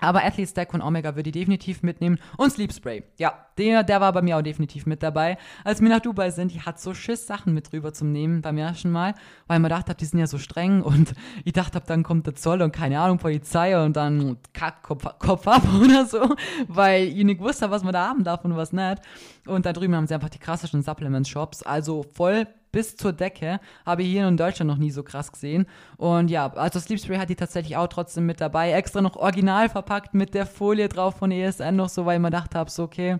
Aber 0.00 0.24
Athlete 0.24 0.50
Stack 0.50 0.74
und 0.74 0.82
Omega 0.82 1.16
würde 1.16 1.30
ich 1.30 1.34
definitiv 1.34 1.82
mitnehmen. 1.82 2.18
Und 2.36 2.50
Sleep 2.50 2.72
Spray. 2.72 3.04
Ja, 3.18 3.46
der, 3.58 3.82
der 3.84 4.00
war 4.00 4.12
bei 4.12 4.22
mir 4.22 4.36
auch 4.36 4.42
definitiv 4.42 4.86
mit 4.86 5.02
dabei. 5.02 5.38
Als 5.64 5.80
wir 5.80 5.88
nach 5.88 6.00
Dubai 6.00 6.30
sind, 6.30 6.52
die 6.52 6.60
hat 6.60 6.80
so 6.80 6.94
Schiss 6.94 7.26
Sachen 7.26 7.54
mit 7.54 7.72
rüber 7.72 7.92
zum 7.92 8.12
Nehmen 8.12 8.42
beim 8.42 8.58
ersten 8.58 8.90
Mal, 8.90 9.14
weil 9.46 9.60
man 9.60 9.70
dachte, 9.70 9.94
die 9.94 10.04
sind 10.04 10.18
ja 10.18 10.26
so 10.26 10.38
streng 10.38 10.82
und 10.82 11.14
ich 11.44 11.52
dachte, 11.52 11.80
dann 11.84 12.02
kommt 12.02 12.26
der 12.26 12.34
Zoll 12.34 12.62
und 12.62 12.72
keine 12.72 13.00
Ahnung, 13.00 13.18
Polizei 13.18 13.82
und 13.82 13.96
dann 13.96 14.38
kack, 14.52 14.82
Kopf, 14.82 15.06
Kopf 15.18 15.46
ab 15.46 15.62
oder 15.80 16.06
so, 16.06 16.34
weil 16.68 17.04
ich 17.08 17.24
nicht 17.24 17.40
wusste, 17.40 17.70
was 17.70 17.84
man 17.84 17.92
da 17.92 18.08
haben 18.08 18.24
darf 18.24 18.44
und 18.44 18.56
was 18.56 18.72
nicht. 18.72 19.00
Und 19.46 19.66
da 19.66 19.72
drüben 19.72 19.94
haben 19.94 20.06
sie 20.06 20.14
einfach 20.14 20.30
die 20.30 20.38
krassesten 20.38 20.82
Supplement-Shops. 20.82 21.62
Also 21.62 22.04
voll 22.14 22.46
bis 22.74 22.96
zur 22.96 23.12
Decke. 23.12 23.60
Habe 23.86 24.02
ich 24.02 24.08
hier 24.08 24.26
in 24.26 24.36
Deutschland 24.36 24.68
noch 24.68 24.78
nie 24.78 24.90
so 24.90 25.04
krass 25.04 25.30
gesehen. 25.30 25.66
Und 25.96 26.28
ja, 26.28 26.52
also 26.52 26.80
Sleep 26.80 27.00
Spray 27.00 27.18
hat 27.18 27.30
die 27.30 27.36
tatsächlich 27.36 27.76
auch 27.76 27.86
trotzdem 27.86 28.26
mit 28.26 28.40
dabei. 28.40 28.72
Extra 28.72 29.00
noch 29.00 29.16
original 29.16 29.68
verpackt 29.68 30.12
mit 30.12 30.34
der 30.34 30.44
Folie 30.44 30.88
drauf 30.88 31.14
von 31.14 31.30
ESN 31.30 31.76
noch 31.76 31.88
so, 31.88 32.04
weil 32.04 32.16
ich 32.16 32.20
mir 32.20 32.28
gedacht 32.28 32.56
habe, 32.56 32.68
so 32.68 32.82
okay, 32.82 33.16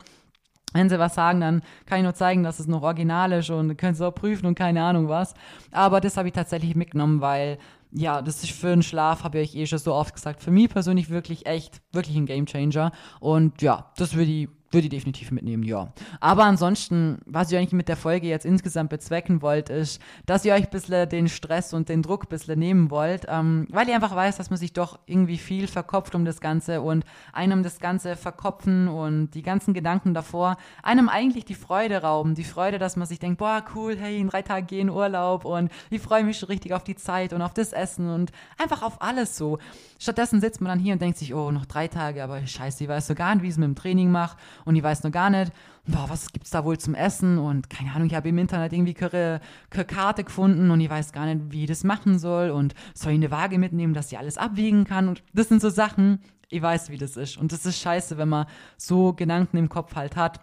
wenn 0.73 0.89
sie 0.89 0.99
was 0.99 1.15
sagen, 1.15 1.41
dann 1.41 1.63
kann 1.87 1.99
ich 1.99 2.05
nur 2.05 2.15
zeigen, 2.15 2.43
dass 2.43 2.59
es 2.59 2.67
noch 2.67 2.83
original 2.83 3.31
ist 3.31 3.49
und 3.49 3.77
können 3.77 3.95
sie 3.95 4.05
auch 4.05 4.15
prüfen 4.15 4.47
und 4.47 4.57
keine 4.57 4.83
Ahnung 4.83 5.09
was. 5.09 5.35
Aber 5.71 6.01
das 6.01 6.17
habe 6.17 6.27
ich 6.27 6.35
tatsächlich 6.35 6.75
mitgenommen, 6.75 7.21
weil 7.21 7.59
ja, 7.93 8.23
das 8.23 8.43
ist 8.43 8.51
für 8.51 8.71
den 8.71 8.83
Schlaf, 8.83 9.23
habe 9.23 9.39
ich 9.39 9.57
eh 9.57 9.67
schon 9.67 9.79
so 9.79 9.95
oft 9.95 10.15
gesagt, 10.15 10.43
für 10.43 10.51
mich 10.51 10.69
persönlich 10.69 11.11
wirklich 11.11 11.47
echt, 11.47 11.81
wirklich 11.93 12.17
ein 12.17 12.27
Gamechanger. 12.27 12.91
Und 13.21 13.63
ja, 13.63 13.93
das 13.97 14.17
würde 14.17 14.33
ich 14.33 14.49
würde 14.75 14.87
ich 14.87 14.91
definitiv 14.91 15.31
mitnehmen, 15.31 15.63
ja. 15.63 15.93
Aber 16.21 16.45
ansonsten, 16.45 17.19
was 17.25 17.51
ich 17.51 17.57
eigentlich 17.57 17.73
mit 17.73 17.89
der 17.89 17.97
Folge 17.97 18.27
jetzt 18.27 18.45
insgesamt 18.45 18.91
bezwecken 18.91 19.41
wollt, 19.41 19.71
ist, 19.71 20.01
dass 20.27 20.45
ihr 20.45 20.53
euch 20.53 20.65
ein 20.65 20.71
bisschen 20.71 21.09
den 21.09 21.29
Stress 21.29 21.73
und 21.73 21.89
den 21.89 22.03
Druck 22.03 22.25
ein 22.25 22.29
bisschen 22.29 22.59
nehmen 22.59 22.91
wollt, 22.91 23.27
ähm, 23.29 23.67
weil 23.71 23.89
ihr 23.89 23.95
einfach 23.95 24.15
weiß, 24.15 24.37
dass 24.37 24.51
man 24.51 24.59
sich 24.59 24.73
doch 24.73 24.99
irgendwie 25.07 25.39
viel 25.39 25.67
verkopft 25.69 26.15
um 26.15 26.25
das 26.25 26.41
Ganze 26.41 26.83
und 26.83 27.05
einem 27.33 27.63
das 27.63 27.79
Ganze 27.79 28.17
verkopfen 28.17 28.89
und 28.89 29.31
die 29.31 29.43
ganzen 29.43 29.75
Gedanken 29.75 30.13
davor 30.13 30.57
einem 30.83 31.09
eigentlich 31.09 31.45
die 31.45 31.55
Freude 31.55 32.03
rauben. 32.03 32.35
Die 32.35 32.45
Freude, 32.45 32.79
dass 32.79 32.97
man 32.97 33.07
sich 33.07 33.19
denkt, 33.19 33.39
boah, 33.39 33.65
cool, 33.75 33.97
hey, 33.97 34.19
in 34.19 34.29
drei 34.29 34.43
Tagen 34.43 34.67
gehen 34.67 34.91
Urlaub 34.91 35.45
und 35.45 35.71
ich 35.91 36.03
freue 36.03 36.25
mich 36.25 36.39
schon 36.39 36.49
richtig 36.49 36.73
auf 36.73 36.85
die 36.85 36.97
Zeit 36.97 37.33
und 37.33 37.43
auf 37.43 37.55
das 37.55 37.73
Essen 37.73 38.09
und 38.09 38.33
einfach 38.59 38.83
auf 38.83 39.01
alles 39.01 39.37
so. 39.37 39.59
Stattdessen 39.99 40.41
sitzt 40.41 40.61
man 40.61 40.69
dann 40.69 40.79
hier 40.79 40.93
und 40.95 41.01
denkt 41.01 41.19
sich, 41.19 41.33
oh, 41.35 41.51
noch 41.51 41.67
drei 41.67 41.89
Tage, 41.89 42.23
aber 42.23 42.45
scheiße, 42.47 42.85
ich 42.85 42.91
weiß 42.91 43.07
so 43.07 43.15
gar 43.15 43.35
nicht, 43.35 43.43
wie 43.43 43.47
ich 43.47 43.53
es 43.53 43.59
mit 43.59 43.69
dem 43.69 43.75
Training 43.75 44.11
mache 44.11 44.37
und 44.65 44.77
ich 44.77 44.83
weiß 44.83 45.05
noch 45.05 45.11
gar 45.11 45.31
nicht, 45.31 45.53
boah, 45.87 46.07
was 46.09 46.33
gibt's 46.33 46.51
da 46.51 46.65
wohl 46.65 46.79
zum 46.79 46.95
Essen? 46.95 47.39
Und 47.39 47.69
keine 47.71 47.93
Ahnung, 47.93 48.09
ich 48.09 48.15
habe 48.15 48.29
im 48.29 48.39
Internet 48.39 48.73
irgendwie 48.73 48.97
eine 49.05 49.41
Karte 49.87 50.25
gefunden 50.25 50.71
und 50.71 50.81
ich 50.81 50.91
weiß 50.91 51.13
gar 51.13 51.27
nicht, 51.27 51.53
wie 51.53 51.63
ich 51.63 51.69
das 51.69 51.85
machen 51.85 52.19
soll. 52.19 52.51
Und 52.51 52.75
soll 52.95 53.13
ich 53.13 53.19
eine 53.19 53.31
Waage 53.31 53.59
mitnehmen, 53.59 53.95
dass 53.95 54.09
sie 54.09 54.17
alles 54.17 54.39
abwiegen 54.39 54.85
kann? 54.85 55.09
Und 55.09 55.23
das 55.33 55.49
sind 55.49 55.61
so 55.61 55.71
Sachen, 55.71 56.21
ich 56.49 56.63
weiß, 56.63 56.91
wie 56.91 56.99
das 56.99 57.17
ist. 57.17 57.37
Und 57.37 57.53
das 57.53 57.67
ist 57.67 57.79
scheiße, 57.81 58.17
wenn 58.17 58.29
man 58.29 58.47
so 58.77 59.13
Gedanken 59.13 59.57
im 59.57 59.69
Kopf 59.69 59.95
halt 59.95 60.17
hat. 60.17 60.41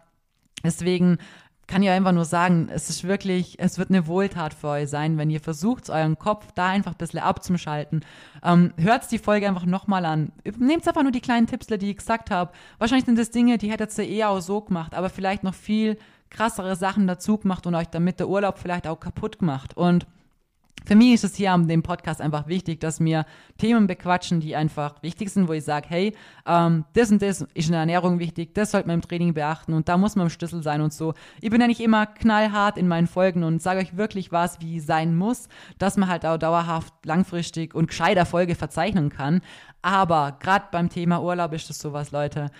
Deswegen 0.63 1.17
kann 1.71 1.83
ja 1.83 1.93
einfach 1.93 2.11
nur 2.11 2.25
sagen, 2.25 2.67
es 2.69 2.89
ist 2.89 3.05
wirklich, 3.05 3.55
es 3.57 3.77
wird 3.77 3.91
eine 3.91 4.05
Wohltat 4.05 4.53
für 4.53 4.67
euch 4.67 4.89
sein, 4.89 5.17
wenn 5.17 5.29
ihr 5.29 5.39
versucht, 5.39 5.89
euren 5.89 6.19
Kopf 6.19 6.47
da 6.53 6.67
einfach 6.67 6.91
ein 6.91 6.97
bisschen 6.97 7.21
abzuschalten. 7.21 8.03
Ähm, 8.43 8.73
hört 8.75 9.09
die 9.09 9.17
Folge 9.17 9.47
einfach 9.47 9.65
nochmal 9.65 10.03
an. 10.03 10.33
Nehmt 10.57 10.85
einfach 10.85 11.01
nur 11.01 11.13
die 11.13 11.21
kleinen 11.21 11.47
Tipps, 11.47 11.67
die 11.67 11.89
ich 11.89 11.95
gesagt 11.95 12.29
habe. 12.29 12.51
Wahrscheinlich 12.77 13.05
sind 13.05 13.17
das 13.17 13.31
Dinge, 13.31 13.57
die 13.57 13.71
hättet 13.71 13.97
ihr 13.97 14.05
eher 14.05 14.31
auch 14.31 14.41
so 14.41 14.59
gemacht, 14.59 14.93
aber 14.93 15.09
vielleicht 15.09 15.43
noch 15.45 15.53
viel 15.53 15.97
krassere 16.29 16.75
Sachen 16.75 17.07
dazu 17.07 17.37
gemacht 17.37 17.65
und 17.65 17.75
euch 17.75 17.87
damit 17.87 18.19
der 18.19 18.27
Urlaub 18.27 18.59
vielleicht 18.59 18.85
auch 18.85 18.99
kaputt 18.99 19.39
gemacht. 19.39 19.77
Und 19.77 20.05
für 20.85 20.95
mich 20.95 21.13
ist 21.13 21.23
es 21.23 21.35
hier 21.35 21.51
an 21.51 21.67
dem 21.67 21.83
Podcast 21.83 22.21
einfach 22.21 22.47
wichtig, 22.47 22.79
dass 22.79 22.99
wir 22.99 23.25
Themen 23.57 23.87
bequatschen, 23.87 24.39
die 24.39 24.55
einfach 24.55 25.01
wichtig 25.03 25.29
sind, 25.29 25.47
wo 25.47 25.53
ich 25.53 25.63
sage, 25.63 25.87
hey, 25.89 26.15
ähm, 26.45 26.85
das 26.93 27.11
und 27.11 27.21
das 27.21 27.41
ist 27.53 27.67
in 27.67 27.71
der 27.71 27.81
Ernährung 27.81 28.19
wichtig, 28.19 28.55
das 28.55 28.71
sollte 28.71 28.87
man 28.87 28.95
im 28.95 29.01
Training 29.01 29.33
beachten 29.33 29.73
und 29.73 29.87
da 29.87 29.97
muss 29.97 30.15
man 30.15 30.25
im 30.25 30.29
Schlüssel 30.29 30.63
sein 30.63 30.81
und 30.81 30.91
so. 30.91 31.13
Ich 31.39 31.49
bin 31.49 31.61
ja 31.61 31.67
nicht 31.67 31.81
immer 31.81 32.07
knallhart 32.07 32.77
in 32.77 32.87
meinen 32.87 33.07
Folgen 33.07 33.43
und 33.43 33.61
sage 33.61 33.79
euch 33.79 33.95
wirklich 33.95 34.31
was, 34.31 34.59
wie 34.59 34.79
sein 34.79 35.15
muss, 35.15 35.47
dass 35.77 35.97
man 35.97 36.09
halt 36.09 36.25
auch 36.25 36.37
dauerhaft, 36.37 36.93
langfristig 37.05 37.75
und 37.75 37.87
gescheit 37.87 38.17
Erfolge 38.17 38.55
verzeichnen 38.55 39.09
kann. 39.09 39.41
Aber 39.81 40.37
gerade 40.39 40.65
beim 40.71 40.89
Thema 40.89 41.21
Urlaub 41.21 41.53
ist 41.53 41.69
das 41.69 41.79
sowas, 41.79 42.11
Leute. 42.11 42.51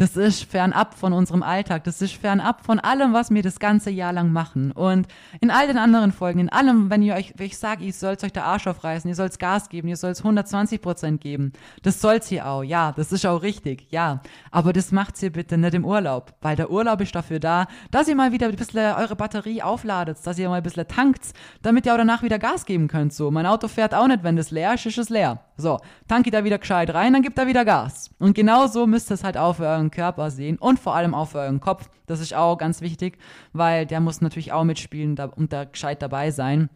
Das 0.00 0.16
ist 0.16 0.44
fernab 0.44 0.94
von 0.94 1.12
unserem 1.12 1.42
Alltag. 1.42 1.82
Das 1.82 2.00
ist 2.00 2.14
fernab 2.14 2.64
von 2.64 2.78
allem, 2.78 3.12
was 3.14 3.32
wir 3.32 3.42
das 3.42 3.58
ganze 3.58 3.90
Jahr 3.90 4.12
lang 4.12 4.30
machen. 4.30 4.70
Und 4.70 5.08
in 5.40 5.50
all 5.50 5.66
den 5.66 5.76
anderen 5.76 6.12
Folgen, 6.12 6.38
in 6.38 6.48
allem, 6.48 6.88
wenn 6.88 7.02
ihr 7.02 7.16
euch, 7.16 7.34
wenn 7.36 7.46
ich 7.46 7.58
sage, 7.58 7.84
ihr 7.84 7.92
sollt 7.92 8.22
euch 8.22 8.32
der 8.32 8.44
Arsch 8.44 8.68
aufreißen, 8.68 9.08
ihr 9.08 9.16
sollt 9.16 9.36
Gas 9.40 9.68
geben, 9.68 9.88
ihr 9.88 9.96
sollt 9.96 10.16
120 10.16 10.80
Prozent 10.80 11.20
geben. 11.20 11.52
Das 11.82 12.00
soll's 12.00 12.30
ihr 12.30 12.46
auch. 12.46 12.62
Ja, 12.62 12.92
das 12.92 13.10
ist 13.10 13.26
auch 13.26 13.42
richtig. 13.42 13.88
Ja. 13.90 14.20
Aber 14.52 14.72
das 14.72 14.92
macht's 14.92 15.20
ihr 15.20 15.32
bitte 15.32 15.58
nicht 15.58 15.74
im 15.74 15.84
Urlaub. 15.84 16.32
Weil 16.42 16.54
der 16.54 16.70
Urlaub 16.70 17.00
ist 17.00 17.16
dafür 17.16 17.40
da, 17.40 17.66
dass 17.90 18.06
ihr 18.06 18.14
mal 18.14 18.30
wieder 18.30 18.46
ein 18.46 18.54
bisschen 18.54 18.94
eure 18.94 19.16
Batterie 19.16 19.62
aufladet, 19.62 20.18
dass 20.22 20.38
ihr 20.38 20.48
mal 20.48 20.58
ein 20.58 20.62
bisschen 20.62 20.86
tankt, 20.86 21.32
damit 21.62 21.86
ihr 21.86 21.92
auch 21.92 21.98
danach 21.98 22.22
wieder 22.22 22.38
Gas 22.38 22.66
geben 22.66 22.86
könnt. 22.86 23.12
So. 23.12 23.32
Mein 23.32 23.46
Auto 23.46 23.66
fährt 23.66 23.96
auch 23.96 24.06
nicht, 24.06 24.22
wenn 24.22 24.36
das 24.36 24.52
leer 24.52 24.74
ist, 24.74 24.86
ist 24.86 24.98
es 24.98 25.08
leer. 25.08 25.40
So. 25.56 25.80
Tank 26.06 26.30
da 26.30 26.44
wieder 26.44 26.58
gescheit 26.58 26.94
rein, 26.94 27.14
dann 27.14 27.22
gibt 27.22 27.36
er 27.36 27.48
wieder 27.48 27.64
Gas. 27.64 28.10
Und 28.20 28.34
genau 28.34 28.68
so 28.68 28.86
müsst 28.86 29.10
ihr 29.10 29.14
es 29.14 29.24
halt 29.24 29.36
für 29.56 29.87
euren 29.88 29.90
Körper 29.90 30.30
sehen 30.30 30.58
und 30.58 30.78
vor 30.78 30.94
allem 30.94 31.14
auch 31.14 31.28
für 31.28 31.38
euren 31.38 31.60
Kopf. 31.60 31.88
Das 32.06 32.20
ist 32.20 32.34
auch 32.34 32.56
ganz 32.56 32.80
wichtig, 32.80 33.18
weil 33.52 33.86
der 33.86 34.00
muss 34.00 34.20
natürlich 34.20 34.52
auch 34.52 34.64
mitspielen 34.64 35.18
und 35.36 35.52
da 35.52 35.64
gescheit 35.64 36.02
dabei 36.02 36.30
sein. 36.30 36.68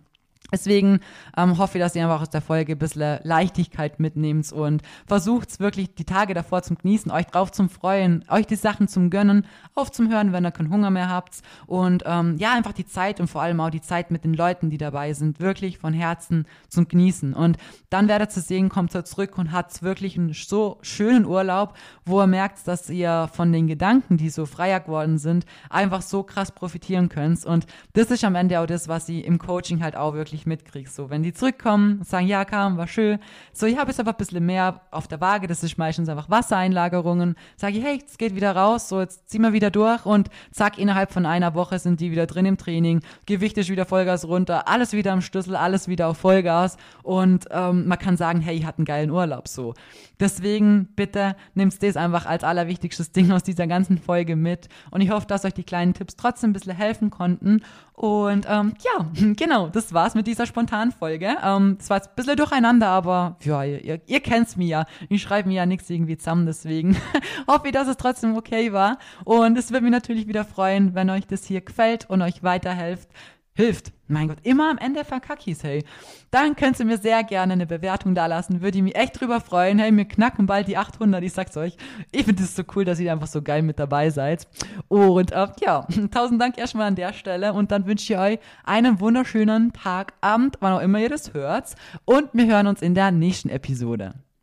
Deswegen 0.52 1.00
ähm, 1.36 1.56
hoffe 1.58 1.78
ich, 1.78 1.84
dass 1.84 1.96
ihr 1.96 2.02
einfach 2.02 2.20
aus 2.20 2.30
der 2.30 2.42
Folge 2.42 2.72
ein 2.72 2.78
bisschen 2.78 3.18
Leichtigkeit 3.22 3.98
mitnehmt 3.98 4.52
und 4.52 4.82
versucht 5.06 5.58
wirklich 5.60 5.94
die 5.94 6.04
Tage 6.04 6.34
davor 6.34 6.62
zum 6.62 6.76
Genießen, 6.76 7.10
euch 7.10 7.26
drauf 7.26 7.50
zum 7.50 7.68
Freuen, 7.68 8.24
euch 8.28 8.46
die 8.46 8.56
Sachen 8.56 8.86
zum 8.86 9.08
Gönnen, 9.10 9.46
aufzuhören, 9.74 10.32
wenn 10.32 10.44
ihr 10.44 10.50
keinen 10.50 10.70
Hunger 10.70 10.90
mehr 10.90 11.08
habt 11.08 11.40
und 11.66 12.02
ähm, 12.06 12.36
ja, 12.38 12.52
einfach 12.52 12.72
die 12.72 12.86
Zeit 12.86 13.18
und 13.20 13.28
vor 13.28 13.42
allem 13.42 13.60
auch 13.60 13.70
die 13.70 13.80
Zeit 13.80 14.10
mit 14.10 14.24
den 14.24 14.34
Leuten, 14.34 14.68
die 14.68 14.78
dabei 14.78 15.12
sind, 15.14 15.40
wirklich 15.40 15.78
von 15.78 15.94
Herzen 15.94 16.46
zum 16.68 16.86
Genießen. 16.86 17.34
Und 17.34 17.56
dann 17.90 18.08
werdet 18.08 18.36
ihr 18.36 18.42
sehen, 18.42 18.68
kommt 18.68 18.94
ihr 18.94 19.04
zurück 19.04 19.38
und 19.38 19.52
habt 19.52 19.82
wirklich 19.82 20.18
einen 20.18 20.34
so 20.34 20.78
schönen 20.82 21.24
Urlaub, 21.24 21.74
wo 22.04 22.20
ihr 22.20 22.26
merkt, 22.26 22.66
dass 22.68 22.90
ihr 22.90 23.30
von 23.32 23.52
den 23.52 23.66
Gedanken, 23.66 24.16
die 24.18 24.28
so 24.28 24.46
freier 24.46 24.80
geworden 24.80 25.18
sind, 25.18 25.46
einfach 25.70 26.02
so 26.02 26.22
krass 26.22 26.52
profitieren 26.52 27.08
könnt. 27.08 27.44
Und 27.44 27.66
das 27.94 28.10
ist 28.10 28.24
am 28.24 28.34
Ende 28.34 28.60
auch 28.60 28.66
das, 28.66 28.88
was 28.88 29.06
sie 29.06 29.20
im 29.20 29.38
Coaching 29.38 29.82
halt 29.82 29.96
auch 29.96 30.14
wirklich 30.14 30.41
richtig 30.42 30.46
mitkriegst. 30.46 30.94
So, 30.94 31.10
wenn 31.10 31.22
die 31.22 31.32
zurückkommen 31.32 31.98
und 31.98 32.06
sagen, 32.06 32.26
ja, 32.26 32.44
kam, 32.44 32.76
war 32.76 32.86
schön. 32.86 33.18
So, 33.52 33.66
ich 33.66 33.78
habe 33.78 33.90
jetzt 33.90 34.00
einfach 34.00 34.14
ein 34.14 34.18
bisschen 34.18 34.44
mehr 34.44 34.80
auf 34.90 35.08
der 35.08 35.20
Waage. 35.20 35.46
Das 35.46 35.62
ist 35.62 35.78
meistens 35.78 36.08
einfach 36.08 36.30
Wassereinlagerungen. 36.30 37.36
Sage 37.56 37.78
ich, 37.78 37.84
hey, 37.84 38.02
es 38.06 38.18
geht 38.18 38.34
wieder 38.34 38.54
raus. 38.54 38.88
So, 38.88 39.00
jetzt 39.00 39.28
ziehen 39.28 39.42
wir 39.42 39.52
wieder 39.52 39.70
durch 39.70 40.04
und 40.06 40.28
zack, 40.50 40.78
innerhalb 40.78 41.12
von 41.12 41.26
einer 41.26 41.54
Woche 41.54 41.78
sind 41.78 42.00
die 42.00 42.10
wieder 42.10 42.26
drin 42.26 42.46
im 42.46 42.56
Training. 42.56 43.00
Gewicht 43.26 43.58
ist 43.58 43.70
wieder 43.70 43.84
Vollgas 43.84 44.26
runter. 44.26 44.68
Alles 44.68 44.92
wieder 44.92 45.12
am 45.12 45.20
Schlüssel, 45.20 45.56
alles 45.56 45.88
wieder 45.88 46.08
auf 46.08 46.18
Vollgas. 46.18 46.76
Und 47.02 47.46
ähm, 47.50 47.86
man 47.86 47.98
kann 47.98 48.16
sagen, 48.16 48.40
hey, 48.40 48.56
ich 48.56 48.66
hatte 48.66 48.78
einen 48.78 48.86
geilen 48.86 49.10
Urlaub. 49.10 49.48
So. 49.48 49.74
Deswegen 50.20 50.88
bitte 50.94 51.36
nimmst 51.54 51.82
das 51.82 51.96
einfach 51.96 52.26
als 52.26 52.44
allerwichtigstes 52.44 53.12
Ding 53.12 53.32
aus 53.32 53.42
dieser 53.42 53.66
ganzen 53.66 53.98
Folge 53.98 54.36
mit. 54.36 54.68
Und 54.90 55.00
ich 55.00 55.10
hoffe, 55.10 55.26
dass 55.26 55.44
euch 55.44 55.54
die 55.54 55.64
kleinen 55.64 55.94
Tipps 55.94 56.16
trotzdem 56.16 56.50
ein 56.50 56.52
bisschen 56.52 56.76
helfen 56.76 57.10
konnten. 57.10 57.62
Und 58.02 58.46
ähm, 58.48 58.74
ja, 58.82 59.06
genau, 59.36 59.68
das 59.68 59.94
war's 59.94 60.16
mit 60.16 60.26
dieser 60.26 60.44
spontanen 60.44 60.90
Folge. 60.90 61.36
Ähm, 61.40 61.76
es 61.78 61.88
war 61.88 61.98
jetzt 61.98 62.08
ein 62.08 62.14
bisschen 62.16 62.36
durcheinander, 62.36 62.88
aber 62.88 63.36
ja, 63.44 63.62
ihr, 63.62 64.00
ihr 64.04 64.18
kennt's 64.18 64.56
mir 64.56 64.66
ja. 64.66 64.86
Ich 65.08 65.22
schreibe 65.22 65.48
mir 65.48 65.54
ja 65.54 65.66
nichts 65.66 65.88
irgendwie 65.88 66.16
zusammen, 66.16 66.44
deswegen 66.44 66.96
hoffe 67.46 67.68
ich, 67.68 67.72
dass 67.72 67.86
es 67.86 67.96
trotzdem 67.96 68.36
okay 68.36 68.72
war. 68.72 68.98
Und 69.24 69.56
es 69.56 69.70
würde 69.70 69.84
mich 69.84 69.92
natürlich 69.92 70.26
wieder 70.26 70.44
freuen, 70.44 70.96
wenn 70.96 71.10
euch 71.10 71.28
das 71.28 71.44
hier 71.44 71.60
gefällt 71.60 72.10
und 72.10 72.22
euch 72.22 72.42
weiterhilft 72.42 73.08
hilft. 73.54 73.92
Mein 74.08 74.28
Gott, 74.28 74.38
immer 74.42 74.70
am 74.70 74.78
Ende 74.78 75.04
verkackis, 75.04 75.62
hey. 75.62 75.84
Dann 76.30 76.54
könnt 76.54 76.78
ihr 76.78 76.84
mir 76.84 76.98
sehr 76.98 77.24
gerne 77.24 77.54
eine 77.54 77.66
Bewertung 77.66 78.14
da 78.14 78.26
lassen. 78.26 78.60
Würde 78.60 78.78
ich 78.78 78.84
mich 78.84 78.94
echt 78.94 79.18
drüber 79.18 79.40
freuen. 79.40 79.78
Hey, 79.78 79.94
wir 79.94 80.04
knacken 80.04 80.46
bald 80.46 80.68
die 80.68 80.76
800, 80.76 81.22
ich 81.22 81.32
sag's 81.32 81.56
euch. 81.56 81.76
Ich 82.10 82.24
finde 82.24 82.42
es 82.42 82.54
so 82.54 82.62
cool, 82.74 82.84
dass 82.84 83.00
ihr 83.00 83.12
einfach 83.12 83.26
so 83.26 83.42
geil 83.42 83.62
mit 83.62 83.78
dabei 83.78 84.10
seid. 84.10 84.46
Und 84.88 85.32
äh, 85.32 85.48
ja, 85.60 85.86
tausend 86.10 86.40
Dank 86.40 86.58
erstmal 86.58 86.88
an 86.88 86.96
der 86.96 87.12
Stelle. 87.12 87.52
Und 87.52 87.70
dann 87.70 87.86
wünsche 87.86 88.12
ich 88.12 88.18
euch 88.18 88.38
einen 88.64 89.00
wunderschönen 89.00 89.72
Tag, 89.72 90.12
Abend, 90.20 90.56
wann 90.60 90.74
auch 90.74 90.82
immer 90.82 90.98
ihr 91.00 91.10
das 91.10 91.32
hört. 91.32 91.74
Und 92.04 92.28
wir 92.32 92.46
hören 92.46 92.66
uns 92.66 92.82
in 92.82 92.94
der 92.94 93.10
nächsten 93.10 93.48
Episode. 93.48 94.14